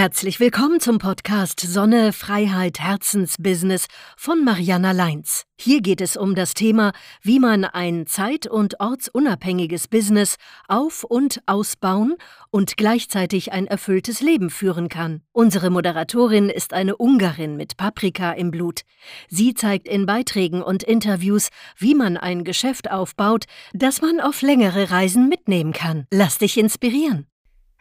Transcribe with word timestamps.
Herzlich 0.00 0.40
willkommen 0.40 0.80
zum 0.80 0.96
Podcast 0.96 1.60
Sonne, 1.60 2.14
Freiheit, 2.14 2.80
Herzensbusiness 2.80 3.84
von 4.16 4.42
Mariana 4.42 4.92
Leins. 4.92 5.44
Hier 5.60 5.82
geht 5.82 6.00
es 6.00 6.16
um 6.16 6.34
das 6.34 6.54
Thema, 6.54 6.92
wie 7.20 7.38
man 7.38 7.66
ein 7.66 8.06
zeit- 8.06 8.46
und 8.46 8.80
ortsunabhängiges 8.80 9.88
Business 9.88 10.36
auf- 10.68 11.04
und 11.04 11.42
ausbauen 11.44 12.16
und 12.50 12.78
gleichzeitig 12.78 13.52
ein 13.52 13.66
erfülltes 13.66 14.22
Leben 14.22 14.48
führen 14.48 14.88
kann. 14.88 15.20
Unsere 15.32 15.68
Moderatorin 15.68 16.48
ist 16.48 16.72
eine 16.72 16.96
Ungarin 16.96 17.56
mit 17.56 17.76
Paprika 17.76 18.32
im 18.32 18.50
Blut. 18.50 18.84
Sie 19.28 19.52
zeigt 19.52 19.86
in 19.86 20.06
Beiträgen 20.06 20.62
und 20.62 20.82
Interviews, 20.82 21.50
wie 21.76 21.94
man 21.94 22.16
ein 22.16 22.44
Geschäft 22.44 22.90
aufbaut, 22.90 23.44
das 23.74 24.00
man 24.00 24.18
auf 24.18 24.40
längere 24.40 24.90
Reisen 24.90 25.28
mitnehmen 25.28 25.74
kann. 25.74 26.06
Lass 26.10 26.38
dich 26.38 26.56
inspirieren. 26.56 27.26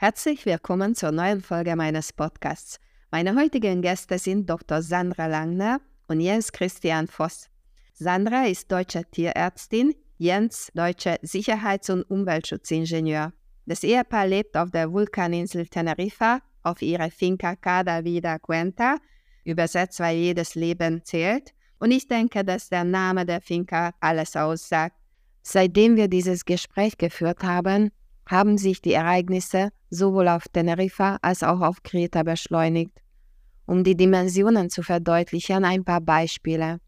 Herzlich 0.02 0.46
willkommen 0.46 0.96
zur 0.96 1.12
neuen 1.12 1.42
Folge 1.42 1.76
meines 1.76 2.14
Podcasts. 2.14 2.80
Meine 3.12 3.36
heutigen 3.36 3.82
Gäste 3.82 4.18
sind 4.18 4.50
Dr. 4.50 4.82
Sandra 4.82 5.28
Langner 5.28 5.82
und 6.08 6.22
Jens 6.22 6.54
Christian 6.54 7.06
Voss. 7.08 7.50
Sandra 7.96 8.46
ist 8.46 8.72
deutsche 8.72 9.04
Tierärztin, 9.12 9.94
Jens 10.18 10.72
deutscher 10.74 11.18
Sicherheits- 11.22 11.90
und 11.90 12.04
Umweltschutzingenieur. 12.04 13.34
Das 13.66 13.84
Ehepaar 13.84 14.26
lebt 14.26 14.56
auf 14.56 14.72
der 14.72 14.90
Vulkaninsel 14.90 15.68
Teneriffa 15.68 16.40
auf 16.64 16.82
ihrer 16.82 17.12
Finca 17.12 17.58
Cada 17.58 18.06
Vida 18.06 18.40
Cuenta, 18.40 19.00
übersetzt, 19.44 20.00
weil 20.00 20.16
jedes 20.16 20.56
Leben 20.56 21.04
zählt. 21.04 21.54
Und 21.78 21.92
ich 21.92 22.08
denke, 22.08 22.46
dass 22.46 22.70
der 22.70 22.86
Name 22.86 23.26
der 23.26 23.42
Finca 23.42 23.92
alles 24.00 24.38
aussagt. 24.38 24.96
Seitdem 25.42 25.98
wir 25.98 26.08
dieses 26.08 26.46
Gespräch 26.46 26.98
geführt 26.98 27.44
haben, 27.44 27.92
haben 28.30 28.60
sich 28.60 28.82
die 28.82 28.94
Ereignisse 28.94 29.70
sowohl 29.90 30.28
auf 30.28 30.48
Teneriffa 30.48 31.18
als 31.22 31.42
auch 31.42 31.62
auf 31.62 31.82
Kreta 31.82 32.22
beschleunigt. 32.22 33.02
Um 33.66 33.84
die 33.84 33.98
Dimensionen 33.98 34.70
zu 34.70 34.84
verdeutlichen, 34.84 35.66
ein 35.66 35.84
paar 35.84 36.00
Beispiele. 36.00 36.80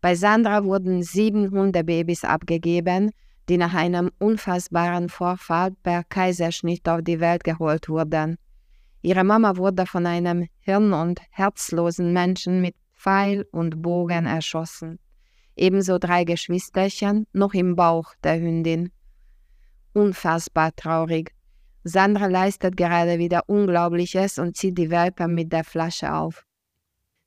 Bei 0.00 0.14
Sandra 0.14 0.64
wurden 0.64 1.02
sieben 1.02 1.50
Hundebabys 1.50 2.24
abgegeben, 2.24 3.10
die 3.48 3.58
nach 3.58 3.74
einem 3.74 4.10
unfassbaren 4.18 5.10
Vorfall 5.10 5.72
per 5.82 6.04
Kaiserschnitt 6.04 6.88
auf 6.88 7.02
die 7.02 7.20
Welt 7.20 7.44
geholt 7.44 7.88
wurden. 7.88 8.38
Ihre 9.02 9.24
Mama 9.24 9.56
wurde 9.56 9.84
von 9.84 10.06
einem 10.06 10.48
hirn- 10.60 10.94
und 10.94 11.20
herzlosen 11.30 12.12
Menschen 12.12 12.62
mit 12.62 12.74
Pfeil 12.94 13.44
und 13.52 13.82
Bogen 13.82 14.26
erschossen. 14.26 14.98
Ebenso 15.54 15.98
drei 15.98 16.24
Geschwisterchen 16.24 17.26
noch 17.32 17.52
im 17.52 17.76
Bauch 17.76 18.14
der 18.22 18.40
Hündin 18.40 18.90
unfassbar 19.94 20.74
traurig. 20.74 21.32
Sandra 21.84 22.26
leistet 22.26 22.76
gerade 22.76 23.18
wieder 23.18 23.42
Unglaubliches 23.48 24.38
und 24.38 24.56
zieht 24.56 24.78
die 24.78 24.90
Welpen 24.90 25.34
mit 25.34 25.52
der 25.52 25.64
Flasche 25.64 26.12
auf. 26.14 26.46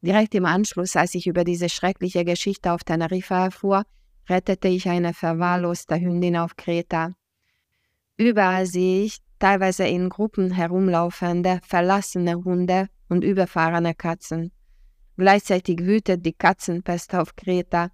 Direkt 0.02 0.35
im 0.35 0.45
Anschluss, 0.45 0.95
als 0.95 1.16
ich 1.16 1.27
über 1.27 1.44
diese 1.44 1.67
schreckliche 1.67 2.23
Geschichte 2.23 2.72
auf 2.72 2.83
Teneriffa 2.83 3.45
erfuhr, 3.45 3.83
rettete 4.30 4.67
ich 4.67 4.88
eine 4.88 5.13
verwahrloste 5.13 5.99
Hündin 5.99 6.38
auf 6.38 6.55
Kreta. 6.55 7.13
Überall 8.17 8.66
sehe 8.66 9.05
ich 9.05 9.17
teilweise 9.39 9.85
in 9.85 10.09
Gruppen 10.09 10.52
herumlaufende, 10.52 11.59
verlassene 11.63 12.35
Hunde 12.35 12.88
und 13.09 13.23
überfahrene 13.23 13.94
Katzen. 13.94 14.52
Gleichzeitig 15.17 15.79
wütet 15.79 16.25
die 16.25 16.33
Katzenpest 16.33 17.16
auf 17.16 17.35
Kreta. 17.35 17.91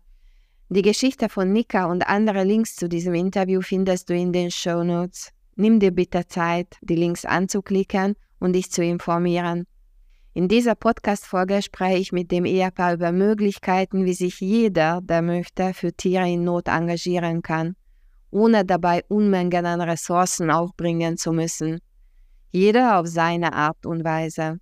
Die 0.73 0.83
Geschichte 0.83 1.27
von 1.27 1.51
Nika 1.51 1.83
und 1.87 2.07
andere 2.07 2.45
Links 2.45 2.77
zu 2.77 2.87
diesem 2.87 3.13
Interview 3.13 3.59
findest 3.59 4.09
du 4.09 4.15
in 4.15 4.31
den 4.31 4.49
Show 4.49 4.85
Notes. 4.85 5.29
Nimm 5.57 5.81
dir 5.81 5.91
bitte 5.91 6.25
Zeit, 6.25 6.77
die 6.79 6.95
Links 6.95 7.25
anzuklicken 7.25 8.15
und 8.39 8.53
dich 8.53 8.71
zu 8.71 8.81
informieren. 8.81 9.67
In 10.33 10.47
dieser 10.47 10.75
Podcast-Folge 10.75 11.61
spreche 11.61 11.97
ich 11.97 12.13
mit 12.13 12.31
dem 12.31 12.45
Ehepaar 12.45 12.93
über 12.93 13.11
Möglichkeiten, 13.11 14.05
wie 14.05 14.13
sich 14.13 14.39
jeder, 14.39 15.01
der 15.01 15.21
möchte, 15.21 15.73
für 15.73 15.91
Tiere 15.91 16.31
in 16.31 16.45
Not 16.45 16.69
engagieren 16.69 17.41
kann, 17.41 17.75
ohne 18.29 18.63
dabei 18.63 19.03
Unmengen 19.09 19.65
an 19.65 19.81
Ressourcen 19.81 20.49
aufbringen 20.49 21.17
zu 21.17 21.33
müssen. 21.33 21.81
Jeder 22.51 22.97
auf 22.97 23.07
seine 23.07 23.51
Art 23.51 23.85
und 23.85 24.05
Weise. 24.05 24.61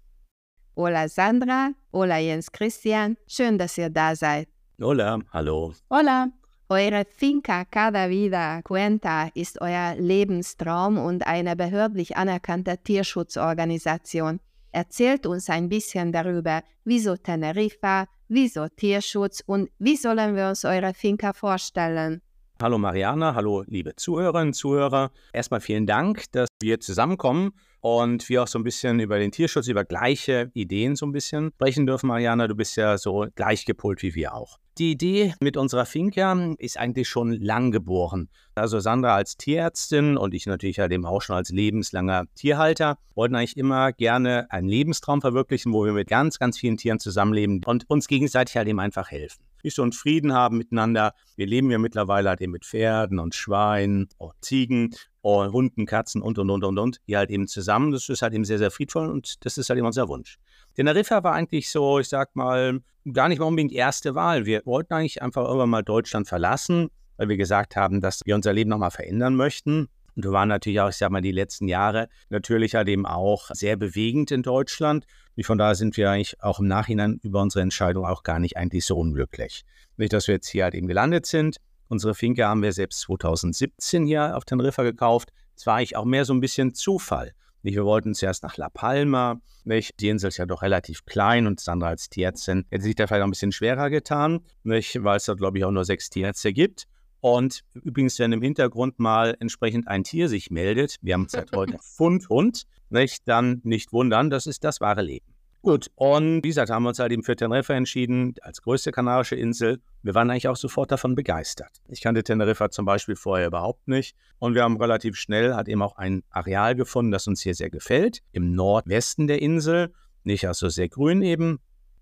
Hola 0.75 1.07
Sandra, 1.07 1.73
hola 1.93 2.17
Jens 2.17 2.51
Christian, 2.51 3.15
schön, 3.27 3.59
dass 3.59 3.77
ihr 3.77 3.91
da 3.91 4.15
seid. 4.15 4.47
Hola, 4.81 5.19
hallo. 5.33 5.73
Hola. 5.89 6.29
Eure 6.69 7.03
Finca 7.03 7.65
Cada 7.65 8.07
Vida 8.09 8.61
Cuenta 8.61 9.29
ist 9.33 9.59
euer 9.59 9.95
Lebenstraum 9.97 10.97
und 10.97 11.27
eine 11.27 11.57
behördlich 11.57 12.15
anerkannte 12.15 12.77
Tierschutzorganisation. 12.77 14.39
Erzählt 14.71 15.25
uns 15.25 15.49
ein 15.49 15.67
bisschen 15.67 16.13
darüber, 16.13 16.63
wieso 16.85 17.17
Teneriffa, 17.17 18.05
wieso 18.29 18.69
Tierschutz 18.69 19.43
und 19.45 19.69
wie 19.79 19.97
sollen 19.97 20.37
wir 20.37 20.47
uns 20.47 20.63
eure 20.63 20.93
Finca 20.93 21.33
vorstellen? 21.33 22.21
Hallo 22.61 22.77
Mariana, 22.77 23.35
hallo 23.35 23.65
liebe 23.67 23.97
Zuhörerinnen 23.97 24.49
und 24.49 24.53
Zuhörer. 24.53 25.11
Erstmal 25.33 25.59
vielen 25.59 25.87
Dank, 25.87 26.23
dass 26.31 26.47
wir 26.61 26.79
zusammenkommen 26.79 27.51
und 27.81 28.27
wir 28.29 28.43
auch 28.43 28.47
so 28.47 28.59
ein 28.59 28.63
bisschen 28.63 28.99
über 28.99 29.19
den 29.19 29.31
Tierschutz, 29.31 29.67
über 29.67 29.85
gleiche 29.85 30.51
Ideen 30.53 30.95
so 30.95 31.05
ein 31.05 31.11
bisschen 31.11 31.51
sprechen 31.55 31.85
dürfen. 31.85 32.07
Mariana, 32.07 32.47
du 32.47 32.55
bist 32.55 32.75
ja 32.75 32.97
so 32.97 33.27
gleich 33.35 33.65
gepolt 33.65 34.01
wie 34.03 34.15
wir 34.15 34.33
auch. 34.33 34.57
Die 34.77 34.91
Idee 34.91 35.33
mit 35.41 35.57
unserer 35.57 35.85
Finca 35.85 36.53
ist 36.57 36.77
eigentlich 36.77 37.09
schon 37.09 37.33
lang 37.33 37.71
geboren. 37.71 38.29
Also 38.55 38.79
Sandra 38.79 39.13
als 39.13 39.35
Tierärztin 39.35 40.15
und 40.15 40.33
ich 40.33 40.45
natürlich 40.45 40.79
halt 40.79 40.93
eben 40.93 41.05
auch 41.05 41.21
schon 41.21 41.35
als 41.35 41.49
lebenslanger 41.49 42.25
Tierhalter 42.35 42.97
wollten 43.13 43.35
eigentlich 43.35 43.57
immer 43.57 43.91
gerne 43.91 44.49
einen 44.49 44.69
Lebenstraum 44.69 45.19
verwirklichen, 45.19 45.73
wo 45.73 45.83
wir 45.83 45.91
mit 45.91 46.07
ganz, 46.07 46.39
ganz 46.39 46.57
vielen 46.57 46.77
Tieren 46.77 46.99
zusammenleben 46.99 47.61
und 47.65 47.89
uns 47.89 48.07
gegenseitig 48.07 48.55
halt 48.55 48.69
eben 48.69 48.79
einfach 48.79 49.11
helfen. 49.11 49.43
Nicht 49.63 49.75
so 49.75 49.81
einen 49.81 49.91
Frieden 49.91 50.31
haben 50.31 50.57
miteinander. 50.57 51.13
Wir 51.35 51.45
leben 51.45 51.69
ja 51.69 51.77
mittlerweile 51.77 52.29
halt 52.29 52.39
eben 52.39 52.53
mit 52.53 52.65
Pferden 52.65 53.19
und 53.19 53.35
Schweinen 53.35 54.07
und 54.17 54.33
Ziegen 54.39 54.95
und 55.21 55.51
Hunden, 55.51 55.85
Katzen 55.85 56.21
und 56.21 56.37
und 56.39 56.49
und 56.49 56.63
und 56.63 56.77
und, 56.77 56.97
die 57.07 57.17
halt 57.17 57.29
eben 57.29 57.47
zusammen. 57.47 57.91
Das 57.91 58.07
ist 58.09 58.21
halt 58.21 58.33
eben 58.33 58.45
sehr, 58.45 58.57
sehr 58.57 58.71
friedvoll 58.71 59.09
und 59.09 59.45
das 59.45 59.57
ist 59.57 59.69
halt 59.69 59.77
eben 59.77 59.87
unser 59.87 60.07
Wunsch. 60.07 60.37
Teneriffa 60.75 61.23
war 61.23 61.33
eigentlich 61.33 61.69
so, 61.69 61.99
ich 61.99 62.07
sag 62.07 62.35
mal, 62.35 62.79
gar 63.11 63.29
nicht 63.29 63.39
mal 63.39 63.45
unbedingt 63.45 63.73
erste 63.73 64.15
Wahl. 64.15 64.45
Wir 64.45 64.61
wollten 64.65 64.93
eigentlich 64.93 65.21
einfach 65.21 65.43
irgendwann 65.43 65.69
mal 65.69 65.83
Deutschland 65.83 66.27
verlassen, 66.27 66.89
weil 67.17 67.29
wir 67.29 67.37
gesagt 67.37 67.75
haben, 67.75 68.01
dass 68.01 68.21
wir 68.25 68.35
unser 68.35 68.53
Leben 68.53 68.69
nochmal 68.69 68.91
verändern 68.91 69.35
möchten. 69.35 69.89
Und 70.15 70.25
wir 70.25 70.31
waren 70.31 70.49
natürlich 70.49 70.79
auch, 70.81 70.89
ich 70.89 70.95
sag 70.95 71.11
mal, 71.11 71.21
die 71.21 71.31
letzten 71.31 71.67
Jahre 71.67 72.09
natürlich 72.29 72.75
halt 72.75 72.87
eben 72.89 73.05
auch 73.05 73.49
sehr 73.53 73.77
bewegend 73.77 74.31
in 74.31 74.43
Deutschland. 74.43 75.05
Und 75.35 75.45
von 75.45 75.57
daher 75.57 75.75
sind 75.75 75.95
wir 75.97 76.11
eigentlich 76.11 76.41
auch 76.41 76.59
im 76.59 76.67
Nachhinein 76.67 77.19
über 77.23 77.41
unsere 77.41 77.61
Entscheidung 77.61 78.05
auch 78.05 78.23
gar 78.23 78.39
nicht 78.39 78.57
eigentlich 78.57 78.85
so 78.85 78.97
unglücklich. 78.97 79.63
Nicht, 79.97 80.13
dass 80.13 80.27
wir 80.27 80.35
jetzt 80.35 80.49
hier 80.49 80.65
halt 80.65 80.75
eben 80.75 80.87
gelandet 80.87 81.25
sind. 81.25 81.57
Unsere 81.89 82.13
Finke 82.13 82.47
haben 82.47 82.61
wir 82.61 82.71
selbst 82.71 83.01
2017 83.01 84.05
hier 84.05 84.37
auf 84.37 84.45
Teneriffa 84.45 84.83
gekauft. 84.83 85.33
Es 85.55 85.65
war 85.65 85.77
eigentlich 85.77 85.97
auch 85.97 86.05
mehr 86.05 86.23
so 86.23 86.33
ein 86.33 86.39
bisschen 86.39 86.75
Zufall. 86.75 87.33
Wir 87.63 87.83
wollten 87.83 88.13
zuerst 88.13 88.43
nach 88.43 88.57
La 88.57 88.69
Palma. 88.69 89.41
Nicht? 89.63 89.99
Die 89.99 90.09
Insel 90.09 90.27
ist 90.27 90.37
ja 90.37 90.45
doch 90.45 90.61
relativ 90.61 91.05
klein 91.05 91.47
und 91.47 91.59
Sandra 91.59 91.87
als 91.87 92.07
Tierärztin 92.07 92.65
hätte 92.69 92.83
sich 92.83 92.95
da 92.95 93.07
vielleicht 93.07 93.23
auch 93.23 93.27
ein 93.27 93.31
bisschen 93.31 93.51
schwerer 93.51 93.89
getan, 93.89 94.41
nicht? 94.63 95.03
weil 95.03 95.17
es 95.17 95.25
da, 95.25 95.33
glaube 95.33 95.57
ich, 95.57 95.65
auch 95.65 95.71
nur 95.71 95.83
sechs 95.83 96.11
Tierärzte 96.11 96.53
gibt. 96.53 96.85
Und 97.21 97.63
übrigens, 97.73 98.19
wenn 98.19 98.31
im 98.33 98.41
Hintergrund 98.43 98.99
mal 98.99 99.35
entsprechend 99.39 99.87
ein 99.87 100.03
Tier 100.03 100.29
sich 100.29 100.51
meldet, 100.51 100.97
wir 101.01 101.15
haben 101.15 101.27
seit 101.27 101.51
heute 101.53 101.77
Fundhund, 101.81 102.65
nicht? 102.89 103.27
dann 103.27 103.61
nicht 103.63 103.91
wundern, 103.91 104.29
das 104.29 104.45
ist 104.45 104.63
das 104.63 104.79
wahre 104.79 105.01
Leben. 105.01 105.25
Gut, 105.61 105.91
und 105.95 106.41
wie 106.43 106.47
gesagt, 106.47 106.69
haben 106.69 106.83
wir 106.83 106.89
uns 106.89 106.99
halt 106.99 107.11
eben 107.11 107.23
für 107.23 107.35
Teneriffa 107.35 107.73
entschieden, 107.73 108.33
als 108.41 108.61
größte 108.61 108.93
kanarische 108.93 109.35
Insel. 109.35 109.81
Wir 110.03 110.15
waren 110.15 110.29
eigentlich 110.29 110.47
auch 110.47 110.55
sofort 110.55 110.89
davon 110.89 111.15
begeistert. 111.15 111.81
Ich 111.89 111.99
kannte 111.99 112.23
Teneriffa 112.23 112.69
zum 112.69 112.85
Beispiel 112.85 113.17
vorher 113.17 113.47
überhaupt 113.47 113.89
nicht. 113.89 114.15
Und 114.39 114.55
wir 114.55 114.63
haben 114.63 114.77
relativ 114.77 115.17
schnell 115.17 115.55
halt 115.55 115.67
eben 115.67 115.81
auch 115.81 115.97
ein 115.97 116.23
Areal 116.29 116.75
gefunden, 116.75 117.11
das 117.11 117.27
uns 117.27 117.41
hier 117.41 117.55
sehr 117.55 117.69
gefällt. 117.69 118.21
Im 118.31 118.55
Nordwesten 118.55 119.27
der 119.27 119.41
Insel, 119.41 119.93
nicht 120.23 120.47
also 120.47 120.69
sehr 120.69 120.87
grün 120.87 121.21
eben, 121.21 121.59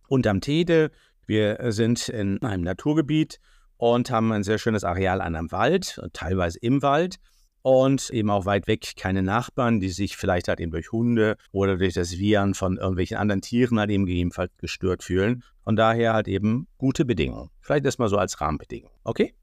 unterm 0.08 0.40
Tede. 0.40 0.92
Wir 1.26 1.58
sind 1.72 2.10
in 2.10 2.40
einem 2.44 2.64
Naturgebiet 2.64 3.40
und 3.78 4.12
haben 4.12 4.32
ein 4.34 4.44
sehr 4.44 4.60
schönes 4.60 4.84
Areal 4.84 5.20
an 5.20 5.36
einem 5.36 5.52
Wald, 5.52 6.00
teilweise 6.14 6.60
im 6.60 6.84
Wald 6.84 7.18
und 7.68 8.12
eben 8.12 8.30
auch 8.30 8.46
weit 8.46 8.66
weg 8.68 8.94
keine 8.96 9.22
Nachbarn, 9.22 9.82
die 9.82 9.90
sich 9.90 10.16
vielleicht 10.16 10.48
halt 10.48 10.62
eben 10.62 10.72
durch 10.72 10.94
Hunde 10.94 11.36
oder 11.52 11.76
durch 11.76 11.96
das 11.96 12.18
Viren 12.18 12.54
von 12.54 12.78
irgendwelchen 12.78 13.18
anderen 13.18 13.42
Tieren 13.42 13.78
halt 13.78 13.90
eben 13.90 14.06
gegebenenfalls 14.06 14.54
gestört 14.58 15.04
fühlen. 15.04 15.44
Von 15.66 15.76
daher 15.76 16.14
halt 16.14 16.30
eben 16.30 16.68
gute 16.78 17.04
Bedingungen. 17.04 17.50
Vielleicht 17.60 17.86
das 17.86 17.98
mal 17.98 18.08
so 18.08 18.18
als 18.18 18.40
Rahmenbedingung. 18.40 18.90
Okay? 19.04 19.34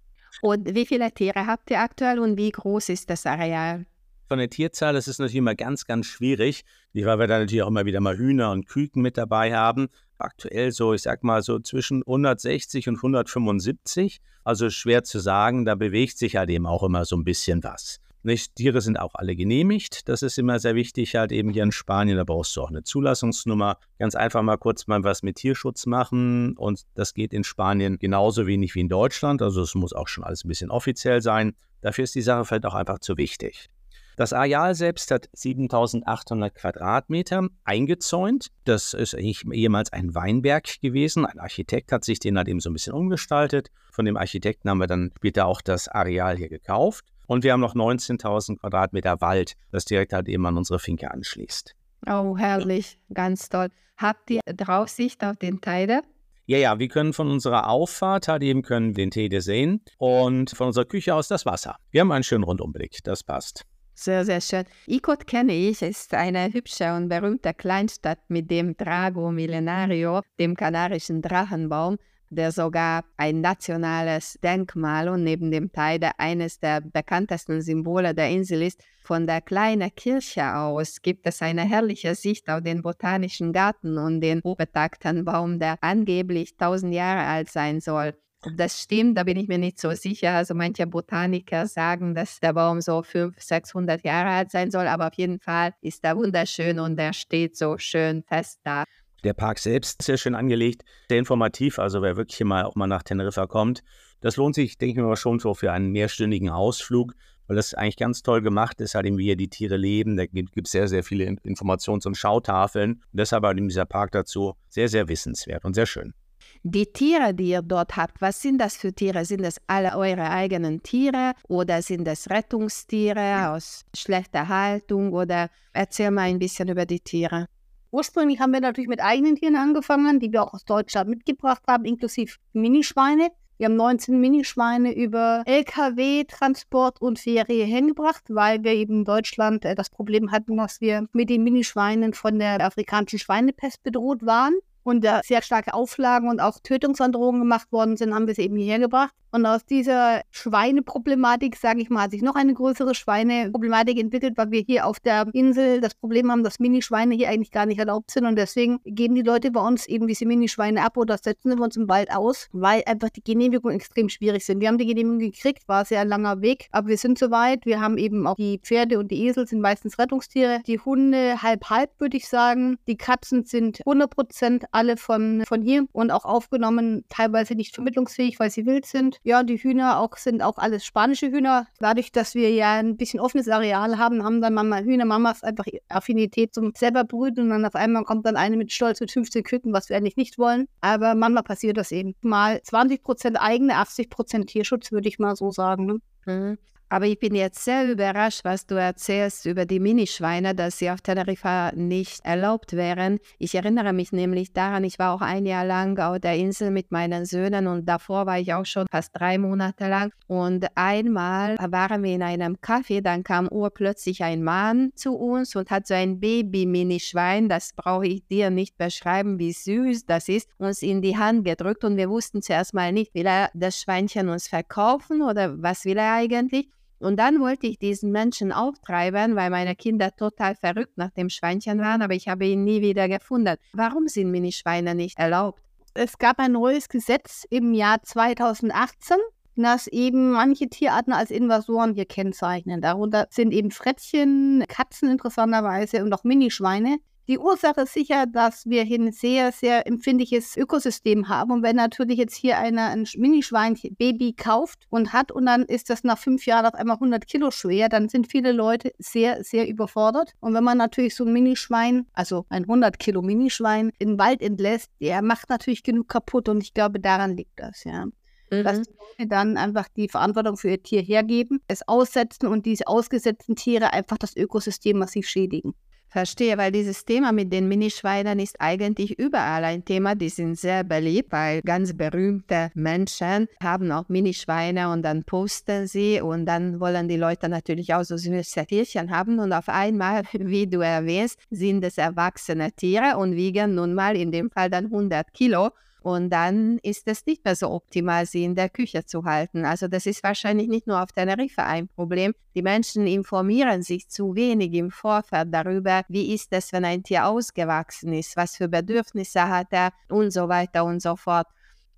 Und 0.40 0.74
wie 0.74 0.86
viele 0.86 1.12
Tiere 1.12 1.46
habt 1.46 1.70
ihr 1.70 1.80
aktuell 1.80 2.18
und 2.18 2.38
wie 2.38 2.50
groß 2.50 2.88
ist 2.88 3.10
das 3.10 3.26
Areal? 3.26 3.84
Von 4.26 4.38
der 4.38 4.48
Tierzahl, 4.48 4.94
das 4.94 5.06
ist 5.06 5.18
natürlich 5.18 5.36
immer 5.36 5.54
ganz, 5.54 5.84
ganz 5.84 6.06
schwierig, 6.06 6.64
weil 6.94 7.18
wir 7.18 7.26
da 7.26 7.40
natürlich 7.40 7.62
auch 7.62 7.68
immer 7.68 7.84
wieder 7.84 8.00
mal 8.00 8.16
Hühner 8.16 8.52
und 8.52 8.66
Küken 8.66 9.02
mit 9.02 9.18
dabei 9.18 9.54
haben. 9.54 9.88
Aktuell 10.16 10.72
so, 10.72 10.94
ich 10.94 11.02
sag 11.02 11.24
mal 11.24 11.42
so 11.42 11.58
zwischen 11.58 12.00
160 12.00 12.88
und 12.88 12.96
175. 12.96 14.22
Also 14.44 14.70
schwer 14.70 15.04
zu 15.04 15.18
sagen, 15.18 15.66
da 15.66 15.74
bewegt 15.74 16.16
sich 16.16 16.36
halt 16.36 16.48
eben 16.48 16.64
auch 16.64 16.82
immer 16.82 17.04
so 17.04 17.16
ein 17.16 17.24
bisschen 17.24 17.62
was. 17.62 18.00
Nicht, 18.24 18.54
Tiere 18.56 18.80
sind 18.80 18.98
auch 18.98 19.14
alle 19.14 19.36
genehmigt. 19.36 20.08
Das 20.08 20.22
ist 20.22 20.38
immer 20.38 20.58
sehr 20.58 20.74
wichtig, 20.74 21.14
halt 21.14 21.30
eben 21.30 21.50
hier 21.50 21.62
in 21.62 21.72
Spanien. 21.72 22.16
Da 22.16 22.24
brauchst 22.24 22.56
du 22.56 22.62
auch 22.62 22.70
eine 22.70 22.82
Zulassungsnummer. 22.82 23.76
Ganz 23.98 24.14
einfach 24.14 24.40
mal 24.40 24.56
kurz 24.56 24.86
mal 24.86 25.04
was 25.04 25.22
mit 25.22 25.36
Tierschutz 25.36 25.84
machen. 25.84 26.56
Und 26.56 26.84
das 26.94 27.12
geht 27.12 27.34
in 27.34 27.44
Spanien 27.44 27.98
genauso 27.98 28.46
wenig 28.46 28.74
wie 28.74 28.80
in 28.80 28.88
Deutschland. 28.88 29.42
Also 29.42 29.60
es 29.60 29.74
muss 29.74 29.92
auch 29.92 30.08
schon 30.08 30.24
alles 30.24 30.42
ein 30.42 30.48
bisschen 30.48 30.70
offiziell 30.70 31.20
sein. 31.20 31.54
Dafür 31.82 32.04
ist 32.04 32.14
die 32.14 32.22
Sache 32.22 32.46
vielleicht 32.46 32.64
auch 32.64 32.72
einfach 32.72 32.98
zu 32.98 33.18
wichtig. 33.18 33.68
Das 34.16 34.32
Areal 34.32 34.74
selbst 34.74 35.10
hat 35.10 35.28
7800 35.34 36.54
Quadratmeter 36.54 37.48
eingezäunt. 37.64 38.46
Das 38.64 38.94
ist 38.94 39.12
ehemals 39.12 39.92
ein 39.92 40.14
Weinberg 40.14 40.80
gewesen. 40.80 41.26
Ein 41.26 41.40
Architekt 41.40 41.92
hat 41.92 42.04
sich 42.04 42.20
den 42.20 42.38
halt 42.38 42.48
eben 42.48 42.60
so 42.60 42.70
ein 42.70 42.74
bisschen 42.74 42.94
umgestaltet. 42.94 43.70
Von 43.90 44.06
dem 44.06 44.16
Architekten 44.16 44.70
haben 44.70 44.78
wir 44.78 44.86
dann 44.86 45.12
später 45.18 45.44
auch 45.44 45.60
das 45.60 45.88
Areal 45.88 46.38
hier 46.38 46.48
gekauft. 46.48 47.04
Und 47.26 47.44
wir 47.44 47.52
haben 47.52 47.60
noch 47.60 47.74
19.000 47.74 48.58
Quadratmeter 48.60 49.20
Wald, 49.20 49.54
das 49.70 49.84
direkt 49.84 50.12
halt 50.12 50.28
eben 50.28 50.44
an 50.46 50.56
unsere 50.56 50.78
Finke 50.78 51.10
anschließt. 51.10 51.74
Oh, 52.06 52.36
herrlich, 52.36 52.98
ganz 53.12 53.48
toll. 53.48 53.68
Habt 53.96 54.30
ihr 54.30 54.40
Draufsicht 54.44 55.24
auf 55.24 55.36
den 55.36 55.60
Teide? 55.60 56.02
Ja, 56.46 56.58
ja, 56.58 56.78
wir 56.78 56.88
können 56.88 57.14
von 57.14 57.30
unserer 57.30 57.70
Auffahrt 57.70 58.28
halt 58.28 58.42
eben 58.42 58.60
können 58.60 58.92
den 58.92 59.10
Tede 59.10 59.40
sehen 59.40 59.80
und 59.96 60.50
von 60.50 60.66
unserer 60.66 60.84
Küche 60.84 61.14
aus 61.14 61.28
das 61.28 61.46
Wasser. 61.46 61.76
Wir 61.90 62.02
haben 62.02 62.12
einen 62.12 62.24
schönen 62.24 62.44
Rundumblick, 62.44 62.98
das 63.04 63.22
passt. 63.22 63.64
Sehr, 63.94 64.24
sehr 64.24 64.40
schön. 64.40 64.64
Ikot 64.86 65.26
kenne 65.26 65.54
ich, 65.54 65.80
ist 65.80 66.12
eine 66.12 66.52
hübsche 66.52 66.92
und 66.94 67.08
berühmte 67.08 67.54
Kleinstadt 67.54 68.18
mit 68.28 68.50
dem 68.50 68.76
Drago 68.76 69.30
Millenario, 69.30 70.20
dem 70.38 70.56
kanarischen 70.56 71.22
Drachenbaum, 71.22 71.96
der 72.34 72.52
sogar 72.52 73.04
ein 73.16 73.40
nationales 73.40 74.38
Denkmal 74.42 75.08
und 75.08 75.24
neben 75.24 75.50
dem 75.50 75.72
Teide 75.72 76.10
eines 76.18 76.58
der 76.58 76.80
bekanntesten 76.80 77.62
Symbole 77.62 78.14
der 78.14 78.30
Insel 78.30 78.62
ist. 78.62 78.82
Von 79.02 79.26
der 79.26 79.40
kleinen 79.40 79.94
Kirche 79.94 80.56
aus 80.56 81.02
gibt 81.02 81.26
es 81.26 81.42
eine 81.42 81.62
herrliche 81.62 82.14
Sicht 82.14 82.48
auf 82.48 82.62
den 82.62 82.82
botanischen 82.82 83.52
Garten 83.52 83.98
und 83.98 84.20
den 84.20 84.40
betagten 84.42 85.24
Baum, 85.24 85.58
der 85.58 85.76
angeblich 85.80 86.56
tausend 86.56 86.94
Jahre 86.94 87.26
alt 87.26 87.50
sein 87.50 87.80
soll. 87.80 88.14
Ob 88.46 88.56
das 88.58 88.82
stimmt, 88.82 89.16
da 89.16 89.24
bin 89.24 89.38
ich 89.38 89.48
mir 89.48 89.56
nicht 89.56 89.80
so 89.80 89.90
sicher. 89.92 90.32
Also 90.32 90.54
manche 90.54 90.86
Botaniker 90.86 91.66
sagen, 91.66 92.14
dass 92.14 92.40
der 92.40 92.52
Baum 92.52 92.82
so 92.82 93.02
500, 93.02 93.42
600 93.42 94.04
Jahre 94.04 94.30
alt 94.30 94.50
sein 94.50 94.70
soll, 94.70 94.86
aber 94.86 95.06
auf 95.08 95.14
jeden 95.14 95.40
Fall 95.40 95.74
ist 95.80 96.04
er 96.04 96.16
wunderschön 96.16 96.78
und 96.78 96.98
er 96.98 97.14
steht 97.14 97.56
so 97.56 97.78
schön 97.78 98.22
fest 98.22 98.60
da. 98.62 98.84
Der 99.24 99.32
Park 99.32 99.58
selbst 99.58 100.00
ist 100.00 100.06
sehr 100.06 100.18
schön 100.18 100.34
angelegt, 100.34 100.84
sehr 101.08 101.18
informativ. 101.18 101.78
Also 101.78 102.02
wer 102.02 102.16
wirklich 102.16 102.38
mal 102.44 102.64
auch 102.64 102.74
mal 102.74 102.86
nach 102.86 103.02
Teneriffa 103.02 103.46
kommt, 103.46 103.82
das 104.20 104.36
lohnt 104.36 104.54
sich, 104.54 104.76
denke 104.76 105.00
ich 105.00 105.06
mir 105.06 105.16
schon 105.16 105.38
so 105.38 105.54
für 105.54 105.72
einen 105.72 105.90
mehrstündigen 105.92 106.50
Ausflug, 106.50 107.14
weil 107.46 107.56
das 107.56 107.74
eigentlich 107.74 107.96
ganz 107.96 108.22
toll 108.22 108.42
gemacht 108.42 108.80
ist, 108.80 108.94
halt 108.94 109.06
eben 109.06 109.18
wie 109.18 109.24
hier 109.24 109.36
die 109.36 109.48
Tiere 109.48 109.76
leben. 109.76 110.16
Da 110.16 110.26
gibt 110.26 110.66
es 110.66 110.72
sehr, 110.72 110.88
sehr 110.88 111.02
viele 111.02 111.24
Informations- 111.24 112.06
und 112.06 112.16
Schautafeln. 112.16 112.92
Und 112.92 113.02
deshalb 113.12 113.44
hat 113.44 113.58
dieser 113.58 113.86
Park 113.86 114.12
dazu 114.12 114.54
sehr, 114.68 114.88
sehr 114.88 115.08
wissenswert 115.08 115.64
und 115.64 115.74
sehr 115.74 115.86
schön. 115.86 116.14
Die 116.62 116.86
Tiere, 116.86 117.34
die 117.34 117.50
ihr 117.50 117.62
dort 117.62 117.96
habt, 117.96 118.20
was 118.20 118.40
sind 118.40 118.58
das 118.58 118.76
für 118.76 118.92
Tiere? 118.92 119.24
Sind 119.24 119.42
das 119.42 119.56
alle 119.66 119.96
eure 119.96 120.30
eigenen 120.30 120.82
Tiere 120.82 121.32
oder 121.48 121.82
sind 121.82 122.04
das 122.04 122.28
Rettungstiere 122.30 123.50
aus 123.50 123.84
schlechter 123.94 124.48
Haltung? 124.48 125.12
Oder 125.12 125.50
erzähl 125.72 126.10
mal 126.10 126.22
ein 126.22 126.38
bisschen 126.38 126.68
über 126.68 126.86
die 126.86 127.00
Tiere. 127.00 127.46
Ursprünglich 127.94 128.40
haben 128.40 128.52
wir 128.52 128.60
natürlich 128.60 128.88
mit 128.88 129.00
eigenen 129.00 129.36
Tieren 129.36 129.54
angefangen, 129.54 130.18
die 130.18 130.32
wir 130.32 130.42
auch 130.42 130.52
aus 130.52 130.64
Deutschland 130.64 131.08
mitgebracht 131.08 131.62
haben, 131.68 131.84
inklusive 131.84 132.38
Minischweine. 132.52 133.28
Wir 133.56 133.66
haben 133.66 133.76
19 133.76 134.20
Minischweine 134.20 134.92
über 134.92 135.44
LKW-Transport 135.46 137.00
und 137.00 137.20
Ferie 137.20 137.64
hingebracht, 137.64 138.24
weil 138.30 138.64
wir 138.64 138.72
eben 138.72 138.94
in 138.94 139.04
Deutschland 139.04 139.64
äh, 139.64 139.76
das 139.76 139.90
Problem 139.90 140.32
hatten, 140.32 140.56
dass 140.56 140.80
wir 140.80 141.06
mit 141.12 141.30
den 141.30 141.44
Minischweinen 141.44 142.14
von 142.14 142.40
der 142.40 142.60
afrikanischen 142.66 143.20
Schweinepest 143.20 143.80
bedroht 143.84 144.26
waren 144.26 144.54
und 144.82 145.04
da 145.04 145.20
sehr 145.22 145.42
starke 145.42 145.72
Auflagen 145.72 146.28
und 146.28 146.40
auch 146.40 146.58
Tötungsandrohungen 146.64 147.42
gemacht 147.42 147.70
worden 147.70 147.96
sind, 147.96 148.12
haben 148.12 148.26
wir 148.26 148.32
es 148.32 148.38
eben 148.38 148.56
hierher 148.56 148.80
gebracht. 148.80 149.14
Und 149.34 149.46
aus 149.46 149.66
dieser 149.66 150.20
Schweineproblematik, 150.30 151.56
sage 151.56 151.80
ich 151.80 151.90
mal, 151.90 152.02
hat 152.02 152.12
sich 152.12 152.22
noch 152.22 152.36
eine 152.36 152.54
größere 152.54 152.94
Schweineproblematik 152.94 153.98
entwickelt, 153.98 154.34
weil 154.36 154.52
wir 154.52 154.60
hier 154.60 154.86
auf 154.86 155.00
der 155.00 155.26
Insel 155.32 155.80
das 155.80 155.96
Problem 155.96 156.30
haben, 156.30 156.44
dass 156.44 156.60
Minischweine 156.60 157.16
hier 157.16 157.30
eigentlich 157.30 157.50
gar 157.50 157.66
nicht 157.66 157.80
erlaubt 157.80 158.12
sind. 158.12 158.26
Und 158.26 158.36
deswegen 158.36 158.78
geben 158.84 159.16
die 159.16 159.22
Leute 159.22 159.50
bei 159.50 159.60
uns 159.60 159.88
eben 159.88 160.06
diese 160.06 160.24
Minischweine 160.24 160.84
ab 160.84 160.96
oder 160.96 161.18
setzen 161.18 161.50
wir 161.56 161.60
uns 161.64 161.76
im 161.76 161.88
Wald 161.88 162.12
aus, 162.14 162.48
weil 162.52 162.84
einfach 162.86 163.08
die 163.10 163.24
Genehmigungen 163.24 163.74
extrem 163.74 164.08
schwierig 164.08 164.46
sind. 164.46 164.60
Wir 164.60 164.68
haben 164.68 164.78
die 164.78 164.86
Genehmigung 164.86 165.18
gekriegt, 165.18 165.66
war 165.66 165.84
sehr 165.84 166.04
langer 166.04 166.40
Weg, 166.40 166.68
aber 166.70 166.86
wir 166.86 166.96
sind 166.96 167.18
soweit. 167.18 167.66
Wir 167.66 167.80
haben 167.80 167.98
eben 167.98 168.28
auch 168.28 168.36
die 168.36 168.60
Pferde 168.62 169.00
und 169.00 169.10
die 169.10 169.26
Esel 169.26 169.48
sind 169.48 169.60
meistens 169.60 169.98
Rettungstiere. 169.98 170.60
Die 170.68 170.78
Hunde 170.78 171.42
halb-halb, 171.42 171.90
würde 171.98 172.16
ich 172.16 172.28
sagen. 172.28 172.78
Die 172.86 172.96
Katzen 172.96 173.42
sind 173.42 173.80
100 173.84 174.14
Prozent 174.14 174.64
alle 174.70 174.96
von, 174.96 175.42
von 175.44 175.60
hier 175.60 175.86
und 175.90 176.12
auch 176.12 176.24
aufgenommen, 176.24 177.04
teilweise 177.08 177.56
nicht 177.56 177.74
vermittlungsfähig, 177.74 178.38
weil 178.38 178.50
sie 178.50 178.64
wild 178.64 178.86
sind. 178.86 179.18
Ja, 179.26 179.42
die 179.42 179.56
Hühner 179.56 180.00
auch 180.00 180.18
sind 180.18 180.42
auch 180.42 180.58
alles 180.58 180.84
spanische 180.84 181.30
Hühner. 181.30 181.66
Dadurch, 181.78 182.12
dass 182.12 182.34
wir 182.34 182.50
ja 182.52 182.74
ein 182.74 182.98
bisschen 182.98 183.20
offenes 183.20 183.48
Areal 183.48 183.96
haben, 183.96 184.22
haben 184.22 184.42
dann 184.42 184.52
manchmal 184.52 184.84
Hühnermamas 184.84 185.42
einfach 185.42 185.64
Affinität 185.88 186.52
zum 186.52 186.72
selber 186.76 187.04
brüten 187.04 187.40
und 187.40 187.48
dann 187.48 187.64
auf 187.64 187.74
einmal 187.74 188.04
kommt 188.04 188.26
dann 188.26 188.36
eine 188.36 188.58
mit 188.58 188.70
Stolz 188.70 189.00
mit 189.00 189.10
15 189.10 189.42
Küken, 189.42 189.72
was 189.72 189.88
wir 189.88 189.96
eigentlich 189.96 190.18
nicht 190.18 190.38
wollen. 190.38 190.68
Aber 190.82 191.14
manchmal 191.14 191.42
passiert 191.42 191.78
das 191.78 191.90
eben. 191.90 192.14
Mal 192.20 192.60
20 192.62 193.02
Prozent 193.02 193.40
eigene, 193.40 193.76
80 193.76 194.10
Prozent 194.10 194.50
Tierschutz, 194.50 194.92
würde 194.92 195.08
ich 195.08 195.18
mal 195.18 195.34
so 195.36 195.50
sagen. 195.50 195.86
Ne? 195.86 195.98
Mhm. 196.26 196.58
Aber 196.94 197.06
ich 197.06 197.18
bin 197.18 197.34
jetzt 197.34 197.64
sehr 197.64 197.90
überrascht, 197.90 198.44
was 198.44 198.68
du 198.68 198.76
erzählst 198.76 199.46
über 199.46 199.66
die 199.66 199.80
Minischweine, 199.80 200.54
dass 200.54 200.78
sie 200.78 200.90
auf 200.90 201.00
Teneriffa 201.00 201.72
nicht 201.74 202.24
erlaubt 202.24 202.74
wären. 202.74 203.18
Ich 203.40 203.56
erinnere 203.56 203.92
mich 203.92 204.12
nämlich 204.12 204.52
daran, 204.52 204.84
ich 204.84 205.00
war 205.00 205.12
auch 205.12 205.20
ein 205.20 205.44
Jahr 205.44 205.64
lang 205.64 205.98
auf 205.98 206.20
der 206.20 206.36
Insel 206.36 206.70
mit 206.70 206.92
meinen 206.92 207.24
Söhnen 207.24 207.66
und 207.66 207.86
davor 207.86 208.26
war 208.26 208.38
ich 208.38 208.54
auch 208.54 208.64
schon 208.64 208.86
fast 208.88 209.10
drei 209.12 209.38
Monate 209.38 209.88
lang. 209.88 210.12
Und 210.28 210.66
einmal 210.76 211.56
waren 211.56 212.04
wir 212.04 212.14
in 212.14 212.22
einem 212.22 212.54
Café, 212.62 213.00
dann 213.00 213.24
kam 213.24 213.48
urplötzlich 213.48 214.22
ein 214.22 214.44
Mann 214.44 214.92
zu 214.94 215.16
uns 215.16 215.56
und 215.56 215.72
hat 215.72 215.88
so 215.88 215.94
ein 215.94 216.20
Baby-Minischwein, 216.20 217.48
das 217.48 217.72
brauche 217.74 218.06
ich 218.06 218.24
dir 218.28 218.50
nicht 218.50 218.78
beschreiben, 218.78 219.40
wie 219.40 219.52
süß 219.52 220.06
das 220.06 220.28
ist, 220.28 220.48
uns 220.58 220.80
in 220.80 221.02
die 221.02 221.18
Hand 221.18 221.44
gedrückt 221.44 221.82
und 221.82 221.96
wir 221.96 222.08
wussten 222.08 222.40
zuerst 222.40 222.72
mal 222.72 222.92
nicht, 222.92 223.12
will 223.16 223.26
er 223.26 223.50
das 223.52 223.80
Schweinchen 223.80 224.28
uns 224.28 224.46
verkaufen 224.46 225.22
oder 225.22 225.60
was 225.60 225.84
will 225.84 225.96
er 225.96 226.12
eigentlich? 226.12 226.68
Und 226.98 227.18
dann 227.18 227.40
wollte 227.40 227.66
ich 227.66 227.78
diesen 227.78 228.12
Menschen 228.12 228.52
auftreiben, 228.52 229.36
weil 229.36 229.50
meine 229.50 229.76
Kinder 229.76 230.14
total 230.16 230.54
verrückt 230.54 230.96
nach 230.96 231.10
dem 231.10 231.28
Schweinchen 231.28 231.80
waren, 231.80 232.02
aber 232.02 232.14
ich 232.14 232.28
habe 232.28 232.46
ihn 232.46 232.64
nie 232.64 232.80
wieder 232.80 233.08
gefunden. 233.08 233.56
Warum 233.72 234.08
sind 234.08 234.30
Minischweine 234.30 234.94
nicht 234.94 235.18
erlaubt? 235.18 235.60
Es 235.94 236.18
gab 236.18 236.38
ein 236.38 236.52
neues 236.52 236.88
Gesetz 236.88 237.44
im 237.50 237.72
Jahr 237.72 238.02
2018, 238.02 239.16
das 239.56 239.86
eben 239.86 240.32
manche 240.32 240.68
Tierarten 240.68 241.12
als 241.12 241.30
Invasoren 241.30 241.94
hier 241.94 242.06
kennzeichnen. 242.06 242.80
Darunter 242.80 243.28
sind 243.30 243.52
eben 243.52 243.70
Frettchen, 243.70 244.64
Katzen 244.66 245.10
interessanterweise 245.10 246.02
und 246.02 246.12
auch 246.12 246.24
Minischweine. 246.24 246.98
Die 247.26 247.38
Ursache 247.38 247.82
ist 247.82 247.94
sicher, 247.94 248.26
dass 248.26 248.66
wir 248.66 248.82
hier 248.82 248.98
ein 248.98 249.12
sehr, 249.12 249.50
sehr 249.50 249.86
empfindliches 249.86 250.58
Ökosystem 250.58 251.26
haben. 251.26 251.52
Und 251.52 251.62
wenn 251.62 251.76
natürlich 251.76 252.18
jetzt 252.18 252.36
hier 252.36 252.58
einer 252.58 252.88
ein 252.88 253.06
Minischwein-Baby 253.16 254.34
kauft 254.34 254.86
und 254.90 255.14
hat 255.14 255.32
und 255.32 255.46
dann 255.46 255.62
ist 255.62 255.88
das 255.88 256.04
nach 256.04 256.18
fünf 256.18 256.44
Jahren 256.44 256.66
auf 256.66 256.74
einmal 256.74 256.96
100 256.96 257.26
Kilo 257.26 257.50
schwer, 257.50 257.88
dann 257.88 258.10
sind 258.10 258.30
viele 258.30 258.52
Leute 258.52 258.92
sehr, 258.98 259.42
sehr 259.42 259.66
überfordert. 259.66 260.34
Und 260.40 260.52
wenn 260.52 260.64
man 260.64 260.76
natürlich 260.76 261.14
so 261.14 261.24
ein 261.24 261.32
Minischwein, 261.32 262.06
also 262.12 262.44
ein 262.50 262.64
100 262.64 262.98
Kilo 262.98 263.22
Minischwein, 263.22 263.90
in 263.98 264.10
den 264.10 264.18
Wald 264.18 264.42
entlässt, 264.42 264.90
der 265.00 265.22
macht 265.22 265.48
natürlich 265.48 265.82
genug 265.82 266.08
kaputt. 266.08 266.50
Und 266.50 266.62
ich 266.62 266.74
glaube, 266.74 267.00
daran 267.00 267.38
liegt 267.38 267.58
das, 267.58 267.84
ja. 267.84 268.04
Dass 268.50 268.78
mhm. 268.80 268.82
die 268.82 268.90
Leute 269.22 269.28
dann 269.30 269.56
einfach 269.56 269.88
die 269.96 270.10
Verantwortung 270.10 270.58
für 270.58 270.68
ihr 270.68 270.82
Tier 270.82 271.00
hergeben, 271.00 271.60
es 271.68 271.88
aussetzen 271.88 272.48
und 272.48 272.66
diese 272.66 272.86
ausgesetzten 272.86 273.56
Tiere 273.56 273.94
einfach 273.94 274.18
das 274.18 274.36
Ökosystem 274.36 274.98
massiv 274.98 275.26
schädigen. 275.26 275.74
Verstehe, 276.14 276.56
weil 276.56 276.70
dieses 276.70 277.04
Thema 277.04 277.32
mit 277.32 277.52
den 277.52 277.66
Minischweinen 277.66 278.38
ist 278.38 278.60
eigentlich 278.60 279.18
überall 279.18 279.64
ein 279.64 279.84
Thema. 279.84 280.14
Die 280.14 280.28
sind 280.28 280.56
sehr 280.56 280.84
beliebt, 280.84 281.32
weil 281.32 281.60
ganz 281.62 281.92
berühmte 281.92 282.70
Menschen 282.74 283.48
haben 283.60 283.90
auch 283.90 284.08
Minischweine 284.08 284.92
und 284.92 285.02
dann 285.02 285.24
posten 285.24 285.88
sie 285.88 286.20
und 286.20 286.46
dann 286.46 286.78
wollen 286.78 287.08
die 287.08 287.16
Leute 287.16 287.48
natürlich 287.48 287.92
auch 287.94 288.04
so 288.04 288.16
süße 288.16 288.64
Tierchen 288.64 289.10
haben 289.10 289.40
und 289.40 289.52
auf 289.52 289.68
einmal, 289.68 290.22
wie 290.34 290.68
du 290.68 290.82
erwähnst, 290.82 291.36
sind 291.50 291.82
es 291.82 291.98
erwachsene 291.98 292.70
Tiere 292.70 293.16
und 293.16 293.34
wiegen 293.34 293.74
nun 293.74 293.92
mal 293.92 294.14
in 294.16 294.30
dem 294.30 294.52
Fall 294.52 294.70
dann 294.70 294.84
100 294.84 295.32
Kilo. 295.32 295.70
Und 296.04 296.28
dann 296.28 296.76
ist 296.82 297.08
es 297.08 297.24
nicht 297.24 297.46
mehr 297.46 297.56
so 297.56 297.70
optimal, 297.70 298.26
sie 298.26 298.44
in 298.44 298.54
der 298.54 298.68
Küche 298.68 299.06
zu 299.06 299.24
halten. 299.24 299.64
Also 299.64 299.88
das 299.88 300.04
ist 300.04 300.22
wahrscheinlich 300.22 300.68
nicht 300.68 300.86
nur 300.86 301.02
auf 301.02 301.12
Teneriffa 301.12 301.64
ein 301.64 301.88
Problem. 301.88 302.34
Die 302.54 302.60
Menschen 302.60 303.06
informieren 303.06 303.82
sich 303.82 304.10
zu 304.10 304.34
wenig 304.34 304.74
im 304.74 304.90
Vorfeld 304.90 305.48
darüber, 305.50 306.02
wie 306.08 306.34
ist 306.34 306.48
es, 306.50 306.74
wenn 306.74 306.84
ein 306.84 307.02
Tier 307.02 307.26
ausgewachsen 307.26 308.12
ist, 308.12 308.36
was 308.36 308.54
für 308.54 308.68
Bedürfnisse 308.68 309.48
hat 309.48 309.68
er 309.70 309.92
und 310.10 310.30
so 310.30 310.46
weiter 310.50 310.84
und 310.84 311.00
so 311.00 311.16
fort. 311.16 311.46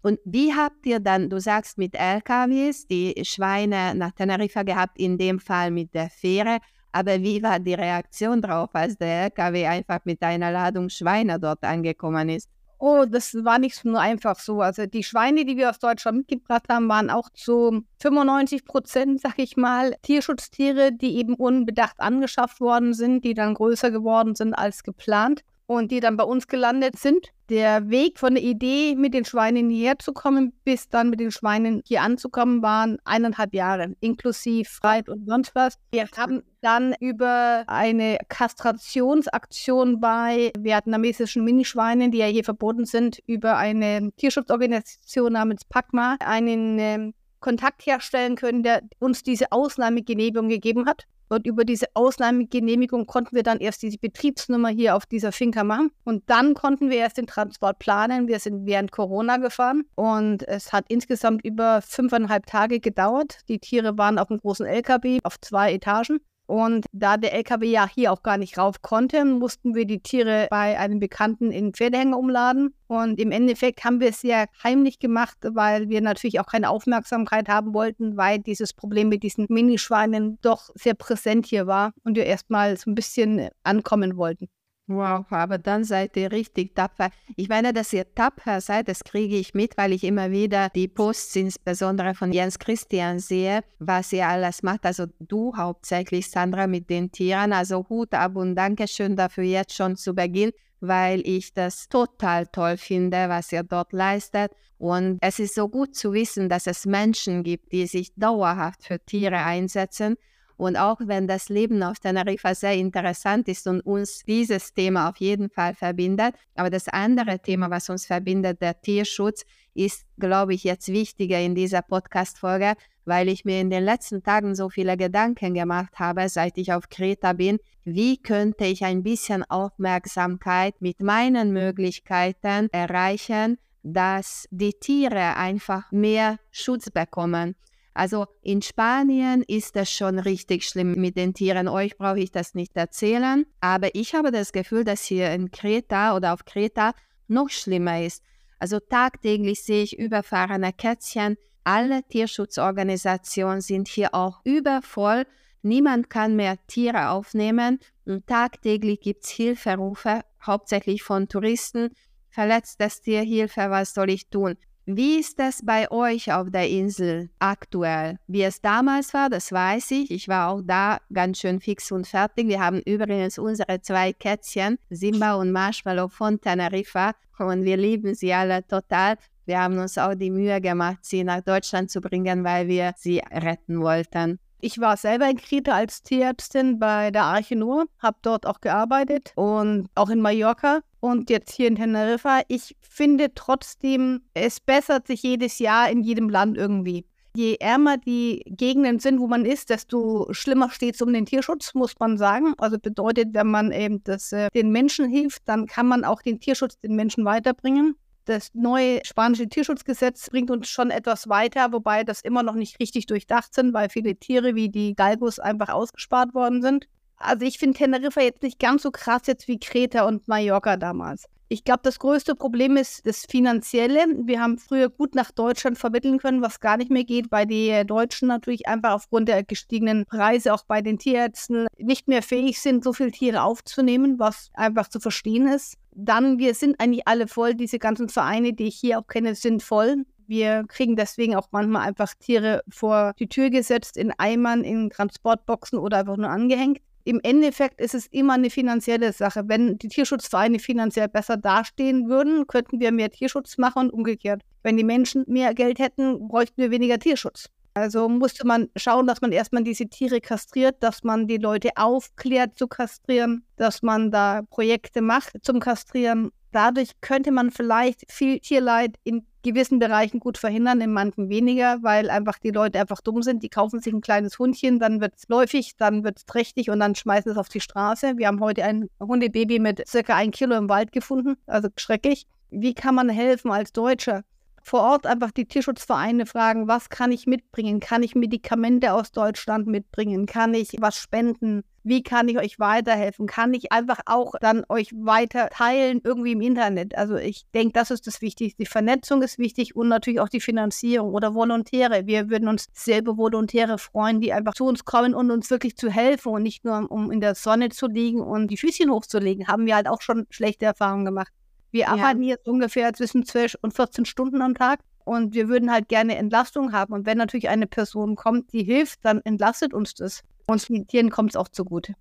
Und 0.03 0.21
wie 0.25 0.55
habt 0.55 0.87
ihr 0.87 1.01
dann, 1.01 1.29
du 1.29 1.41
sagst 1.41 1.77
mit 1.77 1.97
LKWs, 1.97 2.87
die 2.87 3.21
Schweine 3.25 3.93
nach 3.97 4.13
Teneriffa 4.13 4.63
gehabt, 4.63 5.01
in 5.01 5.19
dem 5.19 5.41
Fall 5.41 5.73
mit 5.73 5.93
der 5.95 6.11
Fähre, 6.11 6.59
aber 6.93 7.21
wie 7.23 7.43
war 7.43 7.59
die 7.59 7.75
Reaktion 7.75 8.41
drauf, 8.41 8.71
als 8.73 8.97
der 8.99 9.25
LKW 9.25 9.67
einfach 9.67 10.05
mit 10.05 10.23
einer 10.23 10.53
Ladung 10.53 10.91
Schweine 10.91 11.41
dort 11.41 11.65
angekommen 11.65 12.29
ist? 12.29 12.49
Oh, 12.78 13.06
das 13.09 13.35
war 13.35 13.59
nicht 13.59 13.85
nur 13.85 14.00
einfach 14.00 14.38
so. 14.38 14.61
Also 14.61 14.87
die 14.87 15.02
Schweine, 15.02 15.45
die 15.47 15.56
wir 15.56 15.71
aus 15.71 15.78
Deutschland 15.78 16.18
mitgebracht 16.18 16.64
haben, 16.68 16.88
waren 16.88 17.09
auch 17.09 17.30
zu 17.30 17.85
95 18.02 18.64
Prozent, 18.66 19.21
sag 19.21 19.38
ich 19.38 19.56
mal, 19.56 19.95
Tierschutztiere, 20.02 20.92
die 20.92 21.16
eben 21.16 21.35
unbedacht 21.35 21.99
angeschafft 22.00 22.61
worden 22.61 22.92
sind, 22.92 23.25
die 23.25 23.35
dann 23.35 23.54
größer 23.54 23.90
geworden 23.90 24.35
sind 24.35 24.52
als 24.52 24.83
geplant 24.83 25.42
und 25.66 25.90
die 25.90 26.00
dann 26.00 26.16
bei 26.16 26.25
uns 26.25 26.49
gelandet 26.49 26.99
sind. 26.99 27.33
Der 27.49 27.88
Weg 27.91 28.19
von 28.19 28.35
der 28.35 28.43
Idee, 28.43 28.97
mit 28.97 29.15
den 29.15 29.25
Schweinen 29.25 29.71
hierher 29.71 29.99
zu 30.00 30.12
kommen, 30.12 30.53
bis 30.65 30.88
dann 30.88 31.11
mit 31.11 31.21
den 31.21 31.31
Schweinen 31.31 31.81
hier 31.87 32.03
anzukommen, 32.03 32.61
waren 32.61 32.99
eineinhalb 33.05 33.55
Jahre, 33.55 33.95
inklusive 34.00 34.69
Freit 34.69 35.09
und 35.09 35.26
sonst 35.29 35.55
was. 35.55 35.79
Wir 35.93 36.09
haben 36.17 36.43
dann 36.61 36.95
über 36.99 37.62
eine 37.69 38.19
Kastrationsaktion 38.29 40.00
bei 40.00 40.50
vietnamesischen 40.59 41.45
Minischweinen, 41.45 42.11
die 42.11 42.19
ja 42.19 42.26
hier 42.26 42.43
verboten 42.43 42.85
sind, 42.85 43.21
über 43.26 43.57
eine 43.57 44.11
Tierschutzorganisation 44.17 45.33
namens 45.33 45.65
PACMA 45.65 46.17
einen 46.19 46.79
äh, 46.81 47.12
Kontakt 47.38 47.87
herstellen 47.87 48.35
können, 48.35 48.65
der 48.65 48.83
uns 48.99 49.23
diese 49.23 49.53
Ausnahmegenehmigung 49.53 50.49
gegeben 50.49 50.87
hat. 50.87 51.07
Und 51.28 51.47
über 51.47 51.64
diese 51.64 51.87
Ausnahmegenehmigung 51.95 53.06
konnten 53.06 53.35
wir 53.35 53.42
dann 53.42 53.59
erst 53.59 53.83
diese 53.83 53.99
Betriebsnummer 53.99 54.68
hier 54.68 54.97
auf 54.97 55.06
dieser 55.06 55.33
Finca 55.33 55.64
machen. 55.64 55.90
Und 56.04 56.23
dann 56.26 56.54
konnten 56.54 56.90
wir 56.90 56.99
erst 56.99 57.18
den 57.18 57.26
Transport 57.26 57.78
planen. 57.78 58.28
Wir 58.28 58.38
sind 58.38 58.66
während 58.66 58.92
Corona 58.92 59.37
gefahren 59.38 59.85
und 59.95 60.47
es 60.47 60.73
hat 60.73 60.85
insgesamt 60.88 61.45
über 61.45 61.83
fünfeinhalb 61.83 62.47
Tage 62.47 62.80
gedauert. 62.80 63.38
Die 63.49 63.59
Tiere 63.59 63.99
waren 63.99 64.18
auf 64.18 64.30
einem 64.30 64.40
großen 64.40 64.66
LKW 64.66 65.18
auf 65.25 65.40
zwei 65.40 65.73
Etagen. 65.73 66.21
Und 66.47 66.87
da 66.93 67.17
der 67.17 67.35
LKW 67.35 67.69
ja 67.69 67.88
hier 67.88 68.12
auch 68.12 68.23
gar 68.23 68.38
nicht 68.38 68.57
rauf 68.57 68.81
konnte, 68.83 69.25
mussten 69.25 69.75
wir 69.75 69.85
die 69.85 70.00
Tiere 70.00 70.47
bei 70.50 70.79
einem 70.79 71.00
Bekannten 71.00 71.50
in 71.50 71.73
Pferdehänger 71.73 72.17
umladen. 72.17 72.75
Und 72.87 73.19
im 73.19 73.33
Endeffekt 73.33 73.85
haben 73.85 74.00
wir 74.00 74.11
es 74.11 74.21
sehr 74.21 74.47
heimlich 74.62 75.00
gemacht, 75.00 75.37
weil 75.43 75.88
wir 75.88 76.00
natürlich 76.00 76.38
auch 76.38 76.47
keine 76.47 76.71
Aufmerksamkeit 76.71 77.49
haben 77.49 77.75
wollten, 77.75 78.17
weil 78.17 78.38
dieses 78.38 78.73
Problem 78.73 79.09
mit 79.09 79.25
diesen 79.25 79.47
Minischweinen 79.49 80.38
doch 80.41 80.71
sehr 80.75 80.95
präsent 80.95 81.47
hier 81.47 81.67
war 81.67 81.93
und 82.05 82.17
wir 82.17 82.26
erstmal 82.26 82.76
so 82.76 82.91
ein 82.91 82.95
bisschen 82.95 83.49
ankommen 83.65 84.17
wollten. 84.17 84.49
Wow, 84.88 85.26
aber 85.31 85.59
dann 85.59 85.83
seid 85.83 86.16
ihr 86.16 86.31
richtig 86.31 86.76
tapfer. 86.76 87.11
Ich 87.35 87.49
meine, 87.49 87.73
dass 87.73 87.93
ihr 87.93 88.14
tapfer 88.14 88.61
seid, 88.61 88.87
das 88.87 89.02
kriege 89.02 89.37
ich 89.37 89.52
mit, 89.52 89.76
weil 89.76 89.93
ich 89.93 90.05
immer 90.05 90.31
wieder 90.31 90.69
die 90.69 90.87
Posts 90.87 91.37
insbesondere 91.37 92.14
von 92.14 92.33
Jens 92.33 92.61
Christian 92.61 93.19
sehe, 93.19 93.62
was 93.81 94.12
ihr 94.12 94.28
alles 94.28 94.62
macht. 94.62 94.87
Also 94.87 95.07
du 95.19 95.57
hauptsächlich, 95.57 96.31
Sandra, 96.31 96.69
mit 96.69 96.88
den 96.88 97.11
Tieren. 97.11 97.52
Also 97.52 97.85
Hut 97.88 98.14
ab 98.14 98.37
und 98.37 98.55
Dankeschön 98.55 99.16
dafür 99.16 99.43
jetzt 99.43 99.75
schon 99.75 99.97
zu 99.97 100.14
Beginn, 100.14 100.52
weil 100.78 101.21
ich 101.26 101.52
das 101.52 101.88
total 101.88 102.47
toll 102.47 102.76
finde, 102.76 103.28
was 103.28 103.50
ihr 103.50 103.64
dort 103.64 103.93
leistet. 103.93 104.52
Und 104.78 105.19
es 105.21 105.40
ist 105.40 105.57
so 105.57 105.69
gut 105.69 105.97
zu 105.97 106.12
wissen, 106.12 106.49
dass 106.49 106.69
es 106.69 106.87
Menschen 106.87 107.43
gibt, 107.43 107.73
die 107.73 107.88
sich 107.88 108.14
dauerhaft 108.14 108.85
für 108.85 109.00
Tiere 109.05 109.38
einsetzen 109.38 110.16
und 110.57 110.77
auch 110.77 110.99
wenn 111.01 111.27
das 111.27 111.49
Leben 111.49 111.83
auf 111.83 111.99
Teneriffa 111.99 112.55
sehr 112.55 112.75
interessant 112.75 113.49
ist 113.49 113.67
und 113.67 113.81
uns 113.81 114.23
dieses 114.27 114.73
Thema 114.73 115.09
auf 115.11 115.17
jeden 115.19 115.51
Fall 115.51 115.75
verbindet, 115.75 116.35
aber 116.55 116.71
das 116.71 116.89
andere 116.89 117.39
Thema, 117.39 117.71
was 117.71 117.89
uns 117.91 118.07
verbindet, 118.07 118.61
der 118.63 118.81
Tierschutz, 118.81 119.45
ist, 119.75 120.07
glaube 120.19 120.55
ich, 120.55 120.65
jetzt 120.65 120.89
wichtiger 120.89 121.39
in 121.39 121.55
dieser 121.55 121.83
Podcast-Folge, 121.83 122.75
weil 123.05 123.29
ich 123.29 123.45
mir 123.45 123.61
in 123.61 123.71
den 123.71 123.85
letzten 123.85 124.23
Tagen 124.23 124.55
so 124.55 124.69
viele 124.71 124.97
Gedanken 124.97 125.55
gemacht 125.55 125.99
habe, 125.99 126.29
seit 126.29 126.57
ich 126.59 126.73
auf 126.73 126.89
Kreta 126.89 127.35
bin, 127.35 127.59
wie 127.85 128.17
könnte 128.17 128.65
ich 128.65 128.85
ein 128.85 129.03
bisschen 129.03 129.45
Aufmerksamkeit 129.45 130.75
mit 130.81 131.01
meinen 131.01 131.53
Möglichkeiten 131.53 132.69
erreichen, 132.73 133.59
dass 133.83 134.49
die 134.51 134.73
Tiere 134.73 135.37
einfach 135.37 135.93
mehr 135.93 136.39
Schutz 136.51 136.91
bekommen. 136.91 137.55
Also 137.97 138.26
in 138.43 138.61
Spanien 138.61 139.43
ist 139.43 139.75
das 139.75 139.91
schon 139.91 140.19
richtig 140.19 140.65
schlimm 140.65 141.00
mit 141.00 141.17
den 141.17 141.33
Tieren. 141.33 141.67
Euch 141.67 141.97
brauche 141.97 142.21
ich 142.21 142.31
das 142.31 142.55
nicht 142.55 142.76
erzählen. 142.76 143.47
Aber 143.61 143.95
ich 143.95 144.15
habe 144.15 144.31
das 144.31 144.53
Gefühl, 144.53 144.85
dass 144.85 145.03
hier 145.05 145.33
in 145.33 145.50
Kreta 145.50 146.15
oder 146.15 146.35
auf 146.35 146.45
Kreta 146.45 146.93
noch 147.26 147.49
schlimmer 147.49 148.03
ist. 148.03 148.23
Also 148.59 148.81
tagtäglich 148.81 149.62
sehe 149.62 149.83
ich 149.83 149.99
überfahrene 149.99 150.73
Kätzchen. 150.73 151.37
Alle 151.65 152.03
Tierschutzorganisationen 152.05 153.61
sind 153.61 153.88
hier 153.88 154.15
auch 154.15 154.41
übervoll. 154.45 155.25
Niemand 155.62 156.11
kann 156.11 156.37
mehr 156.37 156.59
Tiere 156.69 157.09
aufnehmen 157.09 157.81
und 158.05 158.26
tagtäglich 158.26 159.00
gibt 159.00 159.25
es 159.25 159.31
Hilferufe, 159.31 160.21
hauptsächlich 160.45 161.03
von 161.03 161.29
Touristen. 161.29 161.91
Verletztes 162.29 163.00
Tier, 163.00 163.23
Hilfe, 163.23 163.71
was 163.71 163.95
soll 163.95 164.11
ich 164.11 164.29
tun? 164.29 164.57
Wie 164.88 165.19
ist 165.19 165.40
das 165.40 165.62
bei 165.64 165.90
euch 165.90 166.33
auf 166.33 166.49
der 166.52 166.69
Insel 166.69 167.28
aktuell? 167.40 168.21
Wie 168.28 168.45
es 168.45 168.61
damals 168.61 169.12
war, 169.14 169.28
das 169.28 169.50
weiß 169.50 169.90
ich. 169.90 170.12
Ich 170.12 170.28
war 170.28 170.49
auch 170.49 170.62
da 170.64 170.99
ganz 171.12 171.40
schön 171.40 171.59
fix 171.59 171.90
und 171.90 172.07
fertig. 172.07 172.47
Wir 172.47 172.61
haben 172.61 172.81
übrigens 172.83 173.37
unsere 173.37 173.81
zwei 173.81 174.12
Kätzchen, 174.12 174.78
Simba 174.88 175.35
und 175.35 175.50
Marshmallow 175.50 176.07
von 176.07 176.40
Teneriffa, 176.40 177.14
und 177.40 177.64
wir 177.64 177.76
lieben 177.76 178.14
sie 178.14 178.33
alle 178.33 178.64
total. 178.64 179.16
Wir 179.45 179.61
haben 179.61 179.76
uns 179.78 179.99
auch 179.99 180.14
die 180.14 180.31
Mühe 180.31 180.61
gemacht, 180.61 180.99
sie 181.02 181.25
nach 181.25 181.40
Deutschland 181.40 181.90
zu 181.90 182.00
bringen, 182.00 182.45
weil 182.45 182.69
wir 182.69 182.93
sie 182.97 183.19
retten 183.19 183.81
wollten. 183.81 184.38
Ich 184.61 184.81
war 184.81 184.97
selber 184.97 185.29
in 185.29 185.37
Kreta 185.37 185.73
als 185.73 186.03
Tierärztin 186.03 186.79
bei 186.79 187.11
der 187.11 187.25
Arche 187.25 187.57
Noah, 187.57 187.85
habe 187.99 188.17
dort 188.23 188.47
auch 188.47 188.61
gearbeitet 188.61 189.33
und 189.37 189.89
auch 189.95 190.09
in 190.09 190.21
Mallorca 190.21 190.81
und 191.01 191.29
jetzt 191.29 191.53
hier 191.53 191.69
in 191.69 191.77
Teneriffa. 191.77 192.41
Ich 192.49 192.75
finde 192.81 193.35
trotzdem, 193.35 194.23
es 194.33 194.61
bessert 194.61 195.07
sich 195.07 195.23
jedes 195.23 195.59
Jahr 195.59 195.91
in 195.91 196.03
jedem 196.03 196.31
Land 196.31 196.57
irgendwie. 196.57 197.05
Je 197.37 197.57
ärmer 197.57 197.99
die 197.99 198.43
Gegenden 198.47 198.99
sind, 198.99 199.21
wo 199.21 199.27
man 199.27 199.45
ist, 199.45 199.69
desto 199.69 200.27
schlimmer 200.33 200.71
steht 200.71 200.95
es 200.95 201.03
um 201.03 201.13
den 201.13 201.27
Tierschutz, 201.27 201.75
muss 201.75 201.93
man 201.99 202.17
sagen. 202.17 202.55
Also 202.57 202.79
bedeutet, 202.79 203.35
wenn 203.35 203.49
man 203.49 203.73
eben 203.73 204.03
das, 204.05 204.33
äh, 204.33 204.49
den 204.55 204.71
Menschen 204.71 205.07
hilft, 205.07 205.43
dann 205.45 205.67
kann 205.67 205.87
man 205.87 206.03
auch 206.03 206.23
den 206.23 206.41
Tierschutz 206.41 206.79
den 206.81 206.97
Menschen 206.97 207.27
weiterbringen. 207.27 207.95
Das 208.26 208.50
neue 208.54 209.00
spanische 209.04 209.49
Tierschutzgesetz 209.49 210.30
bringt 210.30 210.50
uns 210.50 210.68
schon 210.68 210.90
etwas 210.90 211.28
weiter, 211.28 211.73
wobei 211.73 212.02
das 212.02 212.23
immer 212.23 212.42
noch 212.42 212.56
nicht 212.56 212.80
richtig 212.80 213.06
durchdacht 213.06 213.54
sind, 213.54 213.73
weil 213.73 213.88
viele 213.88 214.16
Tiere 214.16 214.56
wie 214.56 214.68
die 214.68 214.97
Galgos 214.97 215.38
einfach 215.38 215.68
ausgespart 215.68 216.35
worden 216.35 216.61
sind. 216.61 216.88
Also 217.18 217.47
ich 217.47 217.59
finde 217.59 217.78
Teneriffa 217.78 218.21
jetzt 218.21 218.42
nicht 218.42 218.59
ganz 218.59 218.83
so 218.83 218.90
krass 218.90 219.23
jetzt 219.26 219.47
wie 219.47 219.61
Kreta 219.61 220.02
und 220.09 220.26
Mallorca 220.26 220.76
damals. 220.76 221.26
Ich 221.49 221.62
glaube, 221.62 221.81
das 221.85 222.00
größte 222.00 222.35
Problem 222.35 222.76
ist 222.76 223.07
das 223.07 223.25
Finanzielle. 223.25 224.05
Wir 224.25 224.41
haben 224.41 224.59
früher 224.59 224.88
gut 224.88 225.15
nach 225.15 225.31
Deutschland 225.31 225.79
vermitteln 225.79 226.19
können, 226.19 226.43
was 226.43 226.59
gar 226.59 226.76
nicht 226.76 226.91
mehr 226.91 227.05
geht, 227.05 227.31
weil 227.31 227.47
die 227.47 227.85
Deutschen 227.87 228.26
natürlich 228.26 228.67
einfach 228.67 228.93
aufgrund 228.93 229.29
der 229.29 229.45
gestiegenen 229.45 230.07
Preise 230.07 230.53
auch 230.53 230.65
bei 230.65 230.83
den 230.83 230.99
Tierärzten 230.99 231.69
nicht 231.79 232.09
mehr 232.09 232.23
fähig 232.23 232.61
sind, 232.61 232.83
so 232.83 232.93
viele 232.93 233.12
Tiere 233.12 233.43
aufzunehmen, 233.43 234.19
was 234.19 234.50
einfach 234.55 234.88
zu 234.88 234.99
verstehen 234.99 235.47
ist. 235.47 235.76
Dann, 235.93 236.41
wir 236.41 236.53
sind 236.55 236.81
eigentlich 236.81 237.07
alle 237.07 237.29
voll, 237.29 237.55
diese 237.55 237.79
ganzen 237.79 238.09
Vereine, 238.09 238.53
die 238.53 238.67
ich 238.67 238.76
hier 238.76 238.99
auch 238.99 239.07
kenne, 239.07 239.37
sind 239.37 239.62
voll. 239.62 240.05
Wir 240.26 240.65
kriegen 240.67 240.97
deswegen 240.97 241.37
auch 241.37 241.47
manchmal 241.53 241.87
einfach 241.87 242.12
Tiere 242.19 242.62
vor 242.69 243.12
die 243.21 243.29
Tür 243.29 243.50
gesetzt, 243.50 243.97
in 243.97 244.12
Eimern, 244.19 244.65
in 244.65 244.91
Transportboxen 244.91 245.79
oder 245.79 245.99
einfach 245.99 246.17
nur 246.17 246.29
angehängt. 246.29 246.81
Im 247.07 247.21
Endeffekt 247.23 247.81
ist 247.81 247.95
es 247.95 248.09
immer 248.09 248.33
eine 248.33 248.51
finanzielle 248.51 249.13
Sache. 249.13 249.45
Wenn 249.47 249.79
die 249.79 249.87
Tierschutzvereine 249.87 250.59
finanziell 250.59 251.07
besser 251.07 251.37
dastehen 251.37 252.09
würden, 252.09 252.49
könnten 252.49 252.81
wir 252.81 252.91
mehr 252.91 253.13
Tierschutz 253.13 253.59
machen 253.59 253.83
und 253.83 253.91
umgekehrt. 253.93 254.43
Wenn 254.65 254.77
die 254.77 254.83
Menschen 254.83 255.23
mehr 255.29 255.55
Geld 255.55 255.79
hätten, 255.79 256.27
bräuchten 256.27 256.61
wir 256.61 256.73
weniger 256.73 256.99
Tierschutz. 256.99 257.47
Also 257.75 258.09
musste 258.09 258.45
man 258.45 258.71
schauen, 258.75 259.07
dass 259.07 259.21
man 259.21 259.31
erstmal 259.31 259.63
diese 259.63 259.87
Tiere 259.87 260.21
kastriert, 260.21 260.83
dass 260.83 261.05
man 261.05 261.29
die 261.29 261.37
Leute 261.37 261.71
aufklärt 261.77 262.59
zu 262.59 262.67
kastrieren, 262.67 263.45
dass 263.55 263.83
man 263.83 264.11
da 264.11 264.43
Projekte 264.51 265.01
macht 265.01 265.37
zum 265.43 265.61
Kastrieren. 265.61 266.33
Dadurch 266.51 266.91
könnte 267.03 267.31
man 267.31 267.53
vielleicht 267.53 268.11
viel 268.11 268.41
Tierleid 268.41 268.97
in 269.05 269.25
gewissen 269.47 269.79
Bereichen 269.79 270.21
gut 270.21 270.38
verhindern, 270.38 270.81
in 270.81 270.93
manchen 270.93 271.29
weniger, 271.29 271.79
weil 271.83 272.11
einfach 272.11 272.38
die 272.38 272.50
Leute 272.50 272.81
einfach 272.81 273.00
dumm 273.00 273.23
sind. 273.23 273.43
Die 273.43 273.49
kaufen 273.49 273.81
sich 273.81 273.93
ein 273.93 274.00
kleines 274.00 274.38
Hundchen, 274.38 274.79
dann 274.79 275.00
wird 275.00 275.15
es 275.17 275.29
läufig, 275.29 275.76
dann 275.76 276.05
wird 276.05 276.19
es 276.19 276.26
trächtig 276.26 276.71
und 276.71 276.81
dann 276.81 276.95
schmeißen 276.95 277.33
es 277.33 277.38
auf 277.38 277.49
die 277.49 277.61
Straße. 277.61 278.15
Wir 278.17 278.26
haben 278.26 278.41
heute 278.41 278.65
ein 278.65 278.88
Hundebaby 279.00 279.59
mit 279.59 279.87
circa 279.88 280.15
ein 280.17 280.31
Kilo 280.31 280.57
im 280.57 280.69
Wald 280.69 280.93
gefunden, 280.93 281.37
also 281.47 281.69
schrecklich. 281.76 282.26
Wie 282.50 282.75
kann 282.75 282.95
man 282.95 283.09
helfen 283.09 283.50
als 283.50 283.73
Deutscher? 283.73 284.23
vor 284.67 284.81
Ort 284.81 285.07
einfach 285.07 285.31
die 285.31 285.45
Tierschutzvereine 285.45 286.26
fragen, 286.26 286.67
was 286.67 286.88
kann 286.88 287.12
ich 287.12 287.26
mitbringen? 287.26 287.79
Kann 287.79 288.03
ich 288.03 288.17
Medikamente 288.17 288.95
aus 288.95 289.12
Deutschland 289.12 289.69
mitbringen? 289.69 290.26
Kann 290.26 290.55
ich 290.55 290.76
was 290.81 290.97
spenden? 290.97 291.62
Wie 291.88 292.02
kann 292.02 292.26
ich 292.26 292.37
euch 292.37 292.59
weiterhelfen? 292.59 293.28
Kann 293.28 293.55
ich 293.55 293.71
einfach 293.71 294.00
auch 294.07 294.35
dann 294.40 294.64
euch 294.69 294.90
weiter 294.93 295.50
teilen 295.50 296.00
irgendwie 296.02 296.33
im 296.33 296.40
Internet? 296.40 296.99
Also 296.99 297.14
ich 297.14 297.47
denke, 297.55 297.75
das 297.75 297.93
ist 297.93 298.09
das 298.09 298.21
Wichtigste. 298.21 298.64
Die 298.64 298.66
Vernetzung 298.66 299.23
ist 299.23 299.38
wichtig 299.38 299.76
und 299.76 299.87
natürlich 299.87 300.19
auch 300.19 300.28
die 300.28 300.40
Finanzierung 300.40 301.14
oder 301.14 301.33
Volontäre. 301.33 302.09
Wir 302.09 302.28
würden 302.28 302.49
uns 302.49 302.66
selber 302.73 303.16
Volontäre 303.16 303.78
freuen, 303.78 304.21
die 304.21 304.33
einfach 304.33 304.55
zu 304.55 304.64
uns 304.64 304.85
kommen 304.85 305.14
und 305.14 305.31
uns 305.31 305.49
wirklich 305.49 305.76
zu 305.76 305.88
helfen 305.88 306.33
und 306.33 306.43
nicht 306.43 306.64
nur 306.64 306.90
um 306.90 307.12
in 307.12 307.21
der 307.21 307.37
Sonne 307.37 307.69
zu 307.69 307.87
liegen 307.87 308.21
und 308.21 308.49
die 308.49 308.57
Füßchen 308.57 308.90
hochzulegen. 308.90 309.47
Haben 309.47 309.66
wir 309.66 309.76
halt 309.76 309.87
auch 309.87 310.02
schon 310.02 310.26
schlechte 310.31 310.64
Erfahrungen 310.64 311.05
gemacht. 311.05 311.33
Wir 311.71 311.88
arbeiten 311.88 312.25
ja. 312.25 312.31
jetzt 312.31 312.49
ungefähr 312.49 312.93
zwischen 312.95 313.25
12 313.25 313.59
und 313.62 313.75
14 313.75 314.07
Stunden 314.07 314.43
am 314.43 314.55
Tag 314.55 314.81
und 315.05 315.37
wir 315.37 315.49
würden 315.49 315.71
halt 315.71 315.88
gerne 315.88 316.16
Entlastung 316.16 316.73
haben. 316.73 316.95
Und 316.95 317.07
wenn 317.07 317.19
natürlich 317.19 317.49
eine 317.49 317.69
Person 317.69 318.16
kommt, 318.16 318.52
die 318.52 318.64
hilft, 318.64 319.05
dann 319.05 319.21
entlastet 319.21 319.73
uns 319.73 319.95
das. 319.95 320.25
Uns 320.47 320.67
Tieren 320.67 321.11
kommt 321.11 321.31
es 321.31 321.37
auch 321.37 321.49
zugute. 321.49 321.95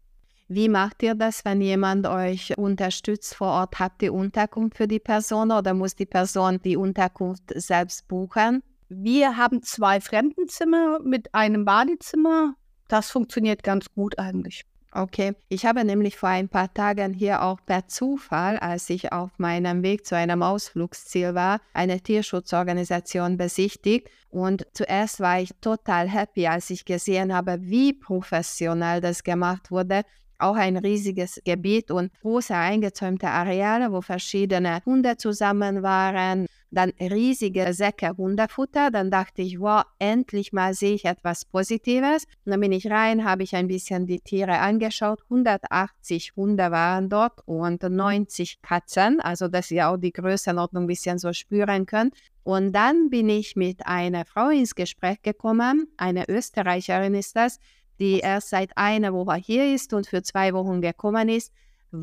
Wie 0.48 0.70
macht 0.70 1.02
ihr 1.02 1.16
das, 1.16 1.44
wenn 1.44 1.60
jemand 1.62 2.06
euch 2.06 2.56
unterstützt 2.58 3.34
vor 3.34 3.48
Ort? 3.48 3.80
Habt 3.80 4.04
ihr 4.04 4.14
Unterkunft 4.14 4.78
für 4.78 4.88
die 4.88 5.00
Person 5.00 5.52
oder 5.52 5.74
muss 5.74 5.96
die 5.96 6.06
Person 6.06 6.62
die 6.64 6.78
Unterkunft 6.78 7.52
selbst 7.56 8.08
buchen? 8.08 8.62
Wir 8.88 9.38
haben 9.38 9.64
zwei 9.64 10.00
Fremdenzimmer 10.00 11.00
mit 11.00 11.34
einem 11.34 11.66
Badezimmer. 11.66 12.54
Das 12.88 13.10
funktioniert 13.10 13.64
ganz 13.64 13.92
gut 13.96 14.20
eigentlich. 14.20 14.64
Okay, 14.98 15.34
ich 15.50 15.66
habe 15.66 15.84
nämlich 15.84 16.16
vor 16.16 16.30
ein 16.30 16.48
paar 16.48 16.74
Tagen 16.74 17.14
hier 17.14 17.42
auch 17.44 17.60
per 17.66 17.86
Zufall, 17.90 18.58
als 18.58 18.90
ich 18.90 19.12
auf 19.12 19.30
meinem 19.38 19.84
Weg 19.84 20.06
zu 20.06 20.16
einem 20.16 20.42
Ausflugsziel 20.42 21.36
war, 21.36 21.60
eine 21.74 22.00
Tierschutzorganisation 22.00 23.36
besichtigt. 23.36 24.08
Und 24.30 24.66
zuerst 24.72 25.20
war 25.20 25.42
ich 25.42 25.50
total 25.60 26.08
happy, 26.08 26.48
als 26.48 26.70
ich 26.70 26.86
gesehen 26.86 27.34
habe, 27.36 27.58
wie 27.60 27.92
professionell 27.92 29.02
das 29.02 29.22
gemacht 29.26 29.70
wurde 29.70 30.04
auch 30.38 30.56
ein 30.56 30.78
riesiges 30.78 31.42
Gebiet 31.46 31.92
und 31.92 32.12
große 32.22 32.54
eingezäumte 32.54 33.28
Areale, 33.28 33.92
wo 33.92 34.02
verschiedene 34.02 34.82
Hunde 34.86 35.16
zusammen 35.18 35.82
waren. 35.82 36.48
Dann 36.76 36.92
riesige 37.00 37.74
Säcke 37.74 38.16
Hundefutter. 38.18 38.92
Dann 38.92 39.10
dachte 39.10 39.42
ich, 39.42 39.60
wow, 39.60 39.84
endlich 39.98 40.52
mal 40.52 40.74
sehe 40.74 40.94
ich 40.94 41.06
etwas 41.06 41.46
Positives. 41.46 42.26
Und 42.46 42.52
dann 42.52 42.60
bin 42.60 42.74
ich 42.74 42.92
rein, 42.92 43.24
habe 43.24 43.44
ich 43.44 43.56
ein 43.56 43.68
bisschen 43.68 44.06
die 44.06 44.20
Tiere 44.20 44.60
angeschaut. 44.60 45.22
180 45.24 46.34
Hunde 46.36 46.72
waren 46.72 47.08
dort 47.10 47.40
und 47.46 47.82
90 47.82 48.62
Katzen. 48.62 49.22
Also, 49.22 49.48
dass 49.48 49.72
ihr 49.72 49.90
auch 49.90 49.98
die 49.98 50.12
Größenordnung 50.12 50.84
ein 50.84 50.88
bisschen 50.88 51.18
so 51.18 51.32
spüren 51.32 51.86
könnt. 51.86 52.14
Und 52.44 52.74
dann 52.74 53.10
bin 53.10 53.30
ich 53.30 53.56
mit 53.56 53.88
einer 53.88 54.26
Frau 54.26 54.50
ins 54.50 54.76
Gespräch 54.76 55.22
gekommen, 55.22 55.88
eine 55.98 56.30
Österreicherin 56.30 57.16
ist 57.16 57.36
das, 57.36 57.58
die 58.00 58.20
erst 58.20 58.50
seit 58.50 58.78
einer 58.78 59.14
Woche 59.14 59.36
hier 59.36 59.74
ist 59.74 59.94
und 59.94 60.08
für 60.08 60.22
zwei 60.22 60.54
Wochen 60.54 60.82
gekommen 60.82 61.30
ist, 61.30 61.52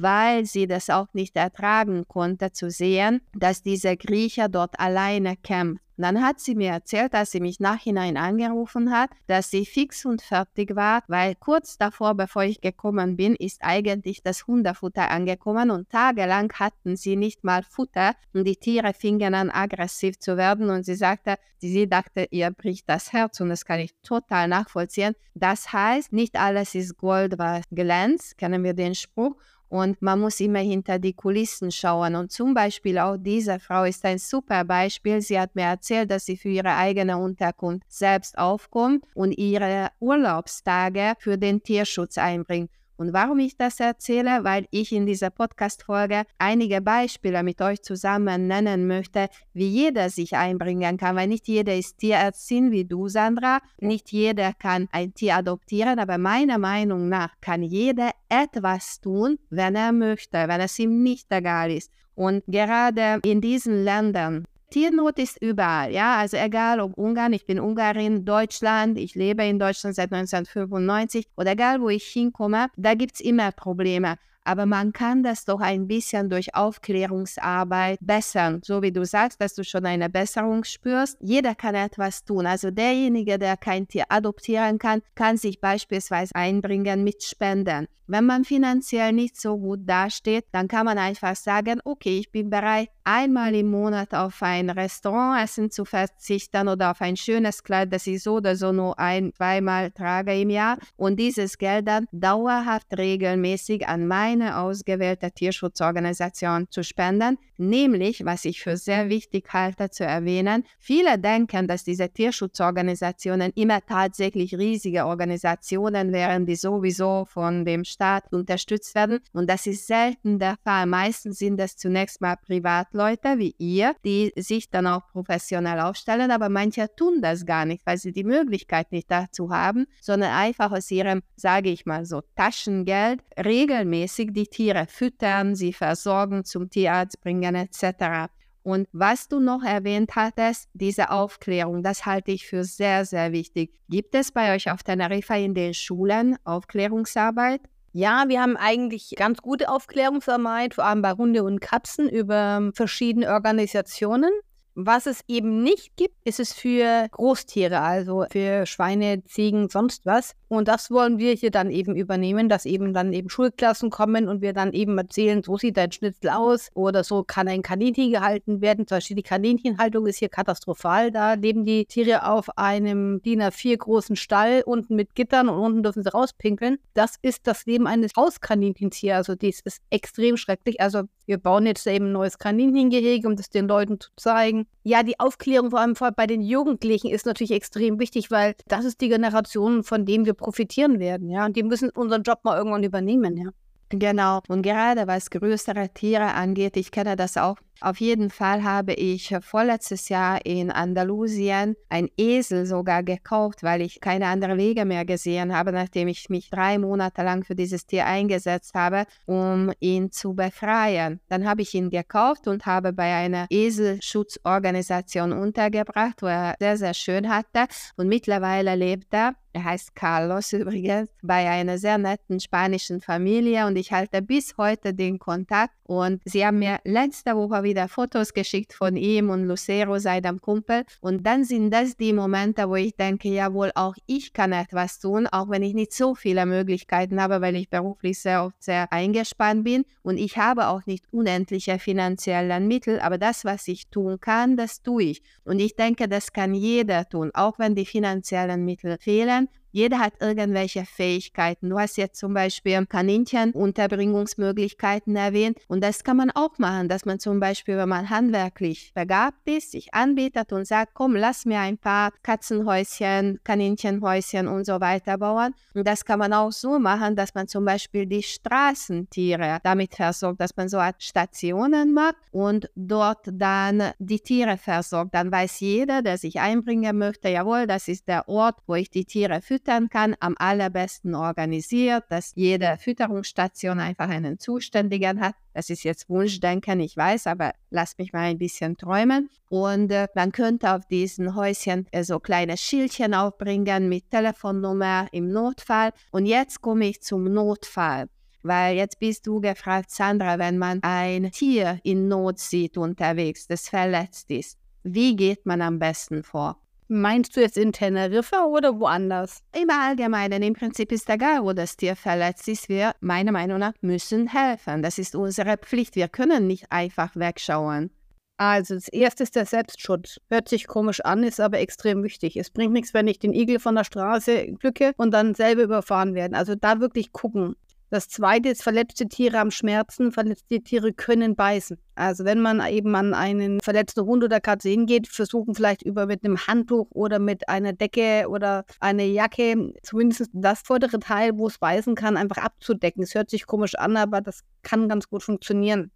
weil 0.01 0.47
sie 0.47 0.67
das 0.67 0.91
auch 0.91 1.09
nicht 1.13 1.37
ertragen 1.37 2.07
konnte 2.09 2.53
zu 2.53 2.71
sehen, 2.71 3.21
dass 3.35 3.63
dieser 3.63 3.97
Griecher 3.97 4.49
dort 4.49 4.79
alleine 4.81 5.37
kämpft. 5.37 5.83
Dann 5.99 6.23
hat 6.23 6.41
sie 6.41 6.55
mir 6.55 6.71
erzählt, 6.71 7.13
dass 7.15 7.31
sie 7.31 7.41
mich 7.41 7.61
nachhinein 7.61 8.17
angerufen 8.17 8.91
hat, 8.91 9.11
dass 9.27 9.51
sie 9.51 9.67
fix 9.67 10.05
und 10.05 10.23
fertig 10.23 10.75
war, 10.75 11.05
weil 11.07 11.35
kurz 11.35 11.77
davor, 11.77 12.15
bevor 12.15 12.45
ich 12.45 12.61
gekommen 12.61 13.17
bin, 13.17 13.37
ist 13.37 13.61
eigentlich 13.63 14.23
das 14.23 14.47
Hundefutter 14.47 15.11
angekommen 15.11 15.71
und 15.71 15.91
tagelang 15.91 16.53
hatten 16.55 16.97
sie 16.97 17.15
nicht 17.15 17.45
mal 17.45 17.63
Futter 17.63 18.15
und 18.33 18.45
die 18.45 18.57
Tiere 18.57 18.95
fingen 18.95 19.35
an 19.35 19.51
aggressiv 19.51 20.19
zu 20.19 20.37
werden 20.37 20.71
und 20.71 20.85
sie 20.85 20.95
sagte, 20.95 21.37
sie 21.59 21.89
dachte, 21.89 22.27
ihr 22.31 22.51
bricht 22.51 22.89
das 22.89 23.13
Herz 23.13 23.41
und 23.41 23.51
das 23.51 23.65
kann 23.65 23.81
ich 23.81 23.95
total 24.03 24.49
nachvollziehen. 24.49 25.15
Das 25.35 25.73
heißt, 25.73 26.13
nicht 26.13 26.37
alles 26.37 26.75
ist 26.75 26.97
Gold, 26.97 27.39
was 27.39 27.65
glänzt, 27.71 28.39
kennen 28.39 28.65
wir 28.65 28.75
den 28.75 28.95
Spruch 28.95 29.37
und 29.73 30.03
man 30.03 30.21
muss 30.21 30.39
immer 30.41 30.59
hinter 30.59 30.99
die 30.99 31.15
Kulissen 31.15 31.73
schauen. 31.73 32.15
Und 32.15 32.31
zum 32.31 32.53
Beispiel 32.53 32.99
auch 32.99 33.17
diese 33.17 33.59
Frau 33.59 33.85
ist 33.85 34.05
ein 34.05 34.19
super 34.19 34.65
Beispiel. 34.65 35.23
Sie 35.23 35.41
hat 35.41 35.55
mir 35.55 35.63
erzählt, 35.63 36.11
dass 36.11 36.27
sie 36.27 36.37
für 36.37 36.51
ihre 36.51 36.77
eigene 36.77 37.17
Unterkunft 37.17 37.91
selbst 37.91 38.37
aufkommt 38.37 39.03
und 39.15 39.33
ihre 39.33 39.89
Urlaubstage 39.99 41.15
für 41.19 41.39
den 41.39 41.63
Tierschutz 41.63 42.19
einbringt. 42.19 42.71
Und 42.97 43.13
warum 43.13 43.39
ich 43.39 43.57
das 43.57 43.81
erzähle? 43.81 44.45
Weil 44.45 44.67
ich 44.71 44.93
in 44.93 45.07
dieser 45.07 45.31
Podcast-Folge 45.31 46.25
einige 46.39 46.81
Beispiele 46.81 47.43
mit 47.43 47.61
euch 47.61 47.83
zusammen 47.83 48.47
nennen 48.47 48.87
möchte, 48.87 49.29
wie 49.55 49.69
jeder 49.69 50.11
sich 50.11 50.37
einbringen 50.37 50.97
kann, 50.97 51.17
weil 51.17 51.29
nicht 51.29 51.49
jeder 51.49 51.75
ist 51.75 51.99
Tierärztin 51.99 52.71
wie 52.71 52.85
du, 52.85 53.09
Sandra. 53.09 53.61
Nicht 53.81 54.13
jeder 54.13 54.53
kann 54.53 54.89
ein 54.93 55.15
Tier 55.15 55.37
adoptieren, 55.37 55.99
aber 55.99 56.19
meiner 56.19 56.59
Meinung 56.59 57.09
nach 57.09 57.31
kann 57.41 57.63
jeder 57.63 58.11
etwas 58.29 59.01
tun, 59.01 59.39
wenn 59.51 59.75
er 59.75 59.93
möchte, 59.93 60.49
wenn 60.49 60.61
es 60.61 60.79
ihm 60.79 61.03
nicht 61.03 61.27
egal 61.31 61.71
ist. 61.71 61.91
Und 62.15 62.45
gerade 62.47 63.21
in 63.25 63.41
diesen 63.41 63.85
Ländern, 63.85 64.45
Tiernot 64.73 65.19
ist 65.19 65.37
überall, 65.43 65.93
ja, 65.93 66.17
also 66.17 66.39
egal 66.39 66.81
ob 66.81 66.97
Ungarn, 66.97 67.35
ich 67.35 67.45
bin 67.45 67.61
Ungarin, 67.61 68.25
Deutschland, 68.25 68.97
ich 68.99 69.15
lebe 69.15 69.45
in 69.45 69.59
Deutschland 69.59 69.95
seit 69.95 70.11
1995 70.11 71.29
oder 71.37 71.53
egal 71.53 71.83
wo 71.83 71.91
ich 71.91 72.05
hinkomme, 72.05 72.69
da 72.79 72.95
gibt 72.95 73.17
es 73.17 73.21
immer 73.21 73.53
Probleme 73.53 74.17
aber 74.45 74.67
man 74.67 74.93
kann 74.93 75.23
das 75.23 75.45
doch 75.45 75.61
ein 75.61 75.87
bisschen 75.87 76.29
durch 76.29 76.55
Aufklärungsarbeit 76.55 77.99
bessern. 78.01 78.61
So 78.65 78.83
wie 78.83 78.93
du 78.93 79.05
sagst, 79.05 79.41
dass 79.41 79.55
du 79.55 79.65
schon 79.65 79.87
eine 79.87 80.09
Besserung 80.09 80.65
spürst. 80.65 81.17
Jeder 81.21 81.55
kann 81.55 81.75
etwas 81.75 82.25
tun. 82.25 82.47
Also 82.47 82.71
derjenige, 82.71 83.39
der 83.39 83.57
kein 83.57 83.87
Tier 83.89 84.05
adoptieren 84.09 84.79
kann, 84.79 85.03
kann 85.15 85.37
sich 85.37 85.61
beispielsweise 85.61 86.35
einbringen 86.35 87.05
mit 87.05 87.23
Spenden. 87.23 87.87
Wenn 88.09 88.27
man 88.27 88.45
finanziell 88.45 89.13
nicht 89.13 89.41
so 89.41 89.57
gut 89.57 89.89
dasteht, 89.89 90.45
dann 90.51 90.67
kann 90.67 90.85
man 90.85 90.99
einfach 90.99 91.37
sagen, 91.37 91.81
okay, 91.85 92.19
ich 92.19 92.31
bin 92.33 92.51
bereit, 92.51 92.89
einmal 93.05 93.55
im 93.55 93.71
Monat 93.71 94.13
auf 94.13 94.43
ein 94.43 94.71
Restaurantessen 94.71 95.71
zu 95.71 95.85
verzichten 95.85 96.69
oder 96.69 96.91
auf 96.91 97.01
ein 97.01 97.17
schönes 97.17 97.63
Kleid, 97.63 97.93
das 97.93 98.07
ich 98.07 98.23
so 98.23 98.35
oder 98.35 98.57
so 98.57 98.73
nur 98.73 98.99
ein, 98.99 99.33
zweimal 99.35 99.93
trage 99.93 100.39
im 100.39 100.51
Jahr 100.51 100.79
und 100.97 101.19
dieses 101.19 101.59
Geld 101.59 101.87
dann 101.87 102.07
dauerhaft 102.13 102.99
regelmäßig 102.99 103.87
an 103.87 104.07
mein 104.07 104.32
eine 104.33 104.59
ausgewählte 104.59 105.31
Tierschutzorganisation 105.31 106.67
zu 106.71 106.83
spenden, 106.83 107.39
nämlich, 107.57 108.25
was 108.25 108.45
ich 108.45 108.61
für 108.61 108.77
sehr 108.77 109.09
wichtig 109.09 109.53
halte 109.53 109.91
zu 109.91 110.05
erwähnen, 110.05 110.65
viele 110.79 111.19
denken, 111.19 111.69
dass 111.69 111.85
diese 111.85 112.09
Tierschutzorganisationen 112.09 113.53
immer 113.55 113.81
tatsächlich 113.87 114.55
riesige 114.55 115.07
Organisationen 115.07 116.13
wären, 116.13 116.47
die 116.47 116.57
sowieso 116.57 117.25
von 117.25 117.65
dem 117.65 117.85
Staat 117.85 118.33
unterstützt 118.33 118.95
werden 118.95 119.21
und 119.33 119.49
das 119.49 119.67
ist 119.67 119.87
selten 119.87 120.39
der 120.39 120.57
Fall. 120.65 120.87
Meistens 120.87 121.39
sind 121.39 121.61
es 121.61 121.77
zunächst 121.77 122.21
mal 122.21 122.37
Privatleute 122.37 123.39
wie 123.39 123.55
ihr, 123.59 123.95
die 124.05 124.33
sich 124.37 124.71
dann 124.71 124.87
auch 124.87 125.07
professionell 125.13 125.81
aufstellen, 125.81 126.31
aber 126.31 126.49
manche 126.49 126.89
tun 126.97 127.21
das 127.21 127.47
gar 127.47 127.65
nicht, 127.65 127.85
weil 127.87 127.99
sie 127.99 128.13
die 128.13 128.25
Möglichkeit 128.25 128.93
nicht 128.93 129.11
dazu 129.11 129.51
haben, 129.51 129.87
sondern 130.01 130.33
einfach 130.33 130.73
aus 130.73 130.91
ihrem, 130.91 131.23
sage 131.37 131.71
ich 131.71 131.87
mal 131.87 132.05
so, 132.05 132.23
Taschengeld 132.37 133.21
regelmäßig 133.37 134.22
regelmäßig 134.23 134.33
die 134.33 134.47
Tiere 134.47 134.87
füttern, 134.89 135.55
sie 135.55 135.73
versorgen, 135.73 136.45
zum 136.45 136.71
Tierarzt 136.71 137.21
bringen 137.21 137.55
etc. 137.55 138.31
Und 138.63 138.89
was 138.93 139.29
du 139.29 139.41
noch 139.41 139.65
erwähnt 139.65 140.15
hattest, 140.15 140.69
diese 140.73 141.11
Aufklärung, 141.11 141.83
das 141.83 142.07
halte 142.07 142.31
ich 142.31 142.47
für 142.47 142.65
sehr, 142.65 143.05
sehr 143.05 143.33
wichtig. 143.33 143.73
Gibt 143.89 144.15
es 144.15 144.31
bei 144.31 144.55
euch 144.55 144.71
auf 144.71 144.83
Teneriffa 144.83 145.35
in 145.35 145.55
den 145.55 145.75
Schulen 145.75 146.37
Aufklärungsarbeit? 146.45 147.63
Ja, 147.93 148.25
wir 148.29 148.41
haben 148.41 148.57
eigentlich 148.57 149.13
ganz 149.17 149.43
gute 149.43 149.69
Aufklärungsarbeit, 149.69 150.75
vor 150.75 150.85
allem 150.85 151.03
bei 151.03 151.13
Hunde 151.13 151.43
und 151.43 151.61
Katzen 151.61 152.09
über 152.09 152.71
verschiedene 152.75 153.29
Organisationen. 153.29 154.31
Was 154.75 155.05
es 155.05 155.21
eben 155.29 155.63
nicht 155.63 155.97
gibt, 155.97 156.17
ist 156.25 156.41
es 156.41 156.55
für 156.55 157.07
Großtiere, 157.11 157.81
also 157.81 158.25
für 158.31 158.65
Schweine, 158.65 159.23
Ziegen, 159.25 159.69
sonst 159.69 160.07
was. 160.07 160.35
Und 160.53 160.69
das 160.69 160.91
wollen 160.91 161.17
wir 161.17 161.33
hier 161.33 161.51
dann 161.51 161.71
eben 161.71 161.97
übernehmen, 161.97 162.51
dass 162.51 162.67
eben 162.67 162.93
dann 162.93 163.15
eben 163.15 163.31
Schulklassen 163.31 163.89
kommen 163.89 164.29
und 164.29 164.43
wir 164.43 164.53
dann 164.53 164.75
eben 164.75 164.99
erzählen, 164.99 165.43
so 165.43 165.57
sieht 165.57 165.79
ein 165.79 165.93
Schnitzel 165.93 166.29
aus 166.29 166.69
oder 166.75 167.05
so 167.05 167.25
kann 167.25 167.49
ein 167.49 167.63
Kaninchen 167.63 168.11
gehalten 168.11 168.61
werden. 168.61 168.87
Zum 168.87 168.97
Beispiel 168.97 169.17
die 169.17 169.23
Kaninchenhaltung 169.23 170.07
ist 170.07 170.19
hier 170.19 170.29
katastrophal. 170.29 171.11
Da 171.11 171.33
leben 171.33 171.65
die 171.65 171.87
Tiere 171.87 172.31
auf 172.31 172.59
einem 172.59 173.23
DIN 173.23 173.41
A4 173.41 173.79
großen 173.79 174.15
Stall 174.15 174.63
unten 174.67 174.95
mit 174.95 175.15
Gittern 175.15 175.49
und 175.49 175.59
unten 175.59 175.83
dürfen 175.85 176.03
sie 176.03 176.13
rauspinkeln. 176.13 176.77
Das 176.93 177.15
ist 177.23 177.47
das 177.47 177.65
Leben 177.65 177.87
eines 177.87 178.13
Hauskaninchens 178.15 178.97
hier. 178.97 179.17
Also 179.17 179.35
dies 179.35 179.61
ist 179.61 179.81
extrem 179.89 180.37
schrecklich. 180.37 180.83
Also 180.83 181.05
wir 181.25 181.39
bauen 181.39 181.65
jetzt 181.65 181.87
eben 181.87 182.09
ein 182.09 182.13
neues 182.13 182.37
Kaninchengehege, 182.37 183.27
um 183.27 183.37
das 183.37 183.49
den 183.49 183.69
Leuten 183.69 183.99
zu 183.99 184.11
zeigen. 184.17 184.67
Ja, 184.85 185.05
die 185.05 185.21
Aufklärung 185.21 185.71
vor 185.71 185.81
allem 185.81 185.95
bei 186.17 186.27
den 186.27 186.41
Jugendlichen 186.41 187.09
ist 187.09 187.25
natürlich 187.25 187.53
extrem 187.53 188.01
wichtig, 188.01 188.31
weil 188.33 188.55
das 188.67 188.85
ist 188.85 189.01
die 189.01 189.09
Generation, 189.09 189.85
von 189.85 190.05
denen 190.05 190.27
wir 190.27 190.35
profitieren 190.35 190.99
werden. 190.99 191.31
Ja, 191.31 191.47
und 191.47 191.57
die 191.57 191.63
müssen 191.63 191.91
unseren 191.91 192.23
Job 192.25 192.41
mal 192.43 192.57
irgendwann 192.57 192.83
übernehmen. 192.83 193.37
Ja. 193.37 193.51
Genau. 193.93 194.41
Und 194.49 194.63
gerade 194.63 195.07
was 195.07 195.29
größere 195.29 195.91
Tiere 195.91 196.33
angeht, 196.33 196.77
ich 196.79 196.91
kenne 196.91 197.15
das 197.15 197.37
auch 197.37 197.57
Auf 197.83 198.01
jeden 198.01 198.31
Fall 198.31 198.63
habe 198.63 198.95
ich 198.95 199.35
vorletztes 199.41 200.09
Jahr 200.09 200.47
in 200.47 200.71
Andalusien 200.71 201.75
ein 201.89 202.09
Esel 202.17 202.65
sogar 202.65 203.03
gekauft, 203.03 203.65
weil 203.65 203.83
ich 203.83 204.01
keine 204.01 204.29
anderen 204.29 204.57
Wege 204.57 204.85
mehr 204.85 205.05
gesehen 205.05 205.55
habe, 205.55 205.73
nachdem 205.73 206.07
ich 206.09 206.31
mich 206.31 206.49
drei 206.49 206.79
Monate 206.79 207.23
lang 207.23 207.45
für 207.45 207.57
dieses 207.57 207.85
Tier 207.85 208.07
eingesetzt 208.07 208.75
habe, 208.75 209.05
um 209.27 209.73
ihn 209.81 210.13
zu 210.13 210.35
befreien. 210.35 211.21
Dann 211.29 211.47
habe 211.47 211.63
ich 211.63 211.75
ihn 211.75 211.91
gekauft 211.91 212.47
und 212.47 212.65
habe 212.67 212.93
bei 212.93 213.13
einer 213.15 213.47
Eselschutzorganisation 213.51 215.33
untergebracht, 215.33 216.23
wo 216.23 216.27
er 216.27 216.55
sehr, 216.61 216.77
sehr 216.77 216.95
schön 216.95 217.29
hatte. 217.29 217.67
Und 217.97 218.09
mittlerweile 218.09 218.75
lebt 218.77 219.13
er 219.13 219.35
er 219.53 219.65
heißt 219.65 219.95
Carlos 219.95 220.53
übrigens, 220.53 221.11
bei 221.23 221.49
einer 221.49 221.79
sehr 221.79 221.99
netten 221.99 222.41
spanischen 222.41 223.01
Familie 223.01 223.67
und 223.67 223.77
ich 223.77 223.93
halte 223.93 224.23
bis 224.23 224.57
heute 224.57 224.95
den 224.95 225.19
Kontakt. 225.19 225.75
Und 225.85 226.23
sie 226.25 226.47
haben 226.47 226.59
mir 226.59 226.79
letzte 226.85 227.37
Woche 227.37 227.63
wieder 227.63 227.87
Fotos 227.87 228.33
geschickt 228.33 228.73
von 228.73 228.97
ihm 228.97 229.29
und 229.29 229.45
Lucero, 229.45 229.99
seinem 229.99 230.41
Kumpel. 230.41 230.85
Und 231.01 231.27
dann 231.27 231.45
sind 231.45 231.71
das 231.71 231.97
die 231.97 232.15
Momente, 232.15 232.67
wo 232.69 232.77
ich 232.77 232.97
denke, 232.97 233.29
jawohl, 233.29 233.73
auch 233.75 233.95
ich 234.07 234.33
kann 234.33 234.53
etwas 234.53 235.01
tun, 235.01 235.27
auch 235.27 235.51
wenn 235.51 235.63
ich 235.63 235.75
nicht 235.75 235.93
so 235.93 236.15
viele 236.15 236.47
Möglichkeiten 236.47 237.21
habe, 237.21 237.43
weil 237.43 237.57
ich 237.57 237.69
beruflich 237.69 238.21
sehr 238.21 238.45
oft 238.45 238.63
sehr 238.63 238.91
eingespannt 238.91 239.65
bin. 239.65 239.85
Und 240.03 240.17
ich 240.17 240.39
habe 240.39 240.69
auch 240.69 240.87
nicht 240.87 241.05
unendliche 241.13 241.79
finanzielle 241.79 242.59
Mittel, 242.61 242.99
aber 243.01 243.19
das, 243.19 243.45
was 243.45 243.69
ich 243.69 243.89
tun 243.89 244.19
kann, 244.19 244.57
das 244.57 244.83
tue 244.83 245.03
ich. 245.03 245.23
Und 245.45 245.59
ich 245.61 245.77
denke, 245.77 246.09
das 246.09 246.33
kann 246.33 246.55
jeder 246.55 247.07
tun, 247.07 247.31
auch 247.35 247.59
wenn 247.59 247.75
die 247.75 247.87
finanziellen 247.87 248.65
Mittel 248.65 248.97
fehlen 248.99 249.42
one 249.43 249.62
jeder 249.73 249.99
hat 249.99 250.13
irgendwelche 250.21 250.85
Fähigkeiten. 250.85 251.71
Du 251.71 251.79
hast 251.79 251.97
jetzt 251.97 252.19
zum 252.19 252.35
Beispiel 252.35 252.85
Kaninchen-Unterbringungsmöglichkeiten 252.87 255.17
erwähnt 255.17 255.57
und 255.67 255.83
das 255.83 256.05
kann 256.05 256.19
man 256.19 256.31
auch 256.31 256.59
machen, 256.59 256.91
dass 256.91 257.07
man 257.07 257.19
zum 257.19 257.41
Beispiel, 257.41 257.79
wenn 257.79 257.89
man 257.89 258.11
handwerklich 258.11 258.93
begabt 258.95 259.49
ist, 259.49 259.71
sich 259.73 259.95
anbietet 259.95 260.53
und 260.53 260.67
sagt, 260.67 260.93
komm, 260.93 261.17
lass 261.17 261.47
mir 261.47 261.61
ein 261.61 261.79
paar 261.79 262.13
Katzenhäuschen, 262.23 263.41
Kaninchenhäuschen 263.45 264.47
und 264.47 264.67
so 264.67 264.79
weiter 264.81 265.17
bauen. 265.17 265.55
Und 265.75 265.89
das 265.89 266.05
kann 266.05 266.19
man 266.19 266.35
auch 266.35 266.53
so 266.53 266.79
machen, 266.79 267.17
dass 267.17 267.35
man 267.35 267.49
zum 267.49 267.65
Beispiel 267.65 268.05
die 268.05 268.23
Straßentiere 268.23 269.61
damit 269.63 269.95
versorgt, 269.95 270.43
dass 270.43 270.55
man 270.55 270.69
so 270.69 270.77
Art 270.79 271.03
Stationen 271.03 271.95
macht 271.95 272.17
und 272.31 272.69
dort 272.75 273.27
dann 273.33 273.93
die 273.99 274.21
Tiere 274.21 274.59
versorgt. 274.59 275.15
Dann 275.15 275.33
weiß 275.33 275.61
jeder, 275.61 276.03
der 276.03 276.19
sich 276.19 276.41
einbringen 276.41 276.99
möchte, 276.99 277.31
jawohl, 277.31 277.67
das 277.67 277.89
ist 277.89 278.07
der 278.07 278.29
Ort, 278.29 278.59
wo 278.67 278.75
ich 278.75 278.91
die 278.91 279.07
Tiere 279.07 279.41
fütter 279.41 279.62
füttern 279.63 279.89
kann, 279.89 280.17
am 280.21 280.35
allerbesten 280.39 281.15
organisiert, 281.15 282.05
dass 282.09 282.33
jede 282.35 282.77
Fütterungsstation 282.79 283.79
einfach 283.79 284.09
einen 284.09 284.39
Zuständigen 284.39 285.21
hat. 285.21 285.35
Das 285.55 285.71
ist 285.71 285.85
jetzt 285.85 286.09
Wunschdenken, 286.09 286.81
ich 286.81 286.97
weiß, 286.97 287.27
aber 287.27 287.53
lass 287.71 287.97
mich 287.99 288.13
mal 288.13 288.23
ein 288.23 288.39
bisschen 288.39 288.77
träumen. 288.77 289.29
Und 289.49 289.93
äh, 289.93 290.09
man 290.15 290.33
könnte 290.33 290.75
auf 290.75 290.87
diesen 290.87 291.37
Häuschen 291.37 291.87
äh, 291.93 292.03
so 292.03 292.19
kleine 292.19 292.57
Schildchen 292.57 293.15
aufbringen 293.15 293.89
mit 293.89 294.11
Telefonnummer 294.11 295.07
im 295.13 295.29
Notfall. 295.29 295.91
Und 296.11 296.27
jetzt 296.27 296.61
komme 296.61 296.89
ich 296.89 297.03
zum 297.03 297.25
Notfall. 297.25 298.09
Weil 298.43 298.77
jetzt 298.77 298.99
bist 298.99 299.27
du 299.27 299.41
gefragt, 299.41 299.91
Sandra, 299.91 300.39
wenn 300.39 300.59
man 300.59 300.81
ein 300.83 301.31
Tier 301.31 301.79
in 301.85 302.09
Not 302.09 302.41
sieht 302.41 302.77
unterwegs, 302.77 303.47
das 303.47 303.69
verletzt 303.69 304.31
ist, 304.31 304.59
wie 304.83 305.15
geht 305.15 305.47
man 305.47 305.63
am 305.63 305.79
besten 305.79 306.25
vor? 306.25 306.59
Meinst 306.89 307.37
du 307.37 307.41
jetzt 307.41 307.57
in 307.57 307.73
Teneriffa 307.73 308.45
oder 308.45 308.79
woanders? 308.79 309.43
Im 309.59 309.71
Allgemeinen, 309.71 310.43
im 310.43 310.55
Prinzip 310.55 310.93
ist 310.93 311.09
egal, 311.09 311.43
wo 311.43 311.53
das 311.53 311.77
Tier 311.77 311.97
verletzt 311.97 312.49
ist. 312.49 312.69
Wir, 312.69 312.95
meiner 313.01 313.33
Meinung 313.33 313.59
nach, 313.59 313.73
müssen 313.81 314.29
helfen. 314.29 314.83
Das 314.83 314.99
ist 314.99 315.15
unsere 315.15 315.57
Pflicht. 315.57 315.97
Wir 315.97 316.09
können 316.09 316.47
nicht 316.47 316.71
einfach 316.71 317.17
wegschauen. 317.17 317.91
Also 318.37 318.75
das 318.75 318.89
erste 318.89 319.23
ist 319.23 319.37
der 319.37 319.47
Selbstschutz. 319.47 320.19
Hört 320.29 320.49
sich 320.49 320.67
komisch 320.67 321.01
an, 321.01 321.23
ist 321.23 321.39
aber 321.39 321.61
extrem 321.61 322.03
wichtig. 322.03 322.37
Es 322.37 322.51
bringt 322.51 322.73
nichts, 322.73 322.93
wenn 322.93 323.07
ich 323.07 323.21
den 323.21 323.33
Igel 323.33 323.61
von 323.61 323.77
der 323.77 323.85
Straße 323.85 324.55
pflücke 324.59 324.93
und 324.97 325.13
dann 325.13 325.35
selber 325.35 325.63
überfahren 325.63 326.15
werden. 326.15 326.35
Also 326.35 326.57
da 326.57 326.81
wirklich 326.81 327.13
gucken. 327.13 327.55
Das 327.93 328.09
zweite 328.09 328.49
ist, 328.49 328.63
verletzte 328.63 329.07
Tiere 329.07 329.39
haben 329.39 329.51
Schmerzen, 329.51 330.13
verletzte 330.13 330.63
Tiere 330.63 330.95
können 330.95 331.37
beißen. 331.37 331.77
Also 331.95 332.25
wenn 332.25 332.41
man 332.41 332.67
eben 332.67 332.95
an 332.95 333.13
einen 333.13 333.61
verletzten 333.61 334.07
Hund 334.07 334.25
oder 334.25 334.41
Katze 334.41 334.71
hingeht, 334.71 335.09
versuchen 335.09 335.55
vielleicht 335.55 335.83
über 335.83 336.07
mit 336.07 336.25
einem 336.25 336.39
Handtuch 336.39 336.87
oder 336.93 337.19
mit 337.19 337.51
einer 337.51 337.75
Decke 337.75 338.31
oder 338.31 338.65
einer 338.81 339.03
Jacke 339.03 339.75
zumindest 339.83 340.31
das 340.33 340.63
vordere 340.63 341.01
Teil, 341.01 341.37
wo 341.37 341.49
es 341.49 341.59
beißen 341.59 341.95
kann, 341.95 342.17
einfach 342.17 342.43
abzudecken. 342.43 343.03
Es 343.03 343.15
hört 343.15 343.29
sich 343.29 343.45
komisch 343.45 343.75
an, 343.75 343.99
aber 343.99 344.23
das 344.23 344.41
kann 344.63 344.89
ganz 344.89 345.11
gut 345.11 345.23
funktionieren. 345.23 345.91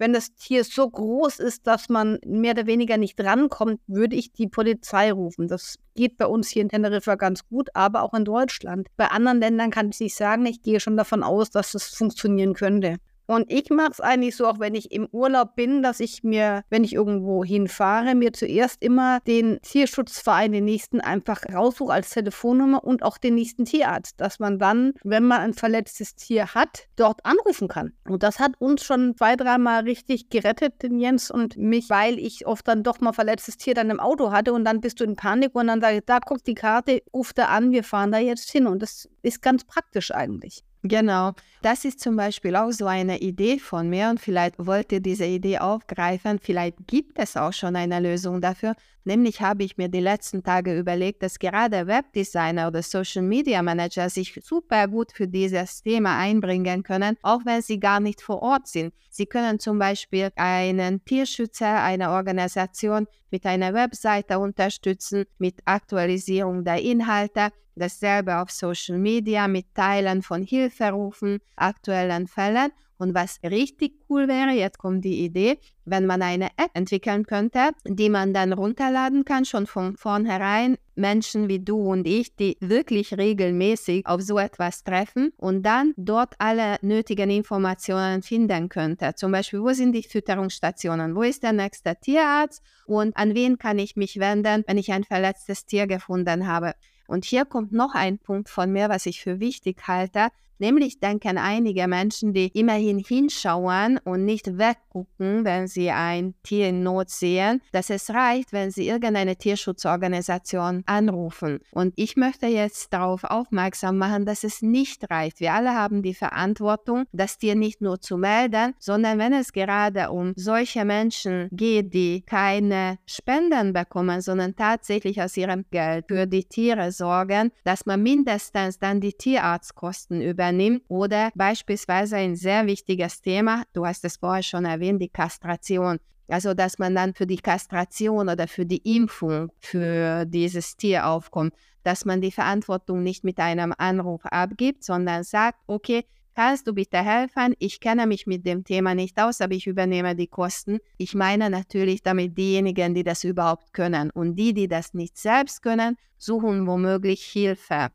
Wenn 0.00 0.14
das 0.14 0.34
Tier 0.34 0.64
so 0.64 0.88
groß 0.88 1.40
ist, 1.40 1.66
dass 1.66 1.90
man 1.90 2.20
mehr 2.24 2.52
oder 2.52 2.64
weniger 2.64 2.96
nicht 2.96 3.20
rankommt, 3.20 3.82
würde 3.86 4.16
ich 4.16 4.32
die 4.32 4.48
Polizei 4.48 5.12
rufen. 5.12 5.46
Das 5.46 5.78
geht 5.94 6.16
bei 6.16 6.24
uns 6.24 6.48
hier 6.48 6.62
in 6.62 6.70
Teneriffa 6.70 7.16
ganz 7.16 7.46
gut, 7.46 7.68
aber 7.74 8.02
auch 8.02 8.14
in 8.14 8.24
Deutschland. 8.24 8.88
Bei 8.96 9.08
anderen 9.08 9.40
Ländern 9.40 9.70
kann 9.70 9.90
ich 9.90 10.00
nicht 10.00 10.16
sagen, 10.16 10.46
ich 10.46 10.62
gehe 10.62 10.80
schon 10.80 10.96
davon 10.96 11.22
aus, 11.22 11.50
dass 11.50 11.72
das 11.72 11.84
funktionieren 11.88 12.54
könnte. 12.54 12.96
Und 13.30 13.52
ich 13.52 13.70
mache 13.70 13.92
es 13.92 14.00
eigentlich 14.00 14.34
so, 14.34 14.48
auch 14.48 14.58
wenn 14.58 14.74
ich 14.74 14.90
im 14.90 15.06
Urlaub 15.12 15.54
bin, 15.54 15.84
dass 15.84 16.00
ich 16.00 16.24
mir, 16.24 16.64
wenn 16.68 16.82
ich 16.82 16.94
irgendwo 16.94 17.44
hinfahre, 17.44 18.16
mir 18.16 18.32
zuerst 18.32 18.82
immer 18.82 19.20
den 19.20 19.60
Tierschutzverein, 19.62 20.50
den 20.50 20.64
nächsten, 20.64 21.00
einfach 21.00 21.44
raussuche 21.44 21.92
als 21.92 22.10
Telefonnummer 22.10 22.82
und 22.82 23.04
auch 23.04 23.18
den 23.18 23.36
nächsten 23.36 23.66
Tierarzt, 23.66 24.20
dass 24.20 24.40
man 24.40 24.58
dann, 24.58 24.94
wenn 25.04 25.22
man 25.22 25.42
ein 25.42 25.54
verletztes 25.54 26.16
Tier 26.16 26.56
hat, 26.56 26.88
dort 26.96 27.24
anrufen 27.24 27.68
kann. 27.68 27.92
Und 28.08 28.24
das 28.24 28.40
hat 28.40 28.54
uns 28.58 28.82
schon 28.82 29.14
zwei, 29.16 29.36
dreimal 29.36 29.84
richtig 29.84 30.28
gerettet, 30.30 30.82
den 30.82 30.98
Jens 30.98 31.30
und 31.30 31.56
mich, 31.56 31.88
weil 31.88 32.18
ich 32.18 32.48
oft 32.48 32.66
dann 32.66 32.82
doch 32.82 32.98
mal 32.98 33.12
verletztes 33.12 33.58
Tier 33.58 33.74
dann 33.74 33.90
im 33.90 34.00
Auto 34.00 34.32
hatte 34.32 34.52
und 34.52 34.64
dann 34.64 34.80
bist 34.80 34.98
du 34.98 35.04
in 35.04 35.14
Panik 35.14 35.54
und 35.54 35.68
dann 35.68 35.80
sage 35.80 35.98
ich, 35.98 36.04
da 36.04 36.18
guckt 36.18 36.48
die 36.48 36.56
Karte, 36.56 37.00
ruft 37.14 37.38
da 37.38 37.44
an, 37.44 37.70
wir 37.70 37.84
fahren 37.84 38.10
da 38.10 38.18
jetzt 38.18 38.50
hin. 38.50 38.66
Und 38.66 38.82
das 38.82 39.08
ist 39.22 39.40
ganz 39.40 39.62
praktisch 39.62 40.10
eigentlich. 40.10 40.64
Genau, 40.82 41.32
das 41.60 41.84
ist 41.84 42.00
zum 42.00 42.16
Beispiel 42.16 42.56
auch 42.56 42.70
so 42.70 42.86
eine 42.86 43.18
Idee 43.18 43.58
von 43.58 43.90
mir 43.90 44.08
und 44.08 44.18
vielleicht 44.18 44.54
wollt 44.58 44.90
ihr 44.92 45.00
diese 45.00 45.26
Idee 45.26 45.58
aufgreifen. 45.58 46.38
Vielleicht 46.38 46.86
gibt 46.86 47.18
es 47.18 47.36
auch 47.36 47.52
schon 47.52 47.76
eine 47.76 48.00
Lösung 48.00 48.40
dafür. 48.40 48.74
Nämlich 49.04 49.42
habe 49.42 49.62
ich 49.62 49.76
mir 49.76 49.88
die 49.88 50.00
letzten 50.00 50.42
Tage 50.42 50.78
überlegt, 50.78 51.22
dass 51.22 51.38
gerade 51.38 51.86
Webdesigner 51.86 52.68
oder 52.68 52.82
Social 52.82 53.22
Media 53.22 53.62
Manager 53.62 54.08
sich 54.08 54.38
super 54.42 54.88
gut 54.88 55.12
für 55.12 55.28
dieses 55.28 55.82
Thema 55.82 56.18
einbringen 56.18 56.82
können, 56.82 57.16
auch 57.22 57.40
wenn 57.44 57.60
sie 57.60 57.78
gar 57.78 58.00
nicht 58.00 58.22
vor 58.22 58.40
Ort 58.40 58.66
sind. 58.66 58.94
Sie 59.10 59.26
können 59.26 59.58
zum 59.58 59.78
Beispiel 59.78 60.30
einen 60.36 61.04
Tierschützer, 61.04 61.82
eine 61.82 62.10
Organisation 62.10 63.06
mit 63.30 63.44
einer 63.44 63.74
Webseite 63.74 64.38
unterstützen, 64.38 65.26
mit 65.38 65.60
Aktualisierung 65.66 66.64
der 66.64 66.80
Inhalte, 66.80 67.50
dasselbe 67.74 68.38
auf 68.38 68.50
Social 68.50 68.98
Media 68.98 69.48
mit 69.48 69.74
Teilen 69.74 70.22
von 70.22 70.42
Hilferufen, 70.42 71.40
aktuellen 71.56 72.26
Fällen 72.26 72.70
und 73.00 73.14
was 73.14 73.40
richtig 73.42 73.94
cool 74.10 74.28
wäre, 74.28 74.50
jetzt 74.50 74.76
kommt 74.76 75.06
die 75.06 75.24
Idee, 75.24 75.58
wenn 75.86 76.04
man 76.04 76.20
eine 76.20 76.48
App 76.58 76.70
entwickeln 76.74 77.24
könnte, 77.24 77.70
die 77.86 78.10
man 78.10 78.34
dann 78.34 78.52
runterladen 78.52 79.24
kann, 79.24 79.46
schon 79.46 79.66
von 79.66 79.96
vornherein 79.96 80.76
Menschen 80.96 81.48
wie 81.48 81.60
du 81.60 81.78
und 81.78 82.06
ich, 82.06 82.36
die 82.36 82.58
wirklich 82.60 83.16
regelmäßig 83.16 84.06
auf 84.06 84.20
so 84.20 84.38
etwas 84.38 84.84
treffen 84.84 85.32
und 85.38 85.62
dann 85.62 85.94
dort 85.96 86.34
alle 86.38 86.76
nötigen 86.82 87.30
Informationen 87.30 88.20
finden 88.20 88.68
könnte. 88.68 89.14
Zum 89.14 89.32
Beispiel, 89.32 89.62
wo 89.62 89.72
sind 89.72 89.92
die 89.92 90.02
Fütterungsstationen, 90.02 91.16
wo 91.16 91.22
ist 91.22 91.42
der 91.42 91.52
nächste 91.52 91.96
Tierarzt 91.96 92.62
und 92.84 93.16
an 93.16 93.34
wen 93.34 93.56
kann 93.56 93.78
ich 93.78 93.96
mich 93.96 94.20
wenden, 94.20 94.62
wenn 94.66 94.76
ich 94.76 94.92
ein 94.92 95.04
verletztes 95.04 95.64
Tier 95.64 95.86
gefunden 95.86 96.46
habe. 96.46 96.74
Und 97.10 97.24
hier 97.24 97.44
kommt 97.44 97.72
noch 97.72 97.96
ein 97.96 98.18
Punkt 98.18 98.48
von 98.48 98.70
mir, 98.70 98.88
was 98.88 99.04
ich 99.04 99.20
für 99.20 99.40
wichtig 99.40 99.88
halte. 99.88 100.28
Nämlich 100.60 101.00
denken 101.00 101.38
einige 101.38 101.88
Menschen, 101.88 102.34
die 102.34 102.48
immerhin 102.48 102.98
hinschauen 102.98 103.98
und 104.04 104.26
nicht 104.26 104.58
weggucken, 104.58 105.42
wenn 105.46 105.66
sie 105.66 105.90
ein 105.90 106.34
Tier 106.42 106.68
in 106.68 106.82
Not 106.82 107.08
sehen, 107.08 107.62
dass 107.72 107.88
es 107.88 108.10
reicht, 108.10 108.52
wenn 108.52 108.70
sie 108.70 108.86
irgendeine 108.86 109.36
Tierschutzorganisation 109.36 110.82
anrufen. 110.84 111.60
Und 111.72 111.94
ich 111.96 112.16
möchte 112.16 112.46
jetzt 112.46 112.92
darauf 112.92 113.24
aufmerksam 113.24 113.96
machen, 113.96 114.26
dass 114.26 114.44
es 114.44 114.60
nicht 114.60 115.10
reicht. 115.10 115.40
Wir 115.40 115.54
alle 115.54 115.74
haben 115.74 116.02
die 116.02 116.12
Verantwortung, 116.12 117.04
das 117.12 117.38
Tier 117.38 117.54
nicht 117.54 117.80
nur 117.80 117.98
zu 118.02 118.18
melden, 118.18 118.74
sondern 118.78 119.18
wenn 119.18 119.32
es 119.32 119.54
gerade 119.54 120.10
um 120.10 120.34
solche 120.36 120.84
Menschen 120.84 121.48
geht, 121.52 121.94
die 121.94 122.20
keine 122.20 122.98
Spenden 123.06 123.72
bekommen, 123.72 124.20
sondern 124.20 124.54
tatsächlich 124.56 125.22
aus 125.22 125.38
ihrem 125.38 125.64
Geld 125.70 126.04
für 126.08 126.26
die 126.26 126.44
Tiere 126.44 126.92
sorgen, 126.92 127.50
dass 127.64 127.86
man 127.86 128.02
mindestens 128.02 128.78
dann 128.78 129.00
die 129.00 129.14
Tierarztkosten 129.14 130.20
übernimmt 130.20 130.49
übernimmt 130.50 130.82
oder 130.88 131.30
beispielsweise 131.34 132.16
ein 132.16 132.36
sehr 132.36 132.66
wichtiges 132.66 133.20
Thema, 133.22 133.64
du 133.72 133.86
hast 133.86 134.04
es 134.04 134.16
vorher 134.16 134.42
schon 134.42 134.64
erwähnt, 134.64 135.00
die 135.00 135.08
Kastration. 135.08 135.98
Also, 136.28 136.54
dass 136.54 136.78
man 136.78 136.94
dann 136.94 137.14
für 137.14 137.26
die 137.26 137.38
Kastration 137.38 138.28
oder 138.28 138.46
für 138.46 138.64
die 138.64 138.96
Impfung 138.96 139.50
für 139.58 140.24
dieses 140.26 140.76
Tier 140.76 141.06
aufkommt, 141.06 141.54
dass 141.82 142.04
man 142.04 142.20
die 142.20 142.30
Verantwortung 142.30 143.02
nicht 143.02 143.24
mit 143.24 143.38
einem 143.38 143.74
Anruf 143.76 144.24
abgibt, 144.26 144.84
sondern 144.84 145.24
sagt, 145.24 145.58
okay, 145.66 146.04
Kannst 146.36 146.68
du 146.68 146.72
bitte 146.72 146.98
helfen? 146.98 147.54
Ich 147.58 147.80
kenne 147.80 148.06
mich 148.06 148.26
mit 148.26 148.46
dem 148.46 148.62
Thema 148.62 148.94
nicht 148.94 149.20
aus, 149.20 149.40
aber 149.40 149.52
ich 149.54 149.66
übernehme 149.66 150.14
die 150.14 150.28
Kosten. 150.28 150.78
Ich 150.96 151.12
meine 151.12 151.50
natürlich 151.50 152.02
damit 152.02 152.38
diejenigen, 152.38 152.94
die 152.94 153.02
das 153.02 153.24
überhaupt 153.24 153.72
können. 153.72 154.10
Und 154.10 154.36
die, 154.36 154.54
die 154.54 154.68
das 154.68 154.94
nicht 154.94 155.18
selbst 155.18 155.60
können, 155.60 155.96
suchen 156.18 156.68
womöglich 156.68 157.24
Hilfe. 157.24 157.88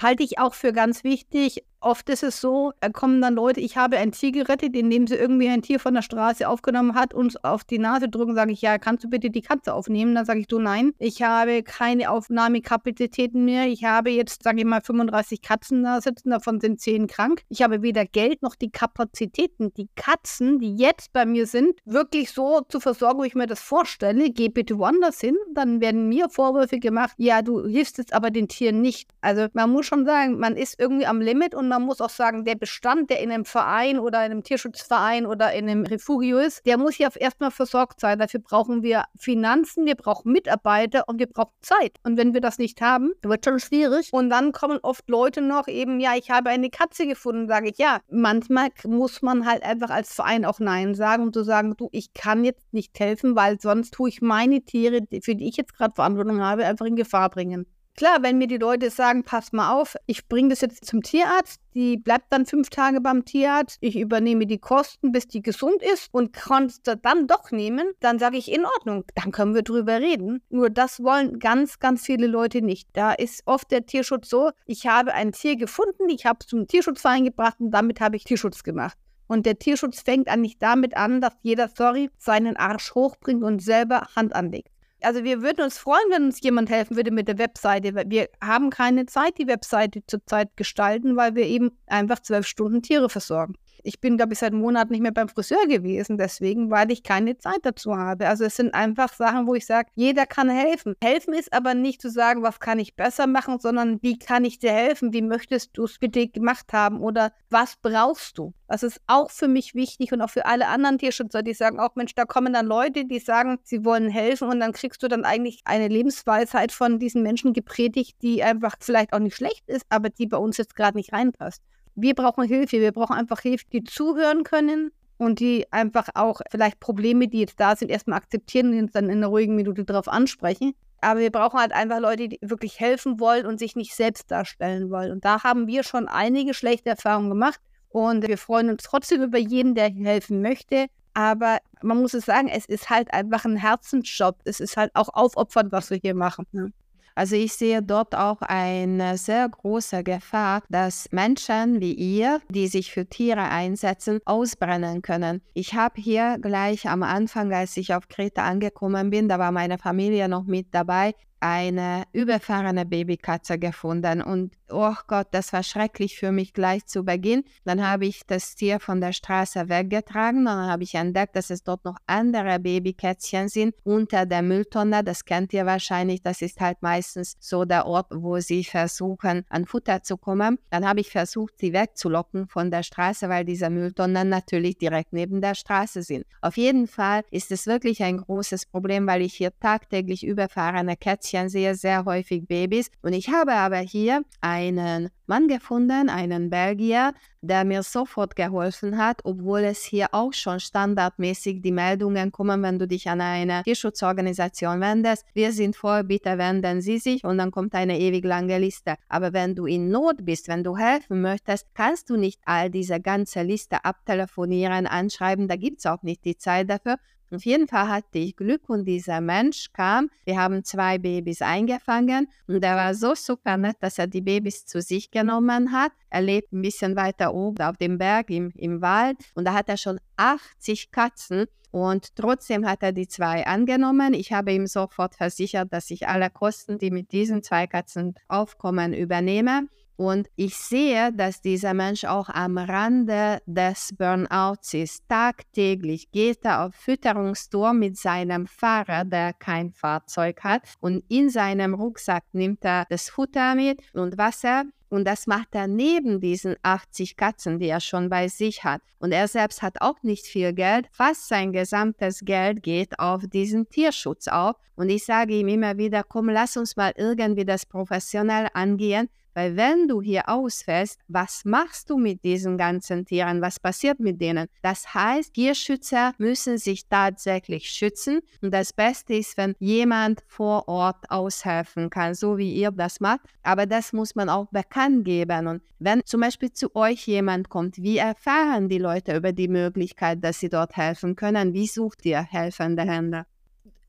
Halte 0.00 0.22
ich 0.22 0.38
auch 0.38 0.54
für 0.54 0.72
ganz 0.72 1.04
wichtig, 1.04 1.64
Oft 1.84 2.08
ist 2.10 2.22
es 2.22 2.40
so, 2.40 2.72
da 2.78 2.90
kommen 2.90 3.20
dann 3.20 3.34
Leute, 3.34 3.58
ich 3.58 3.76
habe 3.76 3.96
ein 3.96 4.12
Tier 4.12 4.30
gerettet, 4.30 4.76
indem 4.76 5.08
sie 5.08 5.16
irgendwie 5.16 5.48
ein 5.48 5.62
Tier 5.62 5.80
von 5.80 5.94
der 5.94 6.02
Straße 6.02 6.48
aufgenommen 6.48 6.94
hat, 6.94 7.12
uns 7.12 7.36
auf 7.42 7.64
die 7.64 7.80
Nase 7.80 8.08
drücken, 8.08 8.36
sage 8.36 8.52
ich, 8.52 8.62
ja, 8.62 8.78
kannst 8.78 9.02
du 9.02 9.08
bitte 9.08 9.30
die 9.30 9.40
Katze 9.40 9.74
aufnehmen? 9.74 10.14
Dann 10.14 10.24
sage 10.24 10.38
ich, 10.38 10.46
du 10.46 10.60
nein, 10.60 10.92
ich 11.00 11.22
habe 11.22 11.64
keine 11.64 12.08
Aufnahmekapazitäten 12.10 13.44
mehr. 13.44 13.66
Ich 13.66 13.82
habe 13.82 14.10
jetzt, 14.10 14.44
sage 14.44 14.60
ich 14.60 14.64
mal, 14.64 14.80
35 14.80 15.42
Katzen 15.42 15.82
da 15.82 16.00
sitzen, 16.00 16.30
davon 16.30 16.60
sind 16.60 16.80
10 16.80 17.08
krank. 17.08 17.42
Ich 17.48 17.62
habe 17.62 17.82
weder 17.82 18.04
Geld 18.06 18.42
noch 18.42 18.54
die 18.54 18.70
Kapazitäten, 18.70 19.74
die 19.74 19.88
Katzen, 19.96 20.60
die 20.60 20.76
jetzt 20.76 21.12
bei 21.12 21.26
mir 21.26 21.48
sind, 21.48 21.80
wirklich 21.84 22.30
so 22.30 22.60
zu 22.68 22.78
versorgen, 22.78 23.24
wie 23.24 23.26
ich 23.26 23.34
mir 23.34 23.48
das 23.48 23.60
vorstelle. 23.60 24.30
Geh 24.30 24.50
bitte 24.50 24.78
woanders 24.78 25.20
hin, 25.20 25.36
dann 25.52 25.80
werden 25.80 26.08
mir 26.08 26.28
Vorwürfe 26.28 26.78
gemacht, 26.78 27.14
ja, 27.16 27.42
du 27.42 27.66
hilfst 27.66 27.98
jetzt 27.98 28.12
aber 28.12 28.30
den 28.30 28.46
Tieren 28.46 28.80
nicht. 28.80 29.10
Also 29.20 29.48
man 29.52 29.70
muss 29.70 29.86
schon 29.86 30.04
sagen, 30.04 30.38
man 30.38 30.56
ist 30.56 30.78
irgendwie 30.78 31.06
am 31.06 31.20
Limit 31.20 31.56
und 31.56 31.71
man 31.72 31.82
muss 31.82 32.00
auch 32.00 32.10
sagen, 32.10 32.44
der 32.44 32.54
Bestand, 32.54 33.08
der 33.10 33.20
in 33.20 33.30
einem 33.30 33.44
Verein 33.44 33.98
oder 33.98 34.18
in 34.24 34.30
einem 34.30 34.42
Tierschutzverein 34.42 35.26
oder 35.26 35.52
in 35.52 35.68
einem 35.68 35.84
Refugio 35.84 36.38
ist, 36.38 36.64
der 36.66 36.76
muss 36.76 36.98
ja 36.98 37.08
erstmal 37.14 37.50
versorgt 37.50 38.00
sein. 38.00 38.18
Dafür 38.18 38.40
brauchen 38.40 38.82
wir 38.82 39.04
Finanzen, 39.16 39.86
wir 39.86 39.94
brauchen 39.94 40.32
Mitarbeiter 40.32 41.04
und 41.06 41.18
wir 41.18 41.26
brauchen 41.26 41.54
Zeit. 41.62 41.96
Und 42.04 42.16
wenn 42.16 42.34
wir 42.34 42.40
das 42.40 42.58
nicht 42.58 42.80
haben, 42.82 43.12
wird 43.22 43.44
schon 43.44 43.58
schwierig. 43.58 44.10
Und 44.12 44.28
dann 44.28 44.52
kommen 44.52 44.78
oft 44.82 45.08
Leute 45.08 45.40
noch 45.40 45.66
eben, 45.66 45.98
ja, 45.98 46.14
ich 46.14 46.30
habe 46.30 46.50
eine 46.50 46.68
Katze 46.68 47.06
gefunden, 47.06 47.48
sage 47.48 47.70
ich, 47.70 47.78
ja, 47.78 48.00
manchmal 48.10 48.68
muss 48.84 49.22
man 49.22 49.46
halt 49.46 49.62
einfach 49.62 49.90
als 49.90 50.14
Verein 50.14 50.44
auch 50.44 50.60
Nein 50.60 50.94
sagen 50.94 51.22
und 51.24 51.34
zu 51.34 51.42
sagen, 51.42 51.74
du, 51.76 51.88
ich 51.92 52.12
kann 52.12 52.44
jetzt 52.44 52.72
nicht 52.72 52.98
helfen, 53.00 53.34
weil 53.34 53.60
sonst 53.60 53.94
tue 53.94 54.10
ich 54.10 54.20
meine 54.20 54.60
Tiere, 54.60 55.00
für 55.22 55.34
die 55.34 55.48
ich 55.48 55.56
jetzt 55.56 55.74
gerade 55.74 55.94
Verantwortung 55.94 56.40
habe, 56.42 56.66
einfach 56.66 56.86
in 56.86 56.96
Gefahr 56.96 57.30
bringen. 57.30 57.66
Klar, 57.94 58.22
wenn 58.22 58.38
mir 58.38 58.46
die 58.46 58.56
Leute 58.56 58.88
sagen, 58.88 59.22
pass 59.22 59.52
mal 59.52 59.74
auf, 59.78 59.96
ich 60.06 60.26
bringe 60.26 60.48
das 60.48 60.62
jetzt 60.62 60.86
zum 60.86 61.02
Tierarzt, 61.02 61.60
die 61.74 61.98
bleibt 61.98 62.32
dann 62.32 62.46
fünf 62.46 62.70
Tage 62.70 63.02
beim 63.02 63.26
Tierarzt, 63.26 63.76
ich 63.82 63.98
übernehme 63.98 64.46
die 64.46 64.58
Kosten, 64.58 65.12
bis 65.12 65.28
die 65.28 65.42
gesund 65.42 65.82
ist 65.82 66.08
und 66.10 66.32
kannst 66.32 66.86
du 66.86 66.96
dann 66.96 67.26
doch 67.26 67.50
nehmen, 67.50 67.92
dann 68.00 68.18
sage 68.18 68.38
ich 68.38 68.50
in 68.50 68.64
Ordnung, 68.64 69.04
dann 69.14 69.30
können 69.30 69.54
wir 69.54 69.62
drüber 69.62 70.00
reden. 70.00 70.42
Nur 70.48 70.70
das 70.70 71.02
wollen 71.02 71.38
ganz, 71.38 71.80
ganz 71.80 72.06
viele 72.06 72.26
Leute 72.26 72.62
nicht. 72.62 72.88
Da 72.94 73.12
ist 73.12 73.42
oft 73.44 73.70
der 73.70 73.84
Tierschutz 73.84 74.30
so, 74.30 74.52
ich 74.64 74.86
habe 74.86 75.12
ein 75.12 75.32
Tier 75.32 75.56
gefunden, 75.56 76.08
ich 76.08 76.24
habe 76.24 76.38
es 76.40 76.46
zum 76.46 76.66
Tierschutzverein 76.66 77.26
gebracht 77.26 77.56
und 77.60 77.72
damit 77.72 78.00
habe 78.00 78.16
ich 78.16 78.24
Tierschutz 78.24 78.62
gemacht. 78.62 78.96
Und 79.26 79.44
der 79.44 79.58
Tierschutz 79.58 80.00
fängt 80.00 80.28
eigentlich 80.28 80.58
damit 80.58 80.96
an, 80.96 81.20
dass 81.20 81.34
jeder, 81.42 81.68
sorry, 81.68 82.08
seinen 82.16 82.56
Arsch 82.56 82.94
hochbringt 82.94 83.42
und 83.42 83.60
selber 83.60 84.08
Hand 84.16 84.34
anlegt 84.34 84.71
also 85.02 85.24
wir 85.24 85.42
würden 85.42 85.64
uns 85.64 85.78
freuen, 85.78 86.10
wenn 86.10 86.24
uns 86.24 86.40
jemand 86.40 86.70
helfen 86.70 86.96
würde 86.96 87.10
mit 87.10 87.28
der 87.28 87.38
Webseite. 87.38 87.94
Wir 88.08 88.28
haben 88.42 88.70
keine 88.70 89.06
Zeit, 89.06 89.38
die 89.38 89.46
Webseite 89.46 90.02
zurzeit 90.06 90.56
gestalten, 90.56 91.16
weil 91.16 91.34
wir 91.34 91.44
eben 91.46 91.72
einfach 91.86 92.20
zwölf 92.20 92.46
Stunden 92.46 92.82
Tiere 92.82 93.08
versorgen. 93.08 93.54
Ich 93.84 94.00
bin, 94.00 94.16
glaube 94.16 94.32
ich, 94.32 94.38
seit 94.38 94.52
einem 94.52 94.62
Monat 94.62 94.90
nicht 94.90 95.00
mehr 95.00 95.12
beim 95.12 95.28
Friseur 95.28 95.66
gewesen, 95.66 96.18
deswegen, 96.18 96.70
weil 96.70 96.90
ich 96.92 97.02
keine 97.02 97.36
Zeit 97.38 97.60
dazu 97.62 97.96
habe. 97.96 98.28
Also 98.28 98.44
es 98.44 98.56
sind 98.56 98.74
einfach 98.74 99.12
Sachen, 99.12 99.46
wo 99.46 99.54
ich 99.54 99.66
sage, 99.66 99.88
jeder 99.94 100.24
kann 100.26 100.48
helfen. 100.48 100.94
Helfen 101.02 101.34
ist 101.34 101.52
aber 101.52 101.74
nicht 101.74 102.00
zu 102.00 102.10
sagen, 102.10 102.42
was 102.42 102.60
kann 102.60 102.78
ich 102.78 102.94
besser 102.94 103.26
machen, 103.26 103.58
sondern 103.58 104.00
wie 104.02 104.18
kann 104.18 104.44
ich 104.44 104.58
dir 104.58 104.72
helfen? 104.72 105.12
Wie 105.12 105.22
möchtest 105.22 105.76
du 105.76 105.84
es 105.84 105.98
bitte 105.98 106.28
gemacht 106.28 106.72
haben? 106.72 107.00
Oder 107.00 107.32
was 107.50 107.76
brauchst 107.82 108.38
du? 108.38 108.54
Das 108.68 108.82
ist 108.82 109.00
auch 109.06 109.30
für 109.30 109.48
mich 109.48 109.74
wichtig 109.74 110.12
und 110.12 110.22
auch 110.22 110.30
für 110.30 110.46
alle 110.46 110.68
anderen 110.68 110.98
Tierschützer, 110.98 111.42
die 111.42 111.52
sagen, 111.52 111.78
auch 111.78 111.94
Mensch, 111.94 112.14
da 112.14 112.24
kommen 112.24 112.52
dann 112.52 112.66
Leute, 112.66 113.04
die 113.04 113.18
sagen, 113.18 113.58
sie 113.64 113.84
wollen 113.84 114.08
helfen 114.08 114.48
und 114.48 114.60
dann 114.60 114.72
kriegst 114.72 115.02
du 115.02 115.08
dann 115.08 115.24
eigentlich 115.24 115.60
eine 115.64 115.88
Lebensweisheit 115.88 116.72
von 116.72 116.98
diesen 116.98 117.22
Menschen 117.22 117.52
gepredigt, 117.52 118.16
die 118.22 118.42
einfach 118.42 118.76
vielleicht 118.80 119.12
auch 119.12 119.18
nicht 119.18 119.36
schlecht 119.36 119.68
ist, 119.68 119.84
aber 119.90 120.08
die 120.08 120.26
bei 120.26 120.38
uns 120.38 120.56
jetzt 120.56 120.74
gerade 120.74 120.96
nicht 120.96 121.12
reinpasst 121.12 121.62
wir 121.94 122.14
brauchen 122.14 122.44
Hilfe. 122.44 122.80
Wir 122.80 122.92
brauchen 122.92 123.14
einfach 123.14 123.40
Hilfe, 123.40 123.64
die 123.72 123.84
zuhören 123.84 124.44
können 124.44 124.90
und 125.18 125.40
die 125.40 125.66
einfach 125.70 126.08
auch 126.14 126.40
vielleicht 126.50 126.80
Probleme, 126.80 127.28
die 127.28 127.40
jetzt 127.40 127.60
da 127.60 127.76
sind, 127.76 127.90
erstmal 127.90 128.18
akzeptieren 128.18 128.72
und 128.72 128.78
uns 128.80 128.92
dann 128.92 129.04
in 129.04 129.18
einer 129.18 129.28
ruhigen 129.28 129.54
Minute 129.54 129.84
darauf 129.84 130.08
ansprechen. 130.08 130.74
Aber 131.00 131.20
wir 131.20 131.30
brauchen 131.30 131.58
halt 131.58 131.72
einfach 131.72 131.98
Leute, 131.98 132.28
die 132.28 132.38
wirklich 132.42 132.78
helfen 132.78 133.18
wollen 133.18 133.44
und 133.44 133.58
sich 133.58 133.74
nicht 133.74 133.94
selbst 133.94 134.30
darstellen 134.30 134.90
wollen. 134.90 135.10
Und 135.10 135.24
da 135.24 135.42
haben 135.42 135.66
wir 135.66 135.82
schon 135.82 136.06
einige 136.06 136.54
schlechte 136.54 136.90
Erfahrungen 136.90 137.28
gemacht. 137.28 137.60
Und 137.88 138.26
wir 138.26 138.38
freuen 138.38 138.70
uns 138.70 138.84
trotzdem 138.84 139.22
über 139.22 139.38
jeden, 139.38 139.74
der 139.74 139.90
helfen 139.90 140.40
möchte. 140.40 140.86
Aber 141.14 141.58
man 141.82 142.00
muss 142.00 142.14
es 142.14 142.24
sagen, 142.24 142.48
es 142.48 142.66
ist 142.66 142.88
halt 142.88 143.12
einfach 143.12 143.44
ein 143.44 143.56
Herzensjob. 143.56 144.38
Es 144.44 144.60
ist 144.60 144.76
halt 144.76 144.92
auch 144.94 145.08
aufopfernd, 145.12 145.72
was 145.72 145.90
wir 145.90 145.98
hier 145.98 146.14
machen. 146.14 146.46
Ne? 146.52 146.72
Also 147.14 147.36
ich 147.36 147.52
sehe 147.52 147.82
dort 147.82 148.14
auch 148.14 148.40
eine 148.42 149.16
sehr 149.16 149.48
große 149.48 150.02
Gefahr, 150.02 150.62
dass 150.68 151.08
Menschen 151.10 151.80
wie 151.80 151.92
ihr, 151.94 152.40
die 152.48 152.68
sich 152.68 152.92
für 152.92 153.06
Tiere 153.06 153.42
einsetzen, 153.42 154.20
ausbrennen 154.24 155.02
können. 155.02 155.42
Ich 155.54 155.74
habe 155.74 156.00
hier 156.00 156.38
gleich 156.40 156.88
am 156.88 157.02
Anfang, 157.02 157.52
als 157.52 157.76
ich 157.76 157.94
auf 157.94 158.08
Kreta 158.08 158.44
angekommen 158.44 159.10
bin, 159.10 159.28
da 159.28 159.38
war 159.38 159.52
meine 159.52 159.78
Familie 159.78 160.28
noch 160.28 160.44
mit 160.44 160.74
dabei, 160.74 161.14
eine 161.42 162.04
überfahrene 162.12 162.86
Babykatze 162.86 163.58
gefunden 163.58 164.22
und 164.22 164.54
oh 164.70 164.94
Gott, 165.08 165.26
das 165.32 165.52
war 165.52 165.64
schrecklich 165.64 166.16
für 166.16 166.30
mich 166.30 166.54
gleich 166.54 166.86
zu 166.86 167.04
Beginn. 167.04 167.42
Dann 167.64 167.86
habe 167.86 168.06
ich 168.06 168.22
das 168.26 168.54
Tier 168.54 168.78
von 168.78 169.00
der 169.00 169.12
Straße 169.12 169.68
weggetragen 169.68 170.40
und 170.40 170.44
dann 170.46 170.70
habe 170.70 170.84
ich 170.84 170.94
entdeckt, 170.94 171.34
dass 171.34 171.50
es 171.50 171.64
dort 171.64 171.84
noch 171.84 171.96
andere 172.06 172.60
Babykätzchen 172.60 173.48
sind 173.48 173.74
unter 173.82 174.24
der 174.24 174.42
Mülltonne. 174.42 175.02
Das 175.02 175.24
kennt 175.24 175.52
ihr 175.52 175.66
wahrscheinlich, 175.66 176.22
das 176.22 176.42
ist 176.42 176.60
halt 176.60 176.80
meistens 176.80 177.36
so 177.40 177.64
der 177.64 177.86
Ort, 177.86 178.06
wo 178.14 178.38
sie 178.38 178.62
versuchen, 178.62 179.44
an 179.48 179.66
Futter 179.66 180.02
zu 180.04 180.16
kommen. 180.16 180.58
Dann 180.70 180.86
habe 180.86 181.00
ich 181.00 181.10
versucht, 181.10 181.54
sie 181.58 181.72
wegzulocken 181.72 182.46
von 182.46 182.70
der 182.70 182.84
Straße, 182.84 183.28
weil 183.28 183.44
diese 183.44 183.68
Mülltonnen 183.68 184.28
natürlich 184.28 184.78
direkt 184.78 185.12
neben 185.12 185.40
der 185.40 185.56
Straße 185.56 186.02
sind. 186.02 186.24
Auf 186.40 186.56
jeden 186.56 186.86
Fall 186.86 187.24
ist 187.32 187.50
es 187.50 187.66
wirklich 187.66 188.00
ein 188.04 188.18
großes 188.18 188.66
Problem, 188.66 189.08
weil 189.08 189.22
ich 189.22 189.34
hier 189.34 189.50
tagtäglich 189.58 190.24
überfahrene 190.24 190.96
Kätzchen 190.96 191.31
Mädchen 191.32 191.48
sehe 191.48 191.74
sehr 191.74 192.04
häufig 192.04 192.46
Babys. 192.46 192.90
Und 193.02 193.12
ich 193.12 193.28
habe 193.28 193.52
aber 193.52 193.78
hier 193.78 194.22
einen 194.40 195.08
Mann 195.26 195.48
gefunden, 195.48 196.08
einen 196.08 196.50
Belgier, 196.50 197.14
der 197.40 197.64
mir 197.64 197.82
sofort 197.82 198.36
geholfen 198.36 198.98
hat, 198.98 199.20
obwohl 199.24 199.60
es 199.60 199.82
hier 199.82 200.08
auch 200.12 200.32
schon 200.32 200.60
standardmäßig 200.60 201.62
die 201.62 201.72
Meldungen 201.72 202.30
kommen, 202.32 202.62
wenn 202.62 202.78
du 202.78 202.86
dich 202.86 203.08
an 203.08 203.20
eine 203.20 203.62
Tierschutzorganisation 203.62 204.80
wendest. 204.80 205.24
Wir 205.32 205.52
sind 205.52 205.74
voll, 205.74 206.04
bitte 206.04 206.38
wenden 206.38 206.80
Sie 206.80 206.98
sich 206.98 207.24
und 207.24 207.38
dann 207.38 207.50
kommt 207.50 207.74
eine 207.74 207.98
ewig 207.98 208.24
lange 208.24 208.58
Liste. 208.58 208.96
Aber 209.08 209.32
wenn 209.32 209.54
du 209.54 209.66
in 209.66 209.88
Not 209.88 210.24
bist, 210.24 210.48
wenn 210.48 210.62
du 210.62 210.76
helfen 210.76 211.22
möchtest, 211.22 211.66
kannst 211.74 212.10
du 212.10 212.16
nicht 212.16 212.40
all 212.44 212.68
diese 212.68 213.00
ganze 213.00 213.42
Liste 213.42 213.84
abtelefonieren, 213.84 214.86
anschreiben. 214.86 215.48
Da 215.48 215.56
gibt 215.56 215.78
es 215.78 215.86
auch 215.86 216.02
nicht 216.02 216.24
die 216.24 216.36
Zeit 216.36 216.68
dafür. 216.68 216.96
Auf 217.32 217.46
jeden 217.46 217.66
Fall 217.66 217.88
hatte 217.88 218.18
ich 218.18 218.36
Glück 218.36 218.68
und 218.68 218.84
dieser 218.84 219.22
Mensch 219.22 219.72
kam. 219.72 220.10
Wir 220.24 220.38
haben 220.38 220.64
zwei 220.64 220.98
Babys 220.98 221.40
eingefangen 221.40 222.28
und 222.46 222.62
er 222.62 222.76
war 222.76 222.94
so 222.94 223.14
super 223.14 223.56
nett, 223.56 223.76
dass 223.80 223.98
er 223.98 224.06
die 224.06 224.20
Babys 224.20 224.66
zu 224.66 224.82
sich 224.82 225.10
genommen 225.10 225.72
hat. 225.72 225.92
Er 226.10 226.20
lebt 226.20 226.52
ein 226.52 226.60
bisschen 226.60 226.94
weiter 226.94 227.32
oben 227.32 227.62
auf 227.64 227.78
dem 227.78 227.96
Berg 227.96 228.28
im, 228.28 228.50
im 228.56 228.82
Wald 228.82 229.16
und 229.34 229.46
da 229.46 229.54
hat 229.54 229.70
er 229.70 229.78
schon 229.78 229.98
80 230.16 230.90
Katzen 230.90 231.46
und 231.70 232.14
trotzdem 232.16 232.66
hat 232.66 232.82
er 232.82 232.92
die 232.92 233.08
zwei 233.08 233.46
angenommen. 233.46 234.12
Ich 234.12 234.34
habe 234.34 234.52
ihm 234.52 234.66
sofort 234.66 235.14
versichert, 235.14 235.72
dass 235.72 235.90
ich 235.90 236.06
alle 236.06 236.28
Kosten, 236.28 236.76
die 236.76 236.90
mit 236.90 237.12
diesen 237.12 237.42
zwei 237.42 237.66
Katzen 237.66 238.14
aufkommen, 238.28 238.92
übernehme. 238.92 239.68
Und 239.96 240.28
ich 240.36 240.56
sehe, 240.56 241.12
dass 241.12 241.42
dieser 241.42 241.74
Mensch 241.74 242.04
auch 242.04 242.28
am 242.28 242.58
Rande 242.58 243.40
des 243.46 243.90
Burnouts 243.96 244.74
ist. 244.74 245.08
Tagtäglich 245.08 246.10
geht 246.10 246.44
er 246.44 246.64
auf 246.64 246.74
Fütterungstour 246.74 247.72
mit 247.72 247.96
seinem 247.96 248.46
Fahrer, 248.46 249.04
der 249.04 249.32
kein 249.34 249.72
Fahrzeug 249.72 250.42
hat. 250.42 250.62
Und 250.80 251.04
in 251.08 251.28
seinem 251.28 251.74
Rucksack 251.74 252.24
nimmt 252.32 252.64
er 252.64 252.86
das 252.88 253.10
Futter 253.10 253.54
mit 253.54 253.80
und 253.92 254.16
Wasser. 254.16 254.64
Und 254.88 255.06
das 255.06 255.26
macht 255.26 255.54
er 255.54 255.68
neben 255.68 256.20
diesen 256.20 256.56
80 256.62 257.16
Katzen, 257.16 257.58
die 257.58 257.68
er 257.68 257.80
schon 257.80 258.10
bei 258.10 258.28
sich 258.28 258.62
hat. 258.62 258.82
Und 258.98 259.12
er 259.12 259.26
selbst 259.26 259.62
hat 259.62 259.80
auch 259.80 260.02
nicht 260.02 260.26
viel 260.26 260.52
Geld. 260.52 260.86
Fast 260.92 261.28
sein 261.28 261.52
gesamtes 261.52 262.20
Geld 262.20 262.62
geht 262.62 262.98
auf 262.98 263.22
diesen 263.26 263.68
Tierschutz 263.70 264.28
auf. 264.28 264.56
Und 264.74 264.90
ich 264.90 265.04
sage 265.04 265.34
ihm 265.34 265.48
immer 265.48 265.78
wieder, 265.78 266.02
komm, 266.02 266.28
lass 266.28 266.58
uns 266.58 266.76
mal 266.76 266.92
irgendwie 266.96 267.46
das 267.46 267.64
professionell 267.64 268.48
angehen 268.52 269.08
Weil 269.34 269.56
wenn 269.56 269.88
du 269.88 270.02
hier 270.02 270.28
ausfällst, 270.28 270.98
was 271.08 271.44
machst 271.44 271.90
du 271.90 271.96
mit 271.96 272.22
diesen 272.24 272.58
ganzen 272.58 273.04
Tieren? 273.04 273.40
Was 273.40 273.58
passiert 273.58 274.00
mit 274.00 274.20
denen? 274.20 274.48
Das 274.62 274.94
heißt, 274.94 275.34
Tierschützer 275.34 276.12
müssen 276.18 276.58
sich 276.58 276.88
tatsächlich 276.88 277.70
schützen. 277.70 278.20
Und 278.40 278.52
das 278.52 278.72
Beste 278.72 279.14
ist, 279.14 279.36
wenn 279.36 279.54
jemand 279.58 280.22
vor 280.26 280.68
Ort 280.68 281.10
aushelfen 281.10 281.90
kann, 281.90 282.14
so 282.14 282.38
wie 282.38 282.52
ihr 282.52 282.70
das 282.70 283.00
macht. 283.00 283.20
Aber 283.42 283.66
das 283.66 283.92
muss 283.92 284.14
man 284.14 284.28
auch 284.28 284.46
bekannt 284.50 285.04
geben. 285.04 285.46
Und 285.46 285.62
wenn 285.78 286.02
zum 286.04 286.20
Beispiel 286.20 286.52
zu 286.52 286.74
euch 286.76 287.06
jemand 287.06 287.48
kommt, 287.48 287.78
wie 287.78 287.98
erfahren 287.98 288.68
die 288.68 288.78
Leute 288.78 289.16
über 289.16 289.32
die 289.32 289.48
Möglichkeit, 289.48 290.22
dass 290.22 290.40
sie 290.40 290.48
dort 290.48 290.76
helfen 290.76 291.16
können? 291.16 291.52
Wie 291.52 291.66
sucht 291.66 292.04
ihr 292.04 292.22
helfende 292.22 292.82
Hände? 292.82 293.26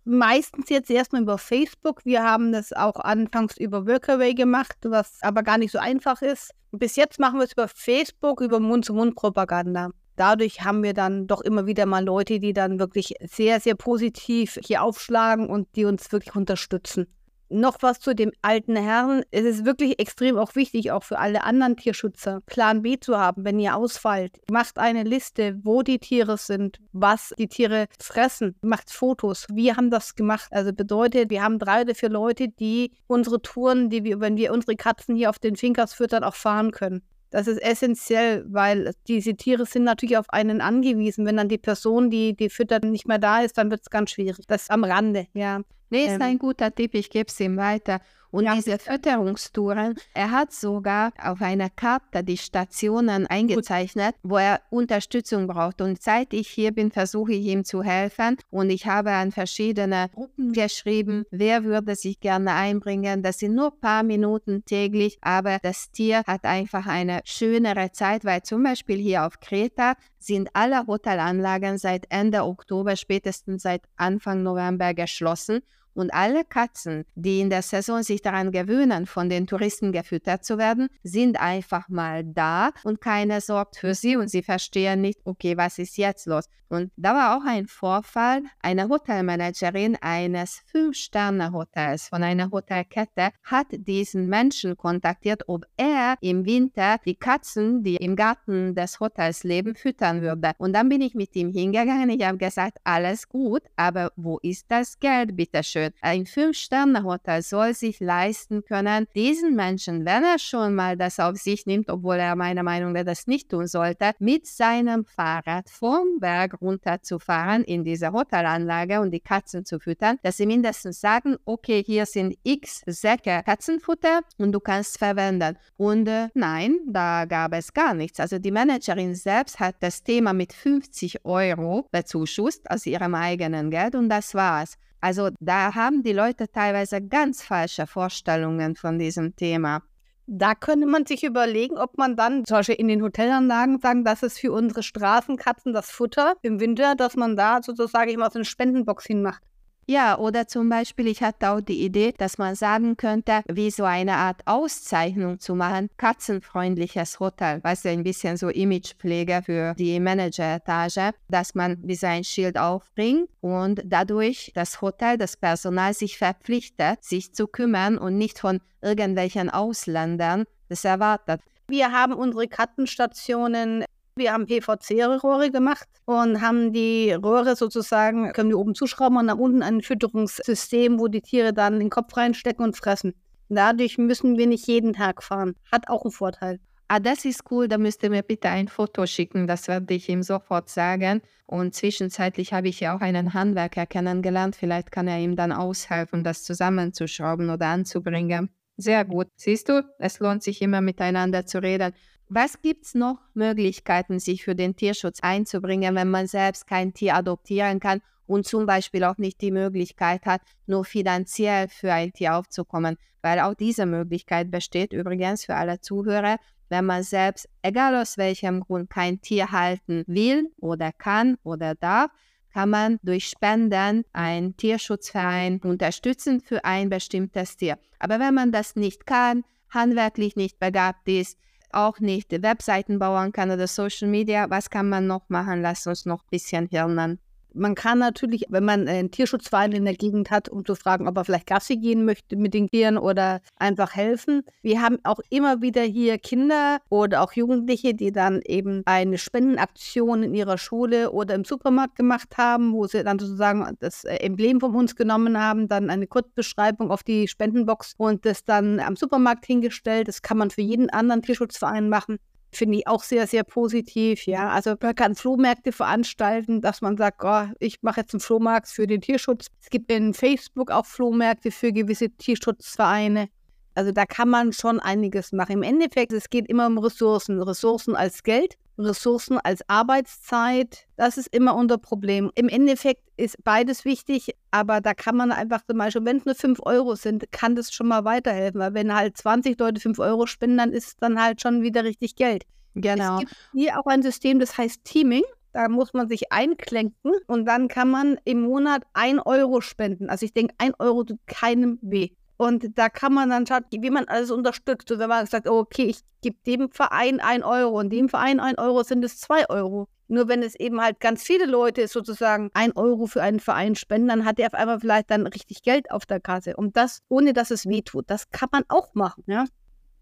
Meistens 0.05 0.69
jetzt 0.69 0.89
erstmal 0.89 1.21
über 1.21 1.37
Facebook. 1.37 2.05
Wir 2.05 2.23
haben 2.23 2.51
das 2.51 2.73
auch 2.73 2.95
anfangs 2.95 3.57
über 3.57 3.87
Workaway 3.87 4.33
gemacht, 4.33 4.77
was 4.83 5.19
aber 5.21 5.43
gar 5.43 5.57
nicht 5.57 5.71
so 5.71 5.79
einfach 5.79 6.21
ist. 6.21 6.51
Bis 6.71 6.95
jetzt 6.95 7.19
machen 7.19 7.39
wir 7.39 7.45
es 7.45 7.53
über 7.53 7.67
Facebook, 7.67 8.41
über 8.41 8.59
Mund-zu-Mund-Propaganda. 8.59 9.91
Dadurch 10.15 10.61
haben 10.61 10.83
wir 10.83 10.93
dann 10.93 11.27
doch 11.27 11.41
immer 11.41 11.65
wieder 11.65 11.85
mal 11.85 12.03
Leute, 12.03 12.39
die 12.39 12.53
dann 12.53 12.79
wirklich 12.79 13.15
sehr, 13.21 13.59
sehr 13.59 13.75
positiv 13.75 14.59
hier 14.63 14.83
aufschlagen 14.83 15.47
und 15.49 15.67
die 15.75 15.85
uns 15.85 16.11
wirklich 16.11 16.35
unterstützen 16.35 17.07
noch 17.53 17.77
was 17.81 17.99
zu 17.99 18.13
dem 18.13 18.31
alten 18.41 18.75
Herrn. 18.75 19.23
Es 19.31 19.45
ist 19.45 19.65
wirklich 19.65 19.99
extrem 19.99 20.37
auch 20.37 20.55
wichtig, 20.55 20.91
auch 20.91 21.03
für 21.03 21.19
alle 21.19 21.43
anderen 21.43 21.77
Tierschützer, 21.77 22.41
Plan 22.45 22.81
B 22.81 22.99
zu 22.99 23.17
haben, 23.17 23.45
wenn 23.45 23.59
ihr 23.59 23.75
ausfallt. 23.75 24.39
Macht 24.51 24.77
eine 24.77 25.03
Liste, 25.03 25.59
wo 25.63 25.83
die 25.83 25.99
Tiere 25.99 26.37
sind, 26.37 26.79
was 26.91 27.33
die 27.37 27.47
Tiere 27.47 27.87
fressen, 27.99 28.55
macht 28.61 28.91
Fotos. 28.91 29.45
Wir 29.53 29.77
haben 29.77 29.89
das 29.89 30.15
gemacht. 30.15 30.47
Also 30.51 30.73
bedeutet, 30.73 31.29
wir 31.29 31.43
haben 31.43 31.59
drei 31.59 31.81
oder 31.81 31.95
vier 31.95 32.09
Leute, 32.09 32.47
die 32.49 32.91
unsere 33.07 33.41
Touren, 33.41 33.89
die 33.89 34.03
wir, 34.03 34.19
wenn 34.19 34.37
wir 34.37 34.51
unsere 34.51 34.75
Katzen 34.75 35.15
hier 35.15 35.29
auf 35.29 35.39
den 35.39 35.55
Finkers 35.55 35.93
füttern, 35.93 36.23
auch 36.23 36.35
fahren 36.35 36.71
können. 36.71 37.03
Das 37.33 37.47
ist 37.47 37.63
essentiell, 37.63 38.45
weil 38.47 38.93
diese 39.07 39.33
Tiere 39.33 39.65
sind 39.65 39.85
natürlich 39.85 40.17
auf 40.17 40.29
einen 40.29 40.61
angewiesen. 40.61 41.25
Wenn 41.25 41.37
dann 41.37 41.49
die 41.49 41.57
Person, 41.57 42.11
die 42.11 42.35
die 42.35 42.47
füttert, 42.47 42.83
nicht 42.83 43.07
mehr 43.07 43.17
da 43.17 43.41
ist, 43.41 43.57
dann 43.57 43.71
wird 43.71 43.81
es 43.81 43.89
ganz 43.89 44.11
schwierig. 44.11 44.45
Das 44.47 44.69
am 44.69 44.83
Rande, 44.83 45.25
ja. 45.33 45.61
Nee, 45.93 46.05
ist 46.05 46.13
ähm, 46.13 46.21
ein 46.23 46.39
guter 46.39 46.73
Tipp, 46.73 46.95
ich 46.95 47.11
gebe 47.11 47.27
es 47.27 47.39
ihm 47.39 47.55
weiter. 47.55 48.01
Und 48.31 48.45
ja. 48.45 48.55
diese 48.55 48.79
Fütterungstouren, 48.79 49.93
er 50.15 50.31
hat 50.31 50.51
sogar 50.51 51.13
auf 51.21 51.39
einer 51.43 51.69
Karte 51.69 52.23
die 52.23 52.37
Stationen 52.37 53.27
eingezeichnet, 53.27 54.15
wo 54.23 54.37
er 54.37 54.61
Unterstützung 54.71 55.45
braucht. 55.45 55.81
Und 55.81 56.01
seit 56.01 56.33
ich 56.33 56.47
hier 56.47 56.71
bin, 56.71 56.89
versuche 56.89 57.33
ich 57.33 57.45
ihm 57.45 57.63
zu 57.63 57.83
helfen. 57.83 58.37
Und 58.49 58.71
ich 58.71 58.87
habe 58.87 59.11
an 59.11 59.31
verschiedene 59.31 60.09
Gruppen 60.15 60.51
geschrieben, 60.51 61.25
wer 61.29 61.63
würde 61.63 61.95
sich 61.95 62.19
gerne 62.19 62.53
einbringen. 62.53 63.21
Das 63.21 63.37
sind 63.37 63.53
nur 63.53 63.71
ein 63.71 63.79
paar 63.79 64.01
Minuten 64.01 64.65
täglich, 64.65 65.19
aber 65.21 65.59
das 65.61 65.91
Tier 65.91 66.23
hat 66.25 66.45
einfach 66.45 66.87
eine 66.87 67.21
schönere 67.25 67.91
Zeit, 67.91 68.25
weil 68.25 68.41
zum 68.41 68.63
Beispiel 68.63 68.97
hier 68.97 69.27
auf 69.27 69.41
Kreta 69.41 69.93
sind 70.17 70.49
alle 70.53 70.87
Hotelanlagen 70.87 71.77
seit 71.77 72.07
Ende 72.09 72.45
Oktober, 72.45 72.95
spätestens 72.95 73.61
seit 73.61 73.83
Anfang 73.95 74.41
November 74.41 74.95
geschlossen. 74.95 75.61
Und 75.93 76.13
alle 76.13 76.43
Katzen, 76.43 77.05
die 77.15 77.39
in 77.39 77.49
der 77.49 77.61
Saison 77.61 78.03
sich 78.03 78.21
daran 78.21 78.51
gewöhnen, 78.51 79.05
von 79.05 79.29
den 79.29 79.47
Touristen 79.47 79.91
gefüttert 79.91 80.43
zu 80.43 80.57
werden, 80.57 80.89
sind 81.03 81.39
einfach 81.39 81.89
mal 81.89 82.23
da 82.23 82.71
und 82.83 83.01
keiner 83.01 83.41
sorgt 83.41 83.77
für 83.77 83.93
sie 83.93 84.15
und 84.15 84.29
sie 84.29 84.43
verstehen 84.43 85.01
nicht, 85.01 85.19
okay, 85.23 85.57
was 85.57 85.77
ist 85.77 85.97
jetzt 85.97 86.25
los? 86.25 86.45
Und 86.73 86.91
da 86.97 87.13
war 87.13 87.37
auch 87.37 87.45
ein 87.45 87.67
Vorfall. 87.67 88.41
Eine 88.59 88.89
Hotelmanagerin 88.89 89.95
eines 90.01 90.63
Fünf-Sterne-Hotels 90.71 92.07
von 92.07 92.23
einer 92.23 92.49
Hotelkette 92.49 93.29
hat 93.43 93.67
diesen 93.69 94.27
Menschen 94.27 94.75
kontaktiert, 94.75 95.43
ob 95.47 95.65
er 95.77 96.15
im 96.21 96.45
Winter 96.45 96.97
die 97.05 97.13
Katzen, 97.15 97.83
die 97.83 97.97
im 97.97 98.15
Garten 98.15 98.73
des 98.73 98.99
Hotels 98.99 99.43
leben, 99.43 99.75
füttern 99.75 100.23
würde. 100.23 100.53
Und 100.57 100.73
dann 100.73 100.89
bin 100.89 101.01
ich 101.01 101.13
mit 101.13 101.35
ihm 101.35 101.51
hingegangen. 101.51 102.09
Ich 102.09 102.25
habe 102.25 102.39
gesagt, 102.39 102.79
alles 102.83 103.29
gut, 103.29 103.61
aber 103.75 104.11
wo 104.15 104.39
ist 104.39 104.65
das 104.69 104.99
Geld, 104.99 105.35
bitteschön? 105.35 105.82
Schön. 105.83 105.93
Ein 106.01 106.25
Fünf-Sterne-Hotel 106.25 107.41
soll 107.41 107.73
sich 107.73 107.99
leisten 107.99 108.63
können, 108.63 109.07
diesen 109.15 109.55
Menschen, 109.55 110.05
wenn 110.05 110.23
er 110.23 110.39
schon 110.39 110.75
mal 110.75 110.97
das 110.97 111.19
auf 111.19 111.37
sich 111.37 111.65
nimmt, 111.65 111.89
obwohl 111.89 112.15
er 112.15 112.35
meiner 112.35 112.63
Meinung 112.63 112.93
nach 112.93 113.03
das 113.03 113.27
nicht 113.27 113.49
tun 113.49 113.67
sollte, 113.67 114.11
mit 114.19 114.47
seinem 114.47 115.05
Fahrrad 115.05 115.69
vom 115.69 116.19
Berg 116.19 116.61
runterzufahren 116.61 117.63
in 117.63 117.83
diese 117.83 118.11
Hotelanlage 118.11 119.01
und 119.01 119.11
die 119.11 119.19
Katzen 119.19 119.65
zu 119.65 119.79
füttern, 119.79 120.17
dass 120.23 120.37
sie 120.37 120.45
mindestens 120.45 121.01
sagen, 121.01 121.37
okay, 121.45 121.83
hier 121.85 122.05
sind 122.05 122.37
x 122.43 122.81
Säcke 122.85 123.41
Katzenfutter 123.45 124.21
und 124.37 124.51
du 124.51 124.59
kannst 124.59 124.97
verwenden. 124.97 125.57
Und 125.77 126.07
äh, 126.07 126.29
nein, 126.33 126.79
da 126.87 127.25
gab 127.25 127.53
es 127.53 127.73
gar 127.73 127.93
nichts. 127.93 128.19
Also 128.19 128.39
die 128.39 128.51
Managerin 128.51 129.15
selbst 129.15 129.59
hat 129.59 129.75
das 129.79 130.03
Thema 130.03 130.33
mit 130.33 130.53
50 130.53 131.25
Euro 131.25 131.87
bezuschusst 131.91 132.69
aus 132.69 132.85
ihrem 132.85 133.15
eigenen 133.15 133.69
Geld 133.71 133.95
und 133.95 134.09
das 134.09 134.33
war's. 134.33 134.77
Also 135.03 135.31
da 135.41 135.75
haben 135.75 136.01
die 136.01 136.13
Leute 136.13 136.49
teilweise 136.49 137.01
ganz 137.01 137.43
falsche 137.43 137.87
Vorstellungen 137.87 138.77
von 138.77 138.97
diesem 138.97 139.35
Thema. 139.35 139.83
Da 140.27 140.55
könnte 140.55 140.87
man 140.87 141.05
sich 141.05 141.25
überlegen, 141.25 141.77
ob 141.77 141.97
man 141.97 142.15
dann 142.15 142.45
zum 142.45 142.55
Beispiel 142.55 142.75
in 142.75 142.87
den 142.87 143.03
Hotelanlagen 143.03 143.81
sagen, 143.81 144.05
das 144.05 144.23
ist 144.23 144.39
für 144.39 144.53
unsere 144.53 144.81
Straßenkatzen 144.81 145.73
das 145.73 145.91
Futter 145.91 146.35
im 146.41 146.61
Winter, 146.61 146.95
dass 146.95 147.17
man 147.17 147.35
da 147.35 147.61
sozusagen 147.61 148.11
immer 148.11 148.31
so 148.31 148.39
eine 148.39 148.45
Spendenbox 148.45 149.05
hinmacht. 149.05 149.43
Ja, 149.85 150.17
oder 150.17 150.47
zum 150.47 150.69
Beispiel, 150.69 151.07
ich 151.07 151.21
hatte 151.21 151.49
auch 151.49 151.59
die 151.59 151.83
Idee, 151.83 152.13
dass 152.17 152.37
man 152.37 152.55
sagen 152.55 152.95
könnte, 152.95 153.41
wie 153.49 153.69
so 153.69 153.83
eine 153.83 154.13
Art 154.13 154.41
Auszeichnung 154.45 155.39
zu 155.39 155.55
machen, 155.55 155.89
katzenfreundliches 155.97 157.19
Hotel, 157.19 157.61
weißt 157.61 157.85
du, 157.85 157.89
ein 157.89 158.03
bisschen 158.03 158.37
so 158.37 158.47
Imagepflege 158.47 159.41
für 159.43 159.73
die 159.73 159.99
Manageretage, 159.99 161.11
dass 161.27 161.53
man 161.53 161.77
wie 161.83 161.95
so 161.95 162.07
ein 162.07 162.23
Schild 162.23 162.57
aufbringt 162.57 163.29
und 163.41 163.81
dadurch 163.83 164.51
das 164.55 164.81
Hotel, 164.81 165.17
das 165.17 165.35
Personal 165.35 165.93
sich 165.93 166.17
verpflichtet, 166.17 167.03
sich 167.03 167.33
zu 167.33 167.47
kümmern 167.47 167.97
und 167.97 168.17
nicht 168.17 168.39
von 168.39 168.61
irgendwelchen 168.81 169.49
Ausländern 169.49 170.45
das 170.69 170.85
erwartet. 170.85 171.41
Wir 171.67 171.91
haben 171.91 172.13
unsere 172.13 172.47
Kattenstationen 172.47 173.83
wir 174.15 174.31
haben 174.31 174.45
PVC-Rohre 174.45 175.49
gemacht 175.51 175.87
und 176.05 176.41
haben 176.41 176.71
die 176.71 177.11
Röhre 177.11 177.55
sozusagen, 177.55 178.31
können 178.33 178.49
wir 178.49 178.59
oben 178.59 178.75
zuschrauben 178.75 179.17
und 179.17 179.25
nach 179.25 179.37
unten 179.37 179.63
ein 179.63 179.81
Fütterungssystem, 179.81 180.99
wo 180.99 181.07
die 181.07 181.21
Tiere 181.21 181.53
dann 181.53 181.79
den 181.79 181.89
Kopf 181.89 182.15
reinstecken 182.15 182.63
und 182.63 182.77
fressen. 182.77 183.13
Dadurch 183.49 183.97
müssen 183.97 184.37
wir 184.37 184.47
nicht 184.47 184.67
jeden 184.67 184.93
Tag 184.93 185.23
fahren. 185.23 185.55
Hat 185.71 185.87
auch 185.87 186.03
einen 186.03 186.11
Vorteil. 186.11 186.59
Ah, 186.87 186.99
das 186.99 187.25
ist 187.25 187.49
cool, 187.49 187.67
da 187.67 187.77
müsst 187.77 188.03
ihr 188.03 188.09
mir 188.09 188.23
bitte 188.23 188.49
ein 188.49 188.67
Foto 188.67 189.05
schicken, 189.05 189.47
das 189.47 189.67
werde 189.67 189.93
ich 189.93 190.09
ihm 190.09 190.21
sofort 190.21 190.69
sagen. 190.69 191.21
Und 191.47 191.73
zwischenzeitlich 191.73 192.53
habe 192.53 192.67
ich 192.67 192.79
ja 192.79 192.95
auch 192.95 193.01
einen 193.01 193.33
Handwerker 193.33 193.85
kennengelernt, 193.85 194.55
vielleicht 194.55 194.91
kann 194.91 195.07
er 195.07 195.19
ihm 195.19 195.35
dann 195.35 195.51
aushelfen, 195.51 196.23
das 196.23 196.43
zusammenzuschrauben 196.43 197.49
oder 197.49 197.67
anzubringen. 197.67 198.49
Sehr 198.77 199.05
gut. 199.05 199.27
Siehst 199.35 199.69
du, 199.69 199.83
es 199.99 200.19
lohnt 200.19 200.41
sich 200.41 200.61
immer 200.61 200.81
miteinander 200.81 201.45
zu 201.45 201.61
reden. 201.61 201.93
Was 202.35 202.63
gibt 202.63 202.85
es 202.85 202.95
noch 202.95 203.19
Möglichkeiten, 203.35 204.17
sich 204.19 204.43
für 204.43 204.55
den 204.55 204.75
Tierschutz 204.75 205.19
einzubringen, 205.21 205.93
wenn 205.93 206.09
man 206.09 206.25
selbst 206.25 206.65
kein 206.65 206.91
Tier 206.91 207.13
adoptieren 207.13 207.79
kann 207.79 208.01
und 208.25 208.47
zum 208.47 208.65
Beispiel 208.65 209.03
auch 209.03 209.19
nicht 209.19 209.39
die 209.39 209.51
Möglichkeit 209.51 210.25
hat, 210.25 210.41
nur 210.65 210.83
finanziell 210.83 211.67
für 211.67 211.93
ein 211.93 212.11
Tier 212.11 212.35
aufzukommen? 212.35 212.97
Weil 213.21 213.39
auch 213.39 213.53
diese 213.53 213.85
Möglichkeit 213.85 214.49
besteht 214.49 214.93
übrigens 214.93 215.45
für 215.45 215.53
alle 215.53 215.79
Zuhörer, 215.79 216.37
wenn 216.69 216.87
man 216.87 217.03
selbst, 217.03 217.47
egal 217.61 217.95
aus 217.95 218.17
welchem 218.17 218.61
Grund, 218.61 218.89
kein 218.89 219.21
Tier 219.21 219.51
halten 219.51 220.03
will 220.07 220.51
oder 220.57 220.91
kann 220.91 221.37
oder 221.43 221.75
darf, 221.75 222.09
kann 222.51 222.71
man 222.71 222.97
durch 223.03 223.27
Spenden 223.27 224.05
einen 224.11 224.57
Tierschutzverein 224.57 225.61
unterstützen 225.61 226.41
für 226.41 226.65
ein 226.65 226.89
bestimmtes 226.89 227.57
Tier. 227.57 227.77
Aber 227.99 228.19
wenn 228.19 228.33
man 228.33 228.51
das 228.51 228.75
nicht 228.75 229.05
kann, 229.05 229.43
handwerklich 229.69 230.35
nicht 230.35 230.57
begabt 230.57 231.07
ist, 231.07 231.37
auch 231.73 231.99
nicht 231.99 232.31
Webseiten 232.31 232.99
bauen 232.99 233.31
kann 233.31 233.51
oder 233.51 233.67
Social 233.67 234.07
Media. 234.07 234.49
Was 234.49 234.69
kann 234.69 234.89
man 234.89 235.07
noch 235.07 235.29
machen? 235.29 235.61
Lass 235.61 235.87
uns 235.87 236.05
noch 236.05 236.23
ein 236.23 236.29
bisschen 236.31 236.67
hirnen. 236.67 237.19
Man 237.53 237.75
kann 237.75 237.99
natürlich, 237.99 238.45
wenn 238.49 238.65
man 238.65 238.87
einen 238.87 239.11
Tierschutzverein 239.11 239.71
in 239.73 239.85
der 239.85 239.95
Gegend 239.95 240.31
hat, 240.31 240.49
um 240.49 240.65
zu 240.65 240.75
fragen, 240.75 241.07
ob 241.07 241.17
er 241.17 241.25
vielleicht 241.25 241.47
Gassi 241.47 241.77
gehen 241.77 242.03
möchte 242.03 242.35
mit 242.35 242.53
den 242.53 242.67
Tieren 242.67 242.97
oder 242.97 243.41
einfach 243.57 243.95
helfen. 243.95 244.41
Wir 244.63 244.81
haben 244.81 244.97
auch 245.03 245.19
immer 245.29 245.61
wieder 245.61 245.83
hier 245.83 246.17
Kinder 246.17 246.79
oder 246.89 247.21
auch 247.21 247.33
Jugendliche, 247.33 247.93
die 247.93 248.11
dann 248.11 248.41
eben 248.43 248.81
eine 248.85 249.17
Spendenaktion 249.17 250.23
in 250.23 250.33
ihrer 250.33 250.57
Schule 250.57 251.11
oder 251.11 251.35
im 251.35 251.45
Supermarkt 251.45 251.95
gemacht 251.95 252.37
haben, 252.37 252.73
wo 252.73 252.87
sie 252.87 253.03
dann 253.03 253.19
sozusagen 253.19 253.67
das 253.79 254.03
Emblem 254.03 254.59
von 254.59 254.75
uns 254.75 254.95
genommen 254.95 255.39
haben, 255.39 255.67
dann 255.67 255.91
eine 255.91 256.07
Kurzbeschreibung 256.07 256.89
auf 256.89 257.03
die 257.03 257.27
Spendenbox 257.27 257.93
und 257.97 258.25
das 258.25 258.43
dann 258.43 258.79
am 258.79 258.95
Supermarkt 258.95 259.45
hingestellt. 259.45 260.07
Das 260.07 260.23
kann 260.23 260.37
man 260.37 260.49
für 260.49 260.61
jeden 260.61 260.89
anderen 260.89 261.21
Tierschutzverein 261.21 261.87
machen 261.87 262.17
finde 262.57 262.77
ich 262.79 262.87
auch 262.87 263.03
sehr, 263.03 263.27
sehr 263.27 263.43
positiv. 263.43 264.25
Ja, 264.25 264.49
also 264.49 264.75
man 264.81 264.95
kann 264.95 265.15
Flohmärkte 265.15 265.71
veranstalten, 265.71 266.61
dass 266.61 266.81
man 266.81 266.97
sagt, 266.97 267.21
oh, 267.23 267.45
ich 267.59 267.81
mache 267.81 268.01
jetzt 268.01 268.13
einen 268.13 268.21
Flohmarkt 268.21 268.67
für 268.67 268.87
den 268.87 269.01
Tierschutz. 269.01 269.47
Es 269.61 269.69
gibt 269.69 269.91
in 269.91 270.13
Facebook 270.13 270.71
auch 270.71 270.85
Flohmärkte 270.85 271.51
für 271.51 271.71
gewisse 271.71 272.09
Tierschutzvereine. 272.09 273.29
Also 273.75 273.91
da 273.91 274.05
kann 274.05 274.29
man 274.29 274.53
schon 274.53 274.79
einiges 274.79 275.31
machen. 275.31 275.53
Im 275.53 275.63
Endeffekt, 275.63 276.13
es 276.13 276.29
geht 276.29 276.47
immer 276.47 276.67
um 276.67 276.77
Ressourcen. 276.77 277.41
Ressourcen 277.41 277.95
als 277.95 278.23
Geld, 278.23 278.55
Ressourcen 278.77 279.37
als 279.37 279.67
Arbeitszeit. 279.67 280.87
Das 280.95 281.17
ist 281.17 281.33
immer 281.33 281.55
unser 281.55 281.77
Problem. 281.77 282.31
Im 282.35 282.49
Endeffekt 282.49 283.03
ist 283.17 283.43
beides 283.43 283.85
wichtig, 283.85 284.35
aber 284.51 284.81
da 284.81 284.93
kann 284.93 285.15
man 285.15 285.31
einfach 285.31 285.61
zum 285.65 285.77
Beispiel, 285.77 286.05
wenn 286.05 286.17
es 286.17 286.25
nur 286.25 286.35
5 286.35 286.59
Euro 286.63 286.95
sind, 286.95 287.31
kann 287.31 287.55
das 287.55 287.71
schon 287.71 287.87
mal 287.87 288.03
weiterhelfen. 288.03 288.59
Weil 288.59 288.73
wenn 288.73 288.95
halt 288.95 289.17
20 289.17 289.59
Leute 289.59 289.79
5 289.79 289.99
Euro 289.99 290.25
spenden, 290.25 290.57
dann 290.57 290.71
ist 290.73 290.87
es 290.87 290.95
dann 290.97 291.21
halt 291.21 291.41
schon 291.41 291.61
wieder 291.61 291.83
richtig 291.83 292.15
Geld. 292.15 292.45
Genau. 292.75 293.15
Es 293.15 293.19
gibt 293.21 293.35
hier 293.53 293.79
auch 293.79 293.85
ein 293.85 294.01
System, 294.01 294.39
das 294.39 294.57
heißt 294.57 294.83
Teaming. 294.83 295.23
Da 295.51 295.69
muss 295.69 295.93
man 295.93 296.07
sich 296.07 296.31
einklenken 296.31 297.11
und 297.27 297.45
dann 297.45 297.67
kann 297.67 297.87
man 297.91 298.17
im 298.25 298.41
Monat 298.41 298.83
1 298.93 299.21
Euro 299.25 299.61
spenden. 299.61 300.09
Also 300.09 300.25
ich 300.25 300.33
denke, 300.33 300.55
1 300.57 300.73
Euro 300.79 301.03
tut 301.03 301.19
keinem 301.27 301.77
weh. 301.83 302.09
Und 302.45 302.77
da 302.77 302.89
kann 302.89 303.13
man 303.13 303.29
dann 303.29 303.45
schauen, 303.45 303.65
wie 303.71 303.89
man 303.89 304.05
alles 304.05 304.31
unterstützt. 304.31 304.91
Und 304.91 304.99
wenn 304.99 305.09
man 305.09 305.25
sagt, 305.25 305.47
okay, 305.47 305.85
ich 305.85 305.99
gebe 306.21 306.37
dem 306.45 306.69
Verein 306.71 307.19
1 307.19 307.43
Euro 307.43 307.79
und 307.79 307.89
dem 307.91 308.09
Verein 308.09 308.39
1 308.39 308.57
Euro, 308.57 308.83
sind 308.83 309.03
es 309.03 309.19
2 309.19 309.49
Euro. 309.49 309.87
Nur 310.07 310.27
wenn 310.27 310.43
es 310.43 310.55
eben 310.55 310.81
halt 310.81 310.99
ganz 310.99 311.23
viele 311.23 311.45
Leute 311.45 311.87
sozusagen 311.87 312.51
1 312.53 312.75
Euro 312.75 313.07
für 313.07 313.21
einen 313.21 313.39
Verein 313.39 313.75
spenden, 313.75 314.09
dann 314.09 314.25
hat 314.25 314.37
der 314.37 314.47
auf 314.47 314.53
einmal 314.53 314.79
vielleicht 314.79 315.09
dann 315.09 315.25
richtig 315.25 315.63
Geld 315.63 315.89
auf 315.91 316.05
der 316.05 316.19
Kasse. 316.19 316.55
Und 316.55 316.75
das, 316.77 317.01
ohne 317.09 317.33
dass 317.33 317.51
es 317.51 317.65
weh 317.65 317.81
tut, 317.81 318.09
das 318.09 318.29
kann 318.31 318.49
man 318.51 318.63
auch 318.67 318.93
machen. 318.93 319.23
Ja? 319.27 319.45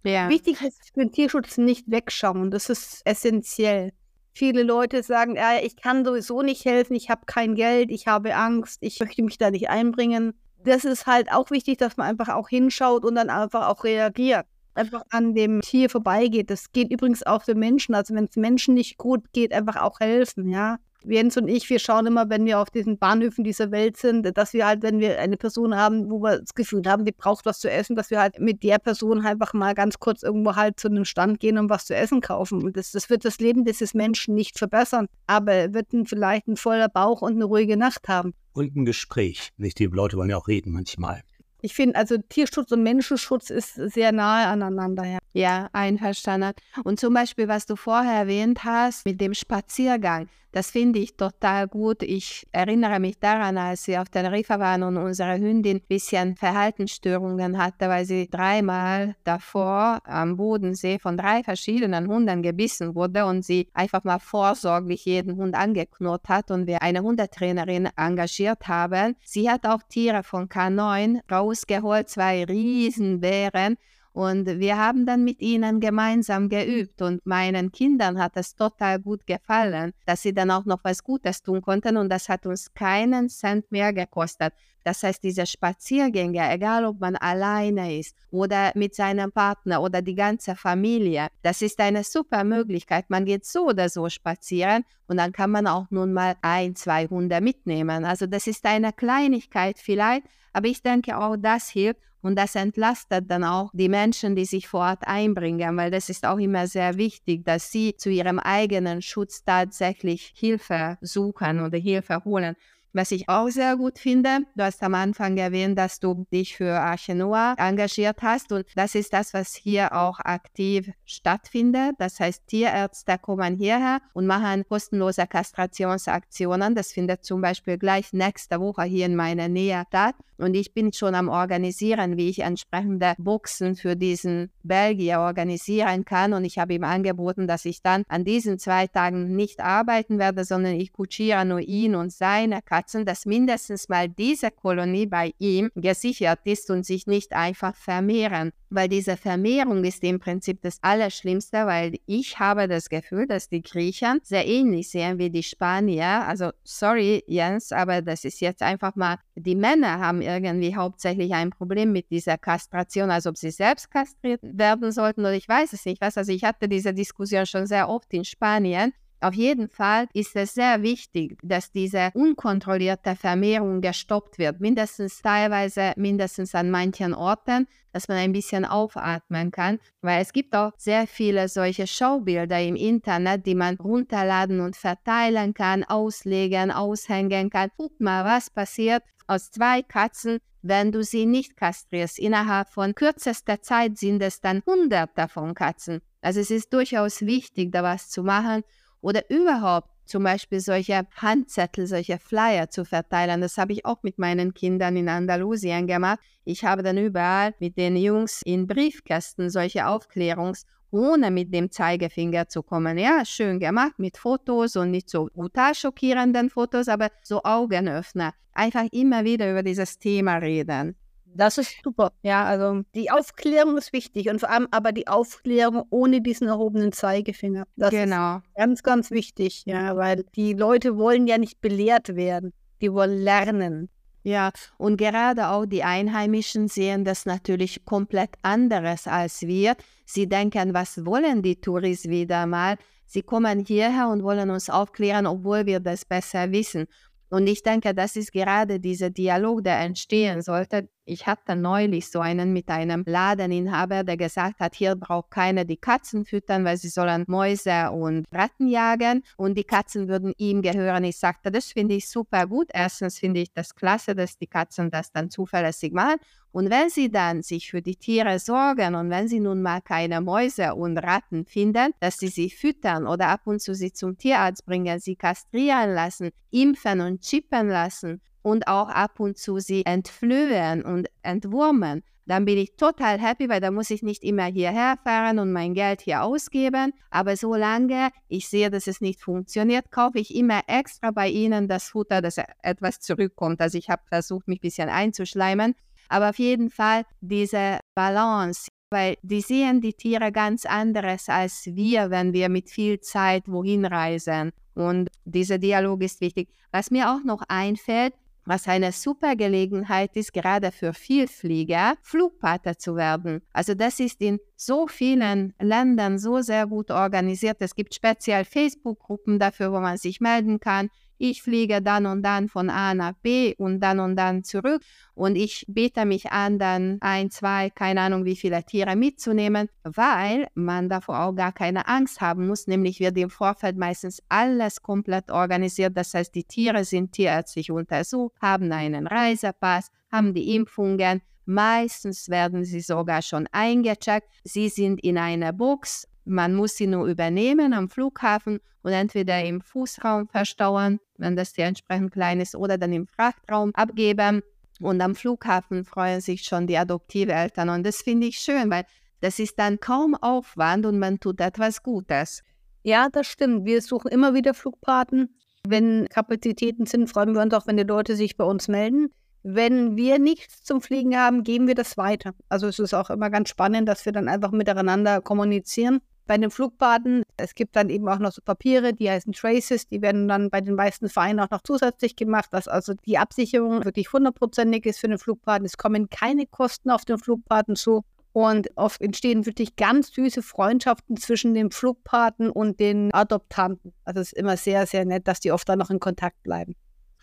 Ja. 0.03 0.29
Wichtig 0.29 0.61
ist 0.61 0.91
für 0.93 1.01
den 1.01 1.11
Tierschutz 1.11 1.57
nicht 1.57 1.89
wegschauen. 1.89 2.51
Das 2.51 2.69
ist 2.69 3.01
essentiell. 3.05 3.93
Viele 4.33 4.63
Leute 4.63 5.03
sagen, 5.03 5.35
ja, 5.35 5.59
ich 5.61 5.75
kann 5.75 6.05
sowieso 6.05 6.41
nicht 6.41 6.63
helfen, 6.63 6.95
ich 6.95 7.09
habe 7.09 7.21
kein 7.25 7.53
Geld, 7.53 7.91
ich 7.91 8.07
habe 8.07 8.35
Angst, 8.35 8.79
ich 8.81 8.99
möchte 8.99 9.23
mich 9.23 9.37
da 9.37 9.51
nicht 9.51 9.69
einbringen. 9.69 10.33
Das 10.63 10.85
ist 10.85 11.05
halt 11.07 11.31
auch 11.31 11.51
wichtig, 11.51 11.77
dass 11.77 11.97
man 11.97 12.07
einfach 12.07 12.29
auch 12.29 12.49
hinschaut 12.49 13.03
und 13.05 13.15
dann 13.15 13.29
einfach 13.29 13.67
auch 13.67 13.83
reagiert. 13.83 14.45
Einfach 14.73 15.03
an 15.09 15.33
dem 15.33 15.61
Tier 15.61 15.89
vorbeigeht. 15.89 16.49
Das 16.49 16.71
geht 16.71 16.91
übrigens 16.91 17.23
auch 17.23 17.43
für 17.43 17.55
Menschen. 17.55 17.93
Also 17.95 18.13
wenn 18.13 18.25
es 18.25 18.35
Menschen 18.35 18.73
nicht 18.73 18.97
gut 18.97 19.33
geht, 19.33 19.53
einfach 19.53 19.75
auch 19.77 19.99
helfen, 19.99 20.49
ja. 20.49 20.77
Jens 21.03 21.37
und 21.37 21.47
ich, 21.47 21.69
wir 21.69 21.79
schauen 21.79 22.05
immer, 22.05 22.29
wenn 22.29 22.45
wir 22.45 22.59
auf 22.59 22.69
diesen 22.69 22.97
Bahnhöfen 22.97 23.43
dieser 23.43 23.71
Welt 23.71 23.97
sind, 23.97 24.37
dass 24.37 24.53
wir 24.53 24.65
halt, 24.65 24.83
wenn 24.83 24.99
wir 24.99 25.19
eine 25.19 25.37
Person 25.37 25.75
haben, 25.75 26.09
wo 26.09 26.19
wir 26.19 26.39
das 26.39 26.53
Gefühl 26.53 26.83
haben, 26.85 27.05
die 27.05 27.11
braucht 27.11 27.45
was 27.45 27.59
zu 27.59 27.69
essen, 27.69 27.95
dass 27.95 28.11
wir 28.11 28.19
halt 28.19 28.39
mit 28.39 28.63
der 28.63 28.79
Person 28.79 29.25
einfach 29.25 29.53
mal 29.53 29.73
ganz 29.73 29.99
kurz 29.99 30.23
irgendwo 30.23 30.55
halt 30.55 30.79
zu 30.79 30.87
einem 30.87 31.05
Stand 31.05 31.39
gehen 31.39 31.57
und 31.57 31.69
was 31.69 31.85
zu 31.85 31.95
essen 31.95 32.21
kaufen. 32.21 32.63
Und 32.63 32.77
das, 32.77 32.91
das 32.91 33.09
wird 33.09 33.25
das 33.25 33.39
Leben 33.39 33.65
dieses 33.65 33.93
Menschen 33.93 34.35
nicht 34.35 34.57
verbessern, 34.57 35.07
aber 35.27 35.53
er 35.53 35.73
wird 35.73 35.93
ein, 35.93 36.05
vielleicht 36.05 36.47
ein 36.47 36.57
voller 36.57 36.89
Bauch 36.89 37.21
und 37.21 37.33
eine 37.33 37.45
ruhige 37.45 37.77
Nacht 37.77 38.07
haben. 38.07 38.33
Und 38.53 38.75
ein 38.75 38.85
Gespräch. 38.85 39.49
Nicht 39.57 39.79
die 39.79 39.85
Leute 39.85 40.17
wollen 40.17 40.29
ja 40.29 40.37
auch 40.37 40.47
reden 40.47 40.71
manchmal. 40.71 41.21
Ich 41.61 41.73
finde, 41.73 41.95
also 41.95 42.17
Tierschutz 42.17 42.71
und 42.71 42.81
Menschenschutz 42.83 43.51
ist 43.51 43.75
sehr 43.75 44.11
nahe 44.11 44.47
aneinander. 44.47 45.05
Ja. 45.05 45.19
Ja, 45.33 45.69
einverstanden. 45.71 46.53
Und 46.83 46.99
zum 46.99 47.13
Beispiel, 47.13 47.47
was 47.47 47.65
du 47.65 47.75
vorher 47.75 48.13
erwähnt 48.13 48.63
hast 48.63 49.05
mit 49.05 49.21
dem 49.21 49.33
Spaziergang, 49.33 50.27
das 50.51 50.71
finde 50.71 50.99
ich 50.99 51.15
total 51.15 51.67
gut. 51.67 52.03
Ich 52.03 52.45
erinnere 52.51 52.99
mich 52.99 53.19
daran, 53.19 53.57
als 53.57 53.87
wir 53.87 54.01
auf 54.01 54.09
Teneriffa 54.09 54.59
waren 54.59 54.83
und 54.83 54.97
unsere 54.97 55.37
Hündin 55.37 55.77
ein 55.77 55.87
bisschen 55.87 56.35
Verhaltensstörungen 56.35 57.57
hatte, 57.57 57.87
weil 57.87 58.05
sie 58.05 58.29
dreimal 58.29 59.15
davor 59.23 60.01
am 60.05 60.35
Bodensee 60.35 60.99
von 60.99 61.17
drei 61.17 61.43
verschiedenen 61.43 62.07
Hunden 62.07 62.41
gebissen 62.41 62.95
wurde 62.95 63.25
und 63.25 63.45
sie 63.45 63.69
einfach 63.73 64.03
mal 64.03 64.19
vorsorglich 64.19 65.05
jeden 65.05 65.37
Hund 65.37 65.55
angeknurrt 65.55 66.27
hat 66.27 66.51
und 66.51 66.67
wir 66.67 66.81
eine 66.81 67.01
Hundetrainerin 67.01 67.89
engagiert 67.95 68.67
haben. 68.67 69.15
Sie 69.23 69.49
hat 69.49 69.65
auch 69.65 69.81
Tiere 69.87 70.23
von 70.23 70.49
K9 70.49 71.19
rausgeholt, 71.31 72.09
zwei 72.09 72.43
Riesenbären 72.43 73.77
und 74.13 74.45
wir 74.59 74.77
haben 74.77 75.05
dann 75.05 75.23
mit 75.23 75.41
ihnen 75.41 75.79
gemeinsam 75.79 76.49
geübt 76.49 77.01
und 77.01 77.25
meinen 77.25 77.71
Kindern 77.71 78.19
hat 78.19 78.33
es 78.35 78.55
total 78.55 78.99
gut 78.99 79.25
gefallen, 79.25 79.93
dass 80.05 80.21
sie 80.21 80.33
dann 80.33 80.51
auch 80.51 80.65
noch 80.65 80.83
was 80.83 81.03
Gutes 81.03 81.41
tun 81.41 81.61
konnten 81.61 81.97
und 81.97 82.09
das 82.09 82.27
hat 82.27 82.45
uns 82.45 82.73
keinen 82.73 83.29
Cent 83.29 83.71
mehr 83.71 83.93
gekostet. 83.93 84.53
Das 84.83 85.03
heißt, 85.03 85.23
diese 85.23 85.45
Spaziergänge, 85.45 86.51
egal 86.51 86.85
ob 86.85 86.99
man 86.99 87.15
alleine 87.15 87.97
ist 87.97 88.15
oder 88.31 88.71
mit 88.75 88.95
seinem 88.95 89.31
Partner 89.31 89.81
oder 89.81 90.01
die 90.01 90.15
ganze 90.15 90.55
Familie, 90.55 91.27
das 91.41 91.61
ist 91.61 91.79
eine 91.79 92.03
super 92.03 92.43
Möglichkeit. 92.43 93.09
Man 93.09 93.25
geht 93.25 93.45
so 93.45 93.67
oder 93.67 93.89
so 93.89 94.09
spazieren 94.09 94.83
und 95.07 95.17
dann 95.17 95.31
kann 95.31 95.51
man 95.51 95.67
auch 95.67 95.85
nun 95.89 96.13
mal 96.13 96.35
ein, 96.41 96.75
zwei 96.75 97.07
Hunde 97.07 97.41
mitnehmen. 97.41 98.05
Also 98.05 98.25
das 98.25 98.47
ist 98.47 98.65
eine 98.65 98.93
Kleinigkeit 98.93 99.77
vielleicht, 99.77 100.23
aber 100.53 100.67
ich 100.67 100.81
denke 100.81 101.17
auch 101.17 101.35
das 101.37 101.69
hilft 101.69 101.99
und 102.21 102.37
das 102.37 102.55
entlastet 102.55 103.29
dann 103.29 103.43
auch 103.43 103.71
die 103.73 103.89
Menschen, 103.89 104.35
die 104.35 104.45
sich 104.45 104.67
vor 104.67 104.81
Ort 104.81 105.07
einbringen, 105.07 105.75
weil 105.77 105.91
das 105.91 106.09
ist 106.09 106.25
auch 106.25 106.37
immer 106.37 106.67
sehr 106.67 106.97
wichtig, 106.97 107.43
dass 107.45 107.71
sie 107.71 107.95
zu 107.95 108.09
ihrem 108.09 108.39
eigenen 108.39 109.01
Schutz 109.01 109.43
tatsächlich 109.43 110.31
Hilfe 110.35 110.97
suchen 111.01 111.59
oder 111.61 111.77
Hilfe 111.77 112.23
holen. 112.23 112.55
Was 112.93 113.11
ich 113.11 113.29
auch 113.29 113.47
sehr 113.47 113.77
gut 113.77 113.99
finde, 113.99 114.39
du 114.53 114.63
hast 114.65 114.83
am 114.83 114.95
Anfang 114.95 115.37
erwähnt, 115.37 115.77
dass 115.77 116.01
du 116.01 116.25
dich 116.33 116.57
für 116.57 116.73
Arche 116.73 117.15
Noah 117.15 117.55
engagiert 117.57 118.17
hast 118.21 118.51
und 118.51 118.65
das 118.75 118.95
ist 118.95 119.13
das, 119.13 119.33
was 119.33 119.55
hier 119.55 119.95
auch 119.95 120.19
aktiv 120.19 120.91
stattfindet. 121.05 121.95
Das 121.99 122.19
heißt, 122.19 122.47
Tierärzte 122.47 123.17
kommen 123.17 123.55
hierher 123.55 124.01
und 124.13 124.27
machen 124.27 124.65
kostenlose 124.67 125.25
Kastrationsaktionen. 125.25 126.75
Das 126.75 126.91
findet 126.91 127.23
zum 127.23 127.39
Beispiel 127.39 127.77
gleich 127.77 128.11
nächste 128.11 128.59
Woche 128.59 128.83
hier 128.83 129.05
in 129.05 129.15
meiner 129.15 129.47
Nähe 129.47 129.85
statt. 129.87 130.15
Und 130.41 130.55
ich 130.55 130.73
bin 130.73 130.91
schon 130.91 131.13
am 131.13 131.29
Organisieren, 131.29 132.17
wie 132.17 132.29
ich 132.29 132.39
entsprechende 132.39 133.13
Boxen 133.19 133.75
für 133.75 133.95
diesen 133.95 134.49
Belgier 134.63 135.19
organisieren 135.19 136.03
kann. 136.03 136.33
Und 136.33 136.45
ich 136.45 136.57
habe 136.57 136.73
ihm 136.73 136.83
angeboten, 136.83 137.47
dass 137.47 137.63
ich 137.63 137.83
dann 137.83 138.03
an 138.09 138.25
diesen 138.25 138.57
zwei 138.57 138.87
Tagen 138.87 139.35
nicht 139.35 139.59
arbeiten 139.59 140.17
werde, 140.17 140.43
sondern 140.43 140.73
ich 140.73 140.93
kutschiere 140.93 141.45
nur 141.45 141.59
ihn 141.59 141.93
und 141.93 142.11
seine 142.11 142.63
Katzen, 142.81 143.05
dass 143.05 143.25
mindestens 143.25 143.89
mal 143.89 144.09
diese 144.09 144.49
Kolonie 144.49 145.05
bei 145.05 145.33
ihm 145.37 145.69
gesichert 145.75 146.39
ist 146.45 146.69
und 146.71 146.85
sich 146.85 147.05
nicht 147.05 147.33
einfach 147.33 147.75
vermehren. 147.75 148.51
Weil 148.69 148.87
diese 148.87 149.17
Vermehrung 149.17 149.83
ist 149.83 150.03
im 150.03 150.19
Prinzip 150.19 150.61
das 150.61 150.79
Allerschlimmste, 150.81 151.65
weil 151.65 151.95
ich 152.05 152.39
habe 152.39 152.67
das 152.67 152.89
Gefühl, 152.89 153.27
dass 153.27 153.49
die 153.49 153.61
Griechen 153.61 154.19
sehr 154.23 154.47
ähnlich 154.47 154.89
sehen 154.89 155.19
wie 155.19 155.29
die 155.29 155.43
Spanier. 155.43 156.25
Also 156.25 156.51
sorry 156.63 157.23
Jens, 157.27 157.71
aber 157.71 158.01
das 158.01 158.25
ist 158.25 158.39
jetzt 158.41 158.63
einfach 158.63 158.95
mal, 158.95 159.17
die 159.35 159.55
Männer 159.55 159.99
haben 159.99 160.21
irgendwie 160.21 160.75
hauptsächlich 160.75 161.33
ein 161.33 161.51
Problem 161.51 161.91
mit 161.91 162.09
dieser 162.09 162.37
Kastration, 162.37 163.11
also 163.11 163.29
ob 163.29 163.37
sie 163.37 163.51
selbst 163.51 163.91
kastriert 163.91 164.39
werden 164.41 164.91
sollten 164.91 165.21
oder 165.21 165.33
ich 165.33 165.47
weiß 165.47 165.73
es 165.73 165.85
nicht. 165.85 166.01
Was. 166.01 166.17
Also 166.17 166.31
ich 166.31 166.43
hatte 166.43 166.67
diese 166.67 166.93
Diskussion 166.93 167.45
schon 167.45 167.67
sehr 167.67 167.89
oft 167.89 168.11
in 168.13 168.25
Spanien. 168.25 168.93
Auf 169.23 169.35
jeden 169.35 169.69
Fall 169.69 170.07
ist 170.13 170.35
es 170.35 170.55
sehr 170.55 170.81
wichtig, 170.81 171.37
dass 171.43 171.71
diese 171.71 172.09
unkontrollierte 172.15 173.15
Vermehrung 173.15 173.79
gestoppt 173.79 174.39
wird, 174.39 174.59
mindestens 174.59 175.21
teilweise, 175.21 175.93
mindestens 175.95 176.55
an 176.55 176.71
manchen 176.71 177.13
Orten, 177.13 177.67
dass 177.93 178.07
man 178.07 178.17
ein 178.17 178.31
bisschen 178.31 178.65
aufatmen 178.65 179.51
kann, 179.51 179.77
weil 180.01 180.23
es 180.23 180.33
gibt 180.33 180.55
auch 180.55 180.71
sehr 180.77 181.05
viele 181.05 181.49
solche 181.49 181.85
Schaubilder 181.85 182.59
im 182.61 182.75
Internet, 182.75 183.45
die 183.45 183.53
man 183.53 183.75
runterladen 183.75 184.59
und 184.59 184.75
verteilen 184.75 185.53
kann, 185.53 185.83
auslegen, 185.83 186.71
aushängen 186.71 187.51
kann. 187.51 187.69
Guck 187.77 188.01
mal, 188.01 188.25
was 188.25 188.49
passiert 188.49 189.03
aus 189.27 189.51
zwei 189.51 189.83
Katzen, 189.83 190.39
wenn 190.63 190.91
du 190.91 191.03
sie 191.03 191.27
nicht 191.27 191.57
kastrierst. 191.57 192.17
Innerhalb 192.17 192.69
von 192.69 192.95
kürzester 192.95 193.61
Zeit 193.61 193.99
sind 193.99 194.23
es 194.23 194.41
dann 194.41 194.63
Hunderte 194.65 195.27
von 195.27 195.53
Katzen. 195.53 196.01
Also 196.21 196.39
es 196.39 196.49
ist 196.49 196.73
durchaus 196.73 197.21
wichtig, 197.21 197.71
da 197.71 197.83
was 197.83 198.09
zu 198.09 198.23
machen 198.23 198.63
oder 199.01 199.29
überhaupt 199.29 199.89
zum 200.05 200.23
Beispiel 200.23 200.59
solche 200.59 201.07
Handzettel, 201.15 201.87
solche 201.87 202.19
Flyer 202.19 202.69
zu 202.69 202.85
verteilen. 202.85 203.41
Das 203.41 203.57
habe 203.57 203.73
ich 203.73 203.85
auch 203.85 204.03
mit 204.03 204.17
meinen 204.19 204.53
Kindern 204.53 204.97
in 204.97 205.09
Andalusien 205.09 205.87
gemacht. 205.87 206.19
Ich 206.43 206.65
habe 206.65 206.83
dann 206.83 206.97
überall 206.97 207.53
mit 207.59 207.77
den 207.77 207.95
Jungs 207.95 208.41
in 208.43 208.67
Briefkästen 208.67 209.49
solche 209.49 209.85
Aufklärungs- 209.85 210.65
ohne 210.91 211.31
mit 211.31 211.53
dem 211.53 211.71
Zeigefinger 211.71 212.47
zu 212.49 212.63
kommen. 212.63 212.97
Ja, 212.97 213.25
schön 213.25 213.59
gemacht 213.59 213.97
mit 213.97 214.17
Fotos 214.17 214.75
und 214.75 214.91
nicht 214.91 215.09
so 215.09 215.29
brutal 215.33 215.73
schockierenden 215.73 216.49
Fotos, 216.49 216.87
aber 216.87 217.09
so 217.23 217.41
Augenöffner. 217.43 218.33
Einfach 218.53 218.85
immer 218.91 219.23
wieder 219.23 219.49
über 219.49 219.63
dieses 219.63 219.97
Thema 219.97 220.37
reden. 220.37 220.95
Das 221.35 221.57
ist 221.57 221.75
super. 221.83 222.11
Ja, 222.23 222.45
also 222.45 222.81
die 222.95 223.11
Aufklärung 223.11 223.77
ist 223.77 223.93
wichtig 223.93 224.29
und 224.29 224.39
vor 224.39 224.49
allem 224.49 224.67
aber 224.71 224.91
die 224.91 225.07
Aufklärung 225.07 225.83
ohne 225.89 226.21
diesen 226.21 226.47
erhobenen 226.47 226.91
Zeigefinger. 226.91 227.65
Das 227.75 227.91
genau. 227.91 228.37
ist 228.37 228.55
ganz, 228.55 228.83
ganz 228.83 229.11
wichtig, 229.11 229.63
ja, 229.65 229.95
weil 229.95 230.23
die 230.35 230.53
Leute 230.53 230.97
wollen 230.97 231.27
ja 231.27 231.37
nicht 231.37 231.61
belehrt 231.61 232.15
werden. 232.15 232.53
Die 232.81 232.91
wollen 232.91 233.21
lernen. 233.21 233.89
Ja, 234.23 234.51
und 234.77 234.97
gerade 234.97 235.47
auch 235.47 235.65
die 235.65 235.83
Einheimischen 235.83 236.67
sehen 236.67 237.03
das 237.05 237.25
natürlich 237.25 237.85
komplett 237.85 238.35
anderes 238.43 239.07
als 239.07 239.41
wir. 239.41 239.75
Sie 240.05 240.27
denken, 240.27 240.73
was 240.73 241.05
wollen 241.05 241.41
die 241.41 241.59
Touris 241.59 242.07
wieder 242.07 242.45
mal? 242.45 242.77
Sie 243.07 243.23
kommen 243.23 243.65
hierher 243.65 244.09
und 244.09 244.23
wollen 244.23 244.51
uns 244.51 244.69
aufklären, 244.69 245.25
obwohl 245.25 245.65
wir 245.65 245.79
das 245.79 246.05
besser 246.05 246.51
wissen. 246.51 246.87
Und 247.31 247.47
ich 247.47 247.63
denke, 247.63 247.93
das 247.93 248.15
ist 248.15 248.31
gerade 248.31 248.79
dieser 248.79 249.09
Dialog, 249.09 249.63
der 249.63 249.79
entstehen 249.79 250.41
sollte. 250.41 250.89
Ich 251.11 251.27
hatte 251.27 251.57
neulich 251.57 252.09
so 252.09 252.21
einen 252.21 252.53
mit 252.53 252.69
einem 252.69 253.03
Ladeninhaber, 253.05 254.05
der 254.05 254.15
gesagt 254.15 254.61
hat, 254.61 254.75
hier 254.75 254.95
braucht 254.95 255.29
keiner 255.29 255.65
die 255.65 255.75
Katzen 255.75 256.23
füttern, 256.23 256.63
weil 256.63 256.77
sie 256.77 256.87
sollen 256.87 257.25
Mäuse 257.27 257.91
und 257.91 258.25
Ratten 258.31 258.69
jagen 258.69 259.21
und 259.35 259.57
die 259.57 259.65
Katzen 259.65 260.07
würden 260.07 260.33
ihm 260.37 260.61
gehören. 260.61 261.03
Ich 261.03 261.17
sagte, 261.17 261.51
das 261.51 261.65
finde 261.73 261.95
ich 261.95 262.07
super 262.07 262.47
gut. 262.47 262.69
Erstens 262.73 263.19
finde 263.19 263.41
ich 263.41 263.51
das 263.51 263.75
klasse, 263.75 264.15
dass 264.15 264.37
die 264.37 264.47
Katzen 264.47 264.89
das 264.89 265.11
dann 265.11 265.29
zuverlässig 265.29 265.91
machen. 265.91 266.15
Und 266.53 266.69
wenn 266.69 266.89
sie 266.89 267.11
dann 267.11 267.41
sich 267.41 267.69
für 267.69 267.81
die 267.81 267.97
Tiere 267.97 268.39
sorgen 268.39 268.95
und 268.95 269.09
wenn 269.09 269.27
sie 269.27 269.41
nun 269.41 269.61
mal 269.61 269.81
keine 269.81 270.21
Mäuse 270.21 270.75
und 270.75 270.97
Ratten 270.97 271.45
finden, 271.45 271.91
dass 271.99 272.19
sie 272.19 272.29
sie 272.29 272.49
füttern 272.49 273.05
oder 273.05 273.27
ab 273.27 273.41
und 273.43 273.61
zu 273.61 273.75
sie 273.75 273.91
zum 273.91 274.17
Tierarzt 274.17 274.65
bringen, 274.65 274.97
sie 275.01 275.17
kastrieren 275.17 275.93
lassen, 275.93 276.29
impfen 276.51 277.01
und 277.01 277.19
chippen 277.19 277.67
lassen 277.67 278.21
und 278.41 278.67
auch 278.67 278.89
ab 278.89 279.19
und 279.19 279.37
zu 279.37 279.59
sie 279.59 279.85
entflöhen 279.85 280.83
und 280.83 281.07
entwurmen, 281.21 282.03
dann 282.31 282.45
bin 282.45 282.57
ich 282.57 282.75
total 282.77 283.19
happy, 283.19 283.49
weil 283.49 283.59
da 283.59 283.71
muss 283.71 283.89
ich 283.89 284.03
nicht 284.03 284.23
immer 284.23 284.45
hierher 284.45 284.97
fahren 285.03 285.39
und 285.39 285.51
mein 285.51 285.73
Geld 285.73 286.01
hier 286.01 286.23
ausgeben. 286.23 286.93
Aber 287.09 287.35
solange 287.35 288.09
ich 288.27 288.47
sehe, 288.47 288.69
dass 288.69 288.87
es 288.87 289.01
nicht 289.01 289.19
funktioniert, 289.19 289.91
kaufe 289.91 290.19
ich 290.19 290.33
immer 290.35 290.61
extra 290.67 291.11
bei 291.11 291.27
Ihnen 291.27 291.67
das 291.67 291.89
Futter, 291.89 292.21
dass 292.21 292.37
etwas 292.61 292.99
zurückkommt. 292.99 293.59
Also 293.59 293.77
ich 293.77 293.89
habe 293.89 294.03
versucht, 294.07 294.47
mich 294.47 294.59
ein 294.59 294.61
bisschen 294.61 294.89
einzuschleimen. 294.89 295.75
Aber 296.09 296.29
auf 296.29 296.39
jeden 296.39 296.69
Fall 296.69 297.03
diese 297.21 297.79
Balance, 297.95 298.69
weil 298.91 299.17
die 299.23 299.41
sehen 299.41 299.81
die 299.81 299.93
Tiere 299.93 300.31
ganz 300.31 300.65
anderes 300.65 301.27
als 301.27 301.65
wir, 301.65 302.11
wenn 302.11 302.33
wir 302.33 302.49
mit 302.49 302.69
viel 302.69 302.99
Zeit 302.99 303.43
wohin 303.47 303.83
reisen. 303.85 304.51
Und 304.73 305.09
dieser 305.25 305.57
Dialog 305.57 306.01
ist 306.01 306.21
wichtig. 306.21 306.49
Was 306.71 306.91
mir 306.91 307.11
auch 307.11 307.23
noch 307.23 307.41
einfällt, 307.47 308.13
was 308.45 308.67
eine 308.67 308.91
super 308.91 309.35
Gelegenheit 309.35 310.15
ist, 310.15 310.33
gerade 310.33 310.71
für 310.71 310.93
Vielflieger, 310.93 311.95
Flugpater 312.01 312.77
zu 312.77 312.95
werden. 312.95 313.41
Also 313.53 313.73
das 313.73 313.99
ist 313.99 314.21
in 314.21 314.39
so 314.55 314.87
vielen 314.87 315.53
Ländern 315.59 316.17
so 316.19 316.41
sehr 316.41 316.67
gut 316.67 316.91
organisiert. 316.91 317.57
Es 317.59 317.75
gibt 317.75 317.93
speziell 317.93 318.45
Facebook-Gruppen 318.45 319.39
dafür, 319.39 319.71
wo 319.71 319.79
man 319.79 319.97
sich 319.97 320.21
melden 320.21 320.59
kann 320.59 320.89
ich 321.21 321.43
fliege 321.43 321.81
dann 321.81 322.05
und 322.05 322.23
dann 322.23 322.47
von 322.47 322.69
A 322.69 322.93
nach 322.93 323.13
B 323.21 323.53
und 323.57 323.79
dann 323.79 323.99
und 323.99 324.15
dann 324.15 324.43
zurück 324.43 324.81
und 325.13 325.35
ich 325.35 325.65
biete 325.67 326.05
mich 326.05 326.31
an, 326.31 326.57
dann 326.57 326.97
ein, 327.01 327.29
zwei, 327.29 327.69
keine 327.69 328.01
Ahnung 328.01 328.25
wie 328.25 328.35
viele 328.35 328.63
Tiere 328.63 328.95
mitzunehmen, 328.95 329.69
weil 329.83 330.47
man 330.55 330.89
davor 330.89 331.19
auch 331.25 331.33
gar 331.33 331.51
keine 331.51 331.87
Angst 331.87 332.21
haben 332.21 332.47
muss, 332.47 332.67
nämlich 332.67 332.99
wird 332.99 333.17
im 333.17 333.29
Vorfeld 333.29 333.77
meistens 333.77 334.21
alles 334.29 334.81
komplett 334.81 335.29
organisiert, 335.29 335.95
das 335.95 336.13
heißt 336.13 336.33
die 336.33 336.43
Tiere 336.43 336.83
sind 336.83 337.11
tierärztlich 337.11 337.71
untersucht, 337.71 338.35
haben 338.41 338.71
einen 338.71 339.05
Reisepass, 339.05 339.91
haben 340.11 340.33
die 340.33 340.55
Impfungen, 340.55 341.21
Meistens 341.45 342.29
werden 342.29 342.63
sie 342.63 342.81
sogar 342.81 343.21
schon 343.21 343.47
eingecheckt. 343.51 344.29
Sie 344.43 344.69
sind 344.69 345.03
in 345.03 345.17
einer 345.17 345.51
Box 345.51 346.07
man 346.25 346.53
muss 346.55 346.75
sie 346.75 346.87
nur 346.87 347.07
übernehmen 347.07 347.73
am 347.73 347.89
Flughafen 347.89 348.59
und 348.83 348.91
entweder 348.91 349.43
im 349.43 349.61
Fußraum 349.61 350.27
verstauen, 350.27 350.99
wenn 351.17 351.35
das 351.35 351.53
hier 351.55 351.65
entsprechend 351.65 352.11
klein 352.11 352.39
ist, 352.39 352.55
oder 352.55 352.77
dann 352.77 352.93
im 352.93 353.07
Frachtraum 353.07 353.73
abgeben. 353.75 354.41
Und 354.79 355.01
am 355.01 355.15
Flughafen 355.15 355.85
freuen 355.85 356.21
sich 356.21 356.43
schon 356.43 356.67
die 356.67 356.77
Adoptiveltern. 356.77 357.69
Und 357.69 357.85
das 357.85 358.01
finde 358.01 358.27
ich 358.27 358.37
schön, 358.37 358.69
weil 358.71 358.85
das 359.19 359.37
ist 359.37 359.59
dann 359.59 359.79
kaum 359.79 360.15
Aufwand 360.15 360.85
und 360.85 360.97
man 360.97 361.19
tut 361.19 361.39
etwas 361.39 361.83
Gutes. 361.83 362.41
Ja, 362.83 363.09
das 363.09 363.27
stimmt. 363.27 363.65
Wir 363.65 363.81
suchen 363.81 364.09
immer 364.09 364.33
wieder 364.33 364.55
Flugpaten. 364.55 365.35
Wenn 365.67 366.07
Kapazitäten 366.09 366.87
sind, 366.87 367.07
freuen 367.07 367.35
wir 367.35 367.41
uns 367.41 367.53
auch, 367.53 367.67
wenn 367.67 367.77
die 367.77 367.83
Leute 367.83 368.15
sich 368.15 368.35
bei 368.35 368.43
uns 368.43 368.67
melden. 368.67 369.09
Wenn 369.43 369.95
wir 369.95 370.17
nichts 370.17 370.63
zum 370.63 370.81
Fliegen 370.81 371.15
haben, 371.15 371.43
geben 371.43 371.67
wir 371.67 371.75
das 371.75 371.97
weiter. 371.97 372.33
Also 372.49 372.67
es 372.67 372.79
ist 372.79 372.95
auch 372.95 373.11
immer 373.11 373.29
ganz 373.29 373.49
spannend, 373.49 373.87
dass 373.87 374.05
wir 374.05 374.11
dann 374.11 374.27
einfach 374.27 374.51
miteinander 374.51 375.21
kommunizieren 375.21 375.99
bei 376.25 376.37
den 376.37 376.51
Flugpaten. 376.51 377.23
Es 377.37 377.55
gibt 377.55 377.75
dann 377.75 377.89
eben 377.89 378.07
auch 378.07 378.19
noch 378.19 378.31
so 378.31 378.41
Papiere, 378.41 378.93
die 378.93 379.09
heißen 379.09 379.33
Traces, 379.33 379.87
die 379.87 380.01
werden 380.01 380.27
dann 380.27 380.49
bei 380.49 380.61
den 380.61 380.75
meisten 380.75 381.09
Vereinen 381.09 381.39
auch 381.39 381.49
noch 381.49 381.61
zusätzlich 381.63 382.15
gemacht, 382.15 382.49
dass 382.51 382.67
also 382.67 382.93
die 382.93 383.17
Absicherung 383.17 383.83
wirklich 383.85 384.11
hundertprozentig 384.13 384.85
ist 384.85 384.99
für 384.99 385.07
den 385.07 385.17
Flugpaten. 385.17 385.65
Es 385.65 385.77
kommen 385.77 386.09
keine 386.09 386.45
Kosten 386.47 386.89
auf 386.89 387.05
den 387.05 387.17
Flugpaten 387.17 387.75
zu. 387.75 388.03
Und 388.33 388.69
oft 388.75 389.01
entstehen 389.01 389.45
wirklich 389.45 389.75
ganz 389.75 390.13
süße 390.13 390.41
Freundschaften 390.41 391.17
zwischen 391.17 391.53
dem 391.53 391.69
Flugpaten 391.69 392.49
und 392.49 392.79
den 392.79 393.13
Adoptanten. 393.13 393.93
Also 394.05 394.21
es 394.21 394.31
ist 394.31 394.37
immer 394.39 394.55
sehr, 394.55 394.87
sehr 394.87 395.03
nett, 395.03 395.27
dass 395.27 395.41
die 395.41 395.51
oft 395.51 395.67
dann 395.67 395.79
noch 395.79 395.89
in 395.89 395.99
Kontakt 395.99 396.41
bleiben. 396.43 396.75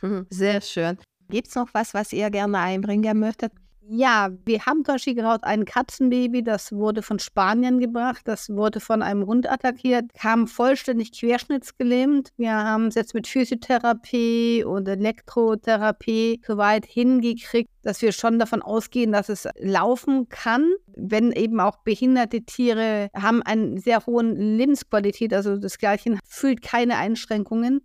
Sehr 0.31 0.61
schön. 0.61 0.99
Gibt 1.31 1.49
es 1.49 1.55
noch 1.55 1.69
was, 1.73 1.93
was 1.93 2.13
ihr 2.13 2.31
gerne 2.31 2.59
einbringen 2.59 3.19
möchtet? 3.19 3.53
Ja, 3.91 4.29
wir 4.45 4.67
haben 4.67 4.85
zum 4.85 4.97
Beispiel 4.97 5.15
gerade 5.15 5.45
ein 5.45 5.65
Katzenbaby, 5.65 6.43
das 6.43 6.73
wurde 6.73 7.01
von 7.01 7.19
Spanien 7.19 7.79
gebracht, 7.79 8.21
das 8.27 8.51
wurde 8.51 8.81
von 8.81 9.01
einem 9.01 9.25
Hund 9.25 9.51
attackiert, 9.51 10.13
kam 10.13 10.47
vollständig 10.47 11.13
querschnittsgelähmt. 11.13 12.29
Wir 12.37 12.53
haben 12.53 12.89
es 12.89 12.97
jetzt 12.97 13.15
mit 13.15 13.27
Physiotherapie 13.27 14.63
und 14.63 14.87
Elektrotherapie 14.87 16.43
so 16.47 16.59
weit 16.59 16.85
hingekriegt, 16.85 17.71
dass 17.83 18.03
wir 18.03 18.13
schon 18.13 18.39
davon 18.39 18.61
ausgehen, 18.61 19.11
dass 19.11 19.31
es 19.31 19.49
laufen 19.59 20.29
kann, 20.29 20.71
wenn 20.95 21.33
eben 21.33 21.59
auch 21.59 21.79
behinderte 21.79 22.43
Tiere 22.43 23.09
haben 23.15 23.43
eine 23.43 23.81
sehr 23.81 24.05
hohe 24.05 24.23
Lebensqualität, 24.23 25.33
also 25.33 25.57
das 25.57 25.79
Gleiche 25.79 26.19
fühlt 26.27 26.61
keine 26.61 26.99
Einschränkungen 26.99 27.81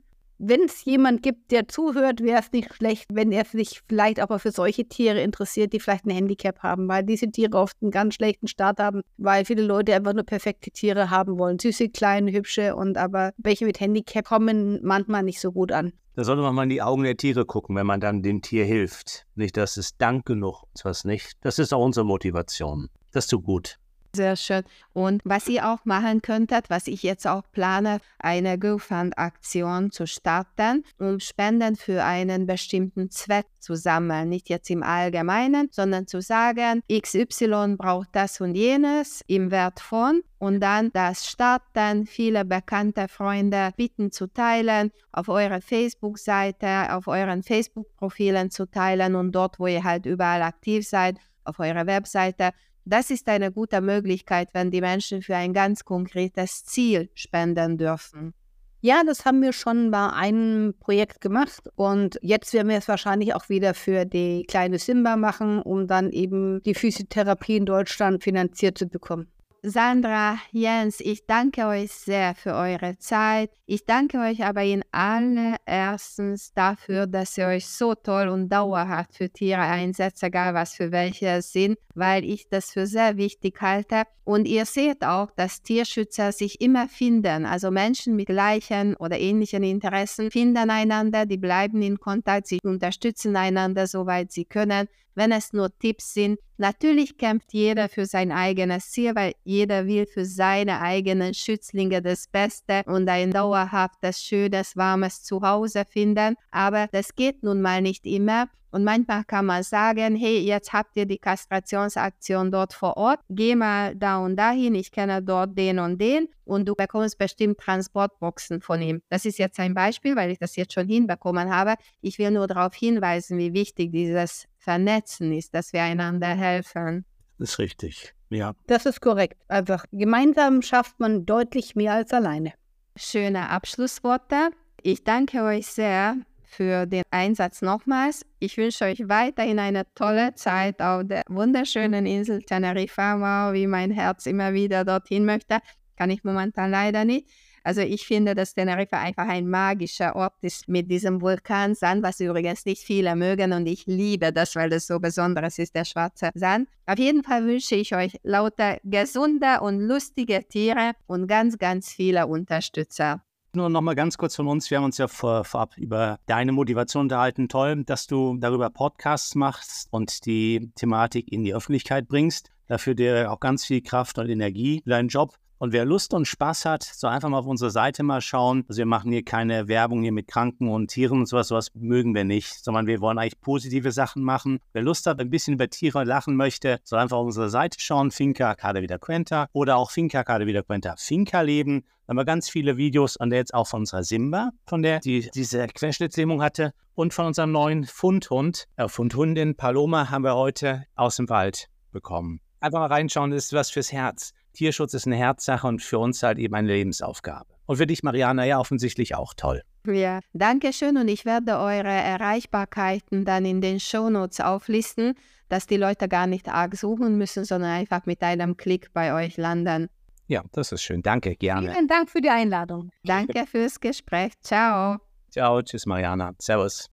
wenn 0.45 0.63
es 0.63 0.83
jemand 0.83 1.23
gibt, 1.23 1.51
der 1.51 1.67
zuhört, 1.67 2.21
wäre 2.21 2.41
es 2.41 2.51
nicht 2.51 2.73
schlecht, 2.73 3.05
wenn 3.13 3.31
er 3.31 3.45
sich 3.45 3.81
vielleicht 3.87 4.21
auch 4.21 4.37
für 4.39 4.51
solche 4.51 4.85
Tiere 4.85 5.21
interessiert, 5.21 5.73
die 5.73 5.79
vielleicht 5.79 6.05
ein 6.05 6.11
Handicap 6.11 6.59
haben, 6.59 6.87
weil 6.87 7.03
diese 7.03 7.31
Tiere 7.31 7.57
oft 7.57 7.77
einen 7.81 7.91
ganz 7.91 8.15
schlechten 8.15 8.47
Start 8.47 8.79
haben, 8.79 9.01
weil 9.17 9.45
viele 9.45 9.63
Leute 9.63 9.95
einfach 9.95 10.13
nur 10.13 10.23
perfekte 10.23 10.71
Tiere 10.71 11.09
haben 11.09 11.39
wollen. 11.39 11.59
Süße, 11.59 11.89
kleine, 11.89 12.31
hübsche 12.31 12.75
und 12.75 12.97
aber 12.97 13.31
welche 13.37 13.65
mit 13.65 13.79
Handicap 13.79 14.25
kommen 14.25 14.79
manchmal 14.83 15.23
nicht 15.23 15.39
so 15.39 15.51
gut 15.51 15.71
an. 15.71 15.93
Da 16.15 16.23
sollte 16.23 16.43
man 16.43 16.53
mal 16.53 16.63
in 16.63 16.69
die 16.69 16.81
Augen 16.81 17.03
der 17.03 17.17
Tiere 17.17 17.45
gucken, 17.45 17.75
wenn 17.75 17.87
man 17.87 17.99
dann 17.99 18.21
dem 18.21 18.41
Tier 18.41 18.65
hilft. 18.65 19.25
Nicht, 19.35 19.57
dass 19.57 19.77
es 19.77 19.97
Dank 19.97 20.25
genug, 20.25 20.63
was 20.83 21.05
nicht. 21.05 21.33
Das 21.41 21.57
ist 21.57 21.73
auch 21.73 21.83
unsere 21.83 22.05
Motivation. 22.05 22.89
Das 23.11 23.25
ist 23.25 23.31
so 23.31 23.39
gut. 23.39 23.79
Sehr 24.15 24.35
schön. 24.35 24.61
Und 24.93 25.23
was 25.25 25.47
ihr 25.47 25.67
auch 25.67 25.85
machen 25.85 26.21
könntet, 26.21 26.69
was 26.69 26.85
ich 26.85 27.01
jetzt 27.01 27.25
auch 27.25 27.41
plane, 27.51 27.97
eine 28.19 28.59
GoFund-Aktion 28.59 29.89
zu 29.89 30.05
starten, 30.05 30.83
um 30.99 31.19
Spenden 31.19 31.75
für 31.75 32.03
einen 32.03 32.45
bestimmten 32.45 33.09
Zweck 33.09 33.47
zu 33.59 33.73
sammeln. 33.75 34.29
Nicht 34.29 34.49
jetzt 34.49 34.69
im 34.69 34.83
Allgemeinen, 34.83 35.69
sondern 35.71 36.05
zu 36.05 36.21
sagen, 36.21 36.83
XY 36.91 37.77
braucht 37.79 38.09
das 38.11 38.39
und 38.39 38.53
jenes 38.53 39.23
im 39.25 39.49
Wert 39.49 39.79
von 39.79 40.21
und 40.37 40.59
dann 40.59 40.91
das 40.93 41.27
starten, 41.27 42.05
viele 42.05 42.45
bekannte 42.45 43.07
Freunde 43.07 43.71
bitten 43.77 44.11
zu 44.11 44.27
teilen, 44.27 44.91
auf 45.11 45.27
eurer 45.27 45.59
Facebook-Seite, 45.59 46.93
auf 46.93 47.07
euren 47.07 47.41
Facebook-Profilen 47.41 48.51
zu 48.51 48.69
teilen 48.69 49.15
und 49.15 49.31
dort, 49.31 49.59
wo 49.59 49.65
ihr 49.65 49.83
halt 49.83 50.05
überall 50.05 50.43
aktiv 50.43 50.87
seid, 50.87 51.17
auf 51.45 51.59
eurer 51.59 51.87
Webseite 51.87 52.51
das 52.85 53.09
ist 53.09 53.27
eine 53.27 53.51
gute 53.51 53.81
Möglichkeit, 53.81 54.49
wenn 54.53 54.71
die 54.71 54.81
Menschen 54.81 55.21
für 55.21 55.35
ein 55.35 55.53
ganz 55.53 55.85
konkretes 55.85 56.65
Ziel 56.65 57.09
spenden 57.13 57.77
dürfen. 57.77 58.33
Ja, 58.81 59.03
das 59.05 59.23
haben 59.23 59.41
wir 59.41 59.53
schon 59.53 59.91
bei 59.91 60.09
einem 60.09 60.73
Projekt 60.77 61.21
gemacht 61.21 61.69
und 61.75 62.19
jetzt 62.21 62.53
werden 62.53 62.67
wir 62.67 62.77
es 62.77 62.89
wahrscheinlich 62.89 63.33
auch 63.33 63.47
wieder 63.47 63.73
für 63.73 64.03
die 64.03 64.43
kleine 64.45 64.77
Simba 64.77 65.15
machen, 65.15 65.61
um 65.61 65.87
dann 65.87 66.09
eben 66.11 66.61
die 66.63 66.73
Physiotherapie 66.73 67.55
in 67.55 67.65
Deutschland 67.65 68.21
finanziert 68.21 68.77
zu 68.77 68.87
bekommen. 68.87 69.31
Sandra, 69.65 70.37
Jens, 70.51 70.99
ich 70.99 71.25
danke 71.25 71.65
euch 71.65 71.93
sehr 71.93 72.35
für 72.35 72.53
eure 72.53 72.97
Zeit. 72.97 73.49
Ich 73.65 73.85
danke 73.85 74.19
euch 74.19 74.43
aber 74.43 74.63
in 74.63 74.83
allererstens 74.91 76.51
dafür, 76.53 77.07
dass 77.07 77.37
ihr 77.37 77.47
euch 77.47 77.65
so 77.65 77.95
toll 77.95 78.27
und 78.27 78.49
dauerhaft 78.49 79.15
für 79.15 79.29
Tiere 79.29 79.61
einsetzt, 79.61 80.21
egal 80.21 80.53
was 80.53 80.73
für 80.73 80.91
welche 80.91 81.27
es 81.27 81.53
sind, 81.53 81.77
weil 81.95 82.23
ich 82.23 82.49
das 82.49 82.71
für 82.71 82.87
sehr 82.87 83.17
wichtig 83.17 83.61
halte. 83.61 84.03
Und 84.23 84.47
ihr 84.47 84.65
seht 84.65 85.03
auch, 85.03 85.31
dass 85.35 85.61
Tierschützer 85.61 86.31
sich 86.31 86.61
immer 86.61 86.87
finden, 86.87 87.45
also 87.45 87.71
Menschen 87.71 88.15
mit 88.15 88.27
gleichen 88.27 88.95
oder 88.95 89.19
ähnlichen 89.19 89.63
Interessen 89.63 90.31
finden 90.31 90.69
einander, 90.69 91.25
die 91.25 91.37
bleiben 91.37 91.81
in 91.81 91.99
Kontakt, 91.99 92.47
sie 92.47 92.59
unterstützen 92.63 93.35
einander, 93.35 93.87
soweit 93.87 94.31
sie 94.31 94.45
können 94.45 94.87
wenn 95.15 95.31
es 95.31 95.53
nur 95.53 95.69
Tipps 95.77 96.13
sind. 96.13 96.39
Natürlich 96.57 97.17
kämpft 97.17 97.53
jeder 97.53 97.89
für 97.89 98.05
sein 98.05 98.31
eigenes 98.31 98.91
Ziel, 98.91 99.15
weil 99.15 99.33
jeder 99.43 99.87
will 99.87 100.05
für 100.05 100.25
seine 100.25 100.81
eigenen 100.81 101.33
Schützlinge 101.33 102.01
das 102.01 102.27
Beste 102.27 102.83
und 102.85 103.09
ein 103.09 103.31
dauerhaftes, 103.31 104.21
schönes, 104.21 104.77
warmes 104.77 105.23
Zuhause 105.23 105.83
finden. 105.85 106.35
Aber 106.51 106.87
das 106.91 107.15
geht 107.15 107.43
nun 107.43 107.61
mal 107.61 107.81
nicht 107.81 108.05
immer. 108.05 108.47
Und 108.73 108.83
manchmal 108.83 109.23
kann 109.23 109.45
man 109.45 109.61
sagen, 109.61 110.15
hey, 110.15 110.39
jetzt 110.39 110.73
habt 110.73 110.97
ihr 110.97 111.05
die 111.05 111.19
Kastrationsaktion 111.19 112.49
dort 112.49 112.73
vor 112.73 112.97
Ort, 112.97 113.19
geh 113.29 113.55
mal 113.55 113.95
da 113.95 114.17
und 114.17 114.35
dahin, 114.35 114.73
ich 114.73 114.91
kenne 114.91 115.21
dort 115.21 115.55
den 115.55 115.77
und 115.77 116.01
den 116.01 116.27
und 116.43 116.67
du 116.67 116.73
bekommst 116.73 117.19
bestimmt 117.19 117.59
Transportboxen 117.59 118.61
von 118.61 118.81
ihm. 118.81 119.03
Das 119.09 119.25
ist 119.25 119.37
jetzt 119.37 119.59
ein 119.59 119.75
Beispiel, 119.75 120.15
weil 120.15 120.31
ich 120.31 120.39
das 120.39 120.55
jetzt 120.55 120.73
schon 120.73 120.87
hinbekommen 120.87 121.53
habe. 121.53 121.75
Ich 122.01 122.17
will 122.17 122.31
nur 122.31 122.47
darauf 122.47 122.73
hinweisen, 122.73 123.37
wie 123.37 123.53
wichtig 123.53 123.91
dieses 123.91 124.47
vernetzen 124.57 125.31
ist, 125.33 125.53
dass 125.53 125.71
wir 125.71 125.83
einander 125.83 126.29
helfen. 126.29 127.05
Das 127.37 127.51
ist 127.51 127.59
richtig, 127.59 128.15
ja. 128.31 128.55
Das 128.65 128.87
ist 128.87 129.01
korrekt. 129.01 129.37
Einfach 129.49 129.85
gemeinsam 129.91 130.63
schafft 130.63 130.99
man 130.99 131.27
deutlich 131.27 131.75
mehr 131.75 131.93
als 131.93 132.11
alleine. 132.11 132.53
Schöne 132.95 133.49
Abschlussworte. 133.49 134.49
Ich 134.81 135.03
danke 135.03 135.43
euch 135.43 135.67
sehr 135.67 136.15
für 136.53 136.85
den 136.85 137.03
Einsatz 137.11 137.61
nochmals. 137.61 138.25
Ich 138.39 138.57
wünsche 138.57 138.85
euch 138.85 139.07
weiterhin 139.07 139.59
eine 139.59 139.83
tolle 139.95 140.35
Zeit 140.35 140.81
auf 140.81 141.03
der 141.05 141.23
wunderschönen 141.27 142.05
Insel 142.05 142.41
Teneriffa, 142.43 143.19
wow, 143.19 143.53
wie 143.53 143.67
mein 143.67 143.91
Herz 143.91 144.25
immer 144.25 144.53
wieder 144.53 144.85
dorthin 144.85 145.25
möchte. 145.25 145.59
Kann 145.97 146.09
ich 146.09 146.23
momentan 146.23 146.71
leider 146.71 147.05
nicht. 147.05 147.29
Also 147.63 147.81
ich 147.81 148.05
finde, 148.05 148.35
dass 148.35 148.53
Teneriffa 148.53 148.99
einfach 148.99 149.27
ein 149.27 149.49
magischer 149.49 150.15
Ort 150.15 150.35
ist 150.41 150.67
mit 150.67 150.91
diesem 150.91 151.21
Vulkansand, 151.21 152.03
was 152.03 152.19
übrigens 152.19 152.65
nicht 152.65 152.83
viele 152.83 153.15
mögen 153.15 153.53
und 153.53 153.65
ich 153.67 153.85
liebe 153.85 154.33
das, 154.33 154.55
weil 154.55 154.69
das 154.69 154.85
so 154.85 154.99
besonderes 154.99 155.57
ist, 155.59 155.73
der 155.73 155.85
schwarze 155.85 156.31
Sand. 156.35 156.67
Auf 156.85 156.99
jeden 156.99 157.23
Fall 157.23 157.45
wünsche 157.45 157.75
ich 157.75 157.95
euch 157.95 158.17
lauter 158.23 158.79
gesunde 158.83 159.61
und 159.61 159.79
lustige 159.79 160.45
Tiere 160.47 160.91
und 161.07 161.27
ganz, 161.27 161.57
ganz 161.57 161.89
viele 161.89 162.27
Unterstützer. 162.27 163.23
Nur 163.55 163.69
noch 163.69 163.81
mal 163.81 163.93
ganz 163.93 164.17
kurz 164.17 164.35
von 164.35 164.47
uns. 164.47 164.71
Wir 164.71 164.77
haben 164.77 164.85
uns 164.85 164.97
ja 164.97 165.07
vor, 165.07 165.43
vorab 165.43 165.77
über 165.77 166.17
deine 166.25 166.51
Motivation 166.51 167.03
unterhalten. 167.03 167.49
Toll, 167.49 167.83
dass 167.83 168.07
du 168.07 168.35
darüber 168.39 168.71
Podcasts 168.71 169.35
machst 169.35 169.89
und 169.91 170.25
die 170.25 170.71
Thematik 170.73 171.31
in 171.31 171.43
die 171.43 171.53
Öffentlichkeit 171.53 172.07
bringst. 172.07 172.49
Dafür 172.65 172.95
dir 172.95 173.31
auch 173.31 173.39
ganz 173.39 173.63
viel 173.63 173.81
Kraft 173.81 174.17
und 174.17 174.27
Energie 174.27 174.81
für 174.83 174.89
deinen 174.89 175.07
Job. 175.07 175.35
Und 175.63 175.71
wer 175.71 175.85
Lust 175.85 176.13
und 176.13 176.27
Spaß 176.27 176.65
hat, 176.65 176.83
soll 176.83 177.11
einfach 177.11 177.29
mal 177.29 177.37
auf 177.37 177.45
unsere 177.45 177.71
Seite 177.71 178.03
mal 178.03 178.19
schauen. 178.19 178.65
Also 178.67 178.79
wir 178.79 178.85
machen 178.85 179.13
hier 179.13 179.23
keine 179.23 179.69
Werbung 179.69 180.01
hier 180.01 180.11
mit 180.11 180.27
Kranken 180.27 180.67
und 180.67 180.89
Tieren 180.89 181.19
und 181.19 181.25
sowas, 181.25 181.47
sowas 181.47 181.71
mögen 181.73 182.13
wir 182.13 182.25
nicht, 182.25 182.61
sondern 182.61 182.85
wir 182.85 182.99
wollen 182.99 183.17
eigentlich 183.17 183.39
positive 183.39 183.93
Sachen 183.93 184.23
machen. 184.23 184.59
Wer 184.73 184.81
Lust 184.81 185.07
hat, 185.07 185.21
ein 185.21 185.29
bisschen 185.29 185.53
über 185.53 185.69
Tiere 185.69 186.03
lachen 186.03 186.35
möchte, 186.35 186.81
soll 186.83 186.99
einfach 186.99 187.15
auf 187.15 187.27
unsere 187.27 187.49
Seite 187.49 187.79
schauen, 187.79 188.11
Finca 188.11 188.55
Cada 188.55 188.81
Vida 188.81 188.97
Quenta 188.97 189.47
oder 189.53 189.77
auch 189.77 189.89
Finca 189.89 190.25
Cada 190.25 190.45
Vida 190.45 190.63
Quenta 190.63 190.95
Finca 190.97 191.39
leben. 191.39 191.85
Da 192.07 192.09
haben 192.09 192.17
wir 192.17 192.25
ganz 192.25 192.49
viele 192.49 192.75
Videos, 192.75 193.15
an 193.15 193.29
der 193.29 193.39
jetzt 193.39 193.53
auch 193.53 193.67
von 193.69 193.83
unserer 193.83 194.03
Simba, 194.03 194.49
von 194.67 194.81
der 194.81 194.99
die 194.99 195.29
diese 195.33 195.65
Querschnittslähmung 195.67 196.41
hatte 196.41 196.73
und 196.93 197.13
von 197.13 197.27
unserem 197.27 197.53
neuen 197.53 197.85
Fundhund, 197.85 198.65
äh, 198.75 198.89
Fundhundin 198.89 199.55
Paloma 199.55 200.09
haben 200.09 200.25
wir 200.25 200.35
heute 200.35 200.83
aus 200.95 201.15
dem 201.15 201.29
Wald 201.29 201.69
bekommen. 201.93 202.41
Einfach 202.59 202.79
mal 202.79 202.87
reinschauen, 202.87 203.31
das 203.31 203.45
ist 203.45 203.53
was 203.53 203.71
fürs 203.71 203.93
Herz. 203.93 204.33
Tierschutz 204.53 204.93
ist 204.93 205.07
eine 205.07 205.15
Herzsache 205.15 205.67
und 205.67 205.81
für 205.81 205.99
uns 205.99 206.23
halt 206.23 206.37
eben 206.37 206.55
eine 206.55 206.67
Lebensaufgabe. 206.67 207.53
Und 207.65 207.77
für 207.77 207.87
dich, 207.87 208.03
Mariana, 208.03 208.45
ja 208.45 208.59
offensichtlich 208.59 209.15
auch 209.15 209.33
toll. 209.33 209.63
Ja, 209.85 210.19
danke 210.33 210.71
schön 210.71 210.97
und 210.97 211.07
ich 211.07 211.25
werde 211.25 211.57
eure 211.57 211.89
Erreichbarkeiten 211.89 213.25
dann 213.25 213.45
in 213.45 213.61
den 213.61 213.79
Shownotes 213.79 214.39
auflisten, 214.39 215.15
dass 215.49 215.67
die 215.67 215.77
Leute 215.77 216.07
gar 216.07 216.27
nicht 216.27 216.47
arg 216.47 216.75
suchen 216.75 217.17
müssen, 217.17 217.45
sondern 217.45 217.71
einfach 217.71 218.05
mit 218.05 218.21
einem 218.21 218.55
Klick 218.55 218.93
bei 218.93 219.13
euch 219.13 219.37
landen. 219.37 219.89
Ja, 220.27 220.43
das 220.53 220.71
ist 220.71 220.83
schön. 220.83 221.01
Danke, 221.01 221.35
gerne. 221.35 221.71
Vielen 221.71 221.87
Dank 221.87 222.09
für 222.09 222.21
die 222.21 222.29
Einladung. 222.29 222.91
Danke 223.03 223.45
fürs 223.45 223.79
Gespräch. 223.79 224.31
Ciao. 224.41 224.97
Ciao, 225.29 225.61
tschüss, 225.61 225.85
Mariana. 225.85 226.33
Servus. 226.39 226.92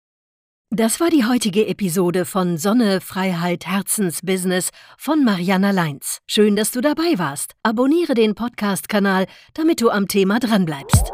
Das 0.71 0.99
war 0.99 1.11
die 1.11 1.25
heutige 1.25 1.69
Episode 1.69 2.25
von 2.25 2.59
Sonne, 2.59 3.01
Freiheit, 3.01 3.69
Herzensbusiness 3.69 4.71
von 4.99 5.25
Mariana 5.25 5.71
Leins. 5.71 6.19
Schön, 6.27 6.57
dass 6.57 6.73
du 6.73 6.81
dabei 6.81 7.19
warst. 7.19 7.53
Abonniere 7.63 8.15
den 8.15 8.35
Podcast-Kanal, 8.35 9.27
damit 9.55 9.81
du 9.81 9.91
am 9.91 10.09
Thema 10.09 10.41
dranbleibst. 10.41 11.13